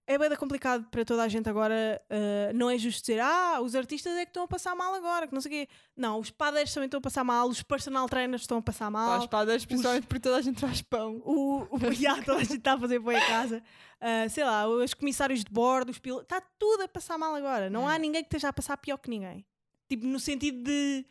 é 0.06 0.18
bem 0.18 0.36
complicado 0.36 0.84
para 0.90 1.04
toda 1.04 1.22
a 1.22 1.28
gente 1.28 1.48
agora. 1.48 2.00
uh, 2.10 2.56
não 2.56 2.68
é 2.68 2.76
justo 2.76 3.00
dizer, 3.00 3.20
ah, 3.20 3.60
os 3.60 3.74
artistas 3.74 4.12
é 4.16 4.24
que 4.24 4.30
estão 4.30 4.42
a 4.44 4.48
passar 4.48 4.74
mal 4.74 4.94
agora, 4.94 5.26
que 5.26 5.32
não 5.34 5.40
sei 5.40 5.50
o 5.50 5.54
quê. 5.66 5.72
Não, 5.96 6.18
os 6.18 6.30
padres 6.30 6.72
também 6.74 6.86
estão 6.86 6.98
a 6.98 7.00
passar 7.00 7.24
mal, 7.24 7.48
os 7.48 7.62
personal 7.62 8.08
trainers 8.08 8.42
estão 8.42 8.58
a 8.58 8.62
passar 8.62 8.90
mal. 8.90 9.14
as 9.14 9.22
espadas, 9.24 9.64
principalmente 9.64 10.06
porque 10.06 10.20
toda 10.20 10.36
a 10.36 10.42
gente 10.42 10.58
traz 10.58 10.82
pão. 10.82 11.22
o, 11.24 11.66
o 11.70 11.78
já, 11.94 12.20
toda 12.22 12.38
a 12.38 12.44
gente 12.44 12.56
está 12.58 12.74
a 12.74 12.78
fazer 12.78 12.98
boi 12.98 13.16
a 13.16 13.26
casa. 13.26 13.62
Ah, 14.00 14.28
sei 14.28 14.44
lá, 14.44 14.68
os 14.68 14.92
comissários 14.92 15.44
de 15.44 15.50
bordo, 15.50 15.90
os 15.90 15.98
pilotos, 15.98 16.24
está 16.24 16.40
tudo 16.58 16.82
a 16.82 16.88
passar 16.88 17.16
mal 17.16 17.34
agora. 17.34 17.70
Não 17.70 17.88
há 17.88 17.94
Hum. 17.94 17.98
ninguém 17.98 18.22
que 18.22 18.26
esteja 18.28 18.48
a 18.48 18.52
passar 18.52 18.76
pior 18.76 18.98
que 18.98 19.08
ninguém. 19.08 19.46
Tipo, 19.88 20.06
no 20.06 20.18
sentido 20.18 20.62
de 20.64 21.06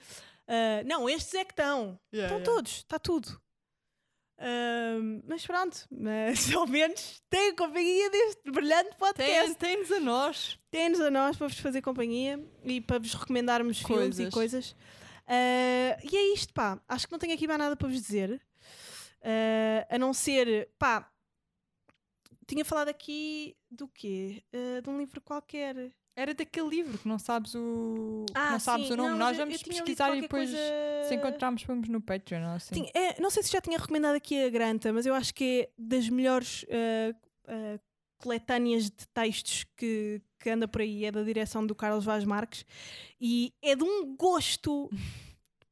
ah, 0.47 0.83
não, 0.85 1.09
estes 1.09 1.33
é 1.33 1.45
que 1.45 1.53
estão. 1.53 1.97
Estão 2.11 2.43
todos, 2.43 2.71
está 2.77 2.99
tudo. 2.99 3.40
Ah, 4.43 4.97
mas 5.27 5.45
pronto, 5.45 5.77
mas 5.91 6.51
ao 6.55 6.65
menos 6.65 7.21
tem 7.29 7.49
a 7.49 7.55
companhia 7.55 8.09
deste 8.09 8.49
brilhante 8.51 8.95
podcast. 8.97 9.53
Tem- 9.55 9.75
Tem-nos 9.75 9.91
a 9.91 9.99
nós. 9.99 10.59
Tem-nos 10.71 10.99
a 10.99 11.11
nós 11.11 11.37
para 11.37 11.47
vos 11.47 11.59
fazer 11.59 11.81
companhia 11.83 12.43
e 12.63 12.81
para 12.81 12.97
vos 12.97 13.13
recomendarmos 13.13 13.79
filmes 13.81 14.17
e 14.17 14.29
Coisas. 14.31 14.33
coisas. 14.33 14.75
Ah, 15.27 15.97
e 16.03 16.17
é 16.17 16.33
isto, 16.33 16.51
pá. 16.53 16.81
Acho 16.87 17.05
que 17.05 17.11
não 17.11 17.19
tenho 17.19 17.33
aqui 17.35 17.47
mais 17.47 17.59
nada 17.59 17.75
para 17.75 17.87
vos 17.87 18.01
dizer. 18.01 18.41
Ah, 19.23 19.85
a 19.95 19.99
não 19.99 20.11
ser, 20.13 20.69
pá. 20.79 21.07
Tinha 22.47 22.65
falado 22.65 22.89
aqui 22.89 23.55
do 23.69 23.87
quê? 23.87 24.43
Ah, 24.51 24.81
de 24.81 24.89
um 24.89 24.97
livro 24.97 25.21
qualquer. 25.21 25.91
Era 26.15 26.33
daquele 26.33 26.69
livro 26.69 26.97
que 26.97 27.07
não 27.07 27.17
sabes 27.17 27.55
o, 27.55 28.25
Ah, 28.35 28.51
não 28.51 28.59
sabes 28.59 28.87
sim. 28.87 28.93
o 28.93 28.97
nome. 28.97 29.09
Não, 29.11 29.17
Nós 29.17 29.37
vamos 29.37 29.63
pesquisar 29.63 30.15
e 30.15 30.21
depois, 30.21 30.49
coisa- 30.49 31.07
se 31.07 31.15
encontrarmos, 31.15 31.63
pomos 31.63 31.87
no 31.87 32.01
Patreon. 32.01 32.43
Assim. 32.53 32.75
Tinha- 32.75 32.91
é, 32.93 33.19
não 33.21 33.29
sei 33.29 33.41
se 33.43 33.51
já 33.51 33.61
tinha 33.61 33.77
recomendado 33.77 34.15
aqui 34.15 34.43
a 34.43 34.49
Granta, 34.49 34.91
mas 34.91 35.05
eu 35.05 35.13
acho 35.13 35.33
que 35.33 35.61
é 35.63 35.69
das 35.77 36.09
melhores 36.09 36.65
ah, 36.69 37.15
ah, 37.47 37.79
coletâneas 38.17 38.83
de 38.85 39.07
textos 39.13 39.65
que, 39.77 40.21
que 40.37 40.49
anda 40.49 40.67
por 40.67 40.81
aí. 40.81 41.05
É 41.05 41.11
da 41.11 41.23
direção 41.23 41.65
do 41.65 41.73
Carlos 41.73 42.03
Vaz 42.05 42.25
Marques 42.25 42.65
e 43.19 43.53
é 43.61 43.73
de 43.75 43.83
um 43.83 44.13
gosto 44.15 44.89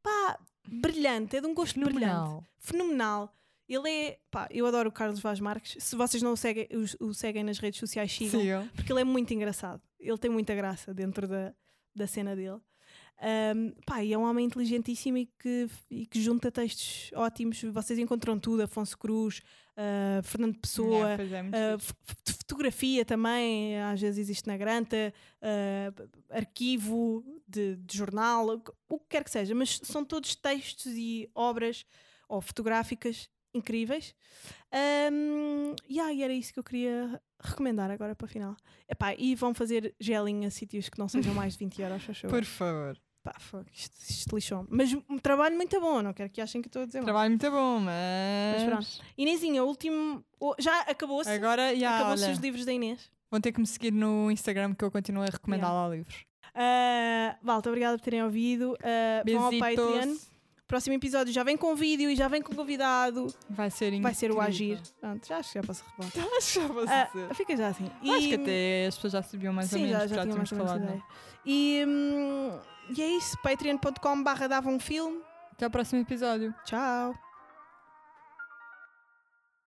pá, 0.02 0.40
brilhante. 0.68 1.36
É 1.36 1.42
de 1.42 1.48
um 1.48 1.54
gosto 1.54 1.80
brilhante. 1.80 2.46
Fenomenal. 2.60 3.34
Ele 3.70 3.88
é. 3.90 4.20
Pá, 4.32 4.48
eu 4.52 4.66
adoro 4.66 4.90
o 4.90 4.92
Carlos 4.92 5.20
Vaz 5.20 5.40
Marques. 5.40 5.76
Se 5.84 5.96
vocês 5.96 6.24
não 6.24 6.34
o 6.34 6.38
seguem, 6.38 6.68
o, 7.00 7.06
o 7.10 7.14
seguem 7.14 7.44
nas 7.44 7.60
redes 7.60 7.80
sociais, 7.80 8.12
sigam 8.12 8.42
Sigam. 8.42 8.70
porque 8.76 8.92
ele 8.92 9.02
é 9.02 9.04
muito 9.04 9.32
engraçado. 9.34 9.82
Ele 10.00 10.18
tem 10.18 10.32
muita 10.32 10.56
graça 10.56 10.94
dentro 10.94 11.28
da, 11.28 11.54
da 11.96 12.08
cena 12.08 12.36
dele. 12.36 12.60
Um, 13.22 13.72
pá, 13.86 14.02
e 14.04 14.14
é 14.14 14.18
um 14.18 14.24
homem 14.24 14.46
inteligentíssimo 14.46 15.18
e 15.18 15.26
que, 15.38 15.68
e 15.92 16.06
que 16.06 16.22
junta 16.22 16.50
textos 16.50 17.12
ótimos. 17.14 17.62
Vocês 17.64 18.00
encontram 18.00 18.40
tudo: 18.40 18.64
Afonso 18.64 18.98
Cruz, 18.98 19.42
uh, 19.78 20.24
Fernando 20.24 20.58
Pessoa, 20.58 21.10
é, 21.12 21.44
muito 21.44 21.56
uh, 21.56 22.34
fotografia 22.38 23.04
também, 23.04 23.78
às 23.82 24.00
vezes 24.00 24.20
existe 24.20 24.48
na 24.48 24.56
Granta, 24.58 25.14
uh, 25.44 26.10
arquivo 26.30 27.24
de, 27.48 27.76
de 27.76 27.98
jornal, 27.98 28.48
o 28.56 28.60
que- 28.62 28.72
o 28.88 29.00
que 29.00 29.06
quer 29.10 29.24
que 29.26 29.32
seja, 29.32 29.54
mas 29.54 29.80
são 29.84 30.04
todos 30.06 30.34
textos 30.36 30.94
e 30.96 31.30
obras 31.36 31.86
ou 32.30 32.40
fotográficas 32.42 33.30
incríveis. 33.54 34.16
Um, 35.12 35.76
e 35.88 36.00
aí 36.00 36.24
era 36.24 36.34
isso 36.34 36.54
que 36.54 36.60
eu 36.60 36.64
queria 36.64 37.22
recomendar 37.40 37.90
agora 37.90 38.16
para 38.16 38.26
o 38.26 38.28
final. 38.28 38.56
Epá, 38.88 39.14
e 39.16 39.36
vão 39.36 39.54
fazer 39.54 39.96
gelinho 40.00 40.48
a 40.48 40.52
sítios 40.52 40.90
que 40.90 41.00
não 41.00 41.08
sejam 41.08 41.34
mais 41.34 41.54
de 41.54 41.60
20 41.60 41.82
euros, 41.82 42.04
faz. 42.04 42.22
Por 42.22 42.46
favor. 42.46 42.98
Pá, 43.22 43.36
isto, 43.74 43.98
isto 44.10 44.34
lixou 44.34 44.66
Mas 44.70 44.94
um 44.94 45.18
trabalho 45.18 45.56
muito 45.56 45.78
bom, 45.82 46.02
não 46.02 46.14
quero 46.14 46.30
que 46.30 46.40
achem 46.40 46.62
que 46.62 46.70
estou 46.70 46.84
a 46.84 46.86
dizer 46.86 47.00
mal. 47.00 47.06
Trabalho 47.06 47.32
muito 47.32 47.52
bom, 47.52 47.80
mas. 47.80 48.64
Mas 48.64 48.70
pronto. 48.70 49.06
Inezinha, 49.18 49.64
o 49.64 49.68
último. 49.68 50.24
Já 50.58 50.82
acabou-se? 50.82 51.30
Agora, 51.30 51.76
já, 51.76 51.98
Acabou-se 51.98 52.32
os 52.32 52.38
livros 52.38 52.66
da 52.66 52.72
Inês. 52.72 53.12
vão 53.30 53.42
ter 53.42 53.52
que 53.52 53.60
me 53.60 53.68
seguir 53.68 53.92
no 53.92 54.32
Instagram 54.32 54.74
que 54.74 54.84
eu 54.84 54.92
continuo 54.92 55.24
a 55.24 55.26
recomendar 55.26 55.72
lá 55.72 55.90
livros. 55.90 56.26
Uh, 56.56 57.38
Malta, 57.42 57.70
obrigada 57.70 57.98
por 57.98 58.04
terem 58.04 58.24
ouvido. 58.24 58.74
Uh, 58.74 59.32
vão 59.32 59.46
ao 59.46 59.52
Patreon. 59.52 60.16
Próximo 60.70 60.96
episódio 60.96 61.34
já 61.34 61.44
vem 61.44 61.58
com 61.58 61.76
vídeo 61.76 62.10
e 62.12 62.16
já 62.16 62.28
vem 62.28 62.42
com 62.44 62.54
convidado. 62.56 63.26
Vai 63.50 63.70
ser 63.72 63.88
incrível. 63.88 64.04
Vai 64.04 64.14
ser 64.14 64.32
o 64.32 64.40
Agir. 64.40 64.80
Pronto, 65.02 65.28
já 65.28 65.38
acho 65.40 65.52
que 65.52 65.60
já 65.60 65.64
posso 65.66 65.84
revelar. 65.98 66.38
Acho 66.38 66.54
que 66.54 66.62
já 66.62 66.68
vou 66.68 66.86
Ah, 66.88 67.10
dizer. 67.12 67.36
fica 67.36 67.58
já 67.58 67.68
assim. 67.70 67.86
Acho 67.86 68.20
que 68.20 68.30
E- 68.30 68.36
até 68.36 68.86
as 68.88 68.96
pessoas 68.96 69.14
já 69.14 69.24
sabiam 69.24 69.52
mais 69.52 69.74
ou 69.74 69.80
Sim, 69.80 69.86
menos, 69.88 70.02
já, 70.04 70.08
já 70.08 70.16
já 70.18 70.22
tínhamos 70.24 70.52
ou 70.52 70.58
falado. 70.60 70.80
né? 70.82 71.02
E, 71.44 71.84
hum, 71.88 72.60
e 72.96 73.02
é 73.02 73.08
isso. 73.18 73.36
Patreon.com 73.42 74.24
barra 74.24 74.48
dava 74.48 74.70
um 74.70 74.80
filme. 74.80 75.20
Até 75.52 75.66
ao 75.66 75.72
próximo 75.72 76.02
episódio. 76.02 76.54
Tchau. 76.64 77.16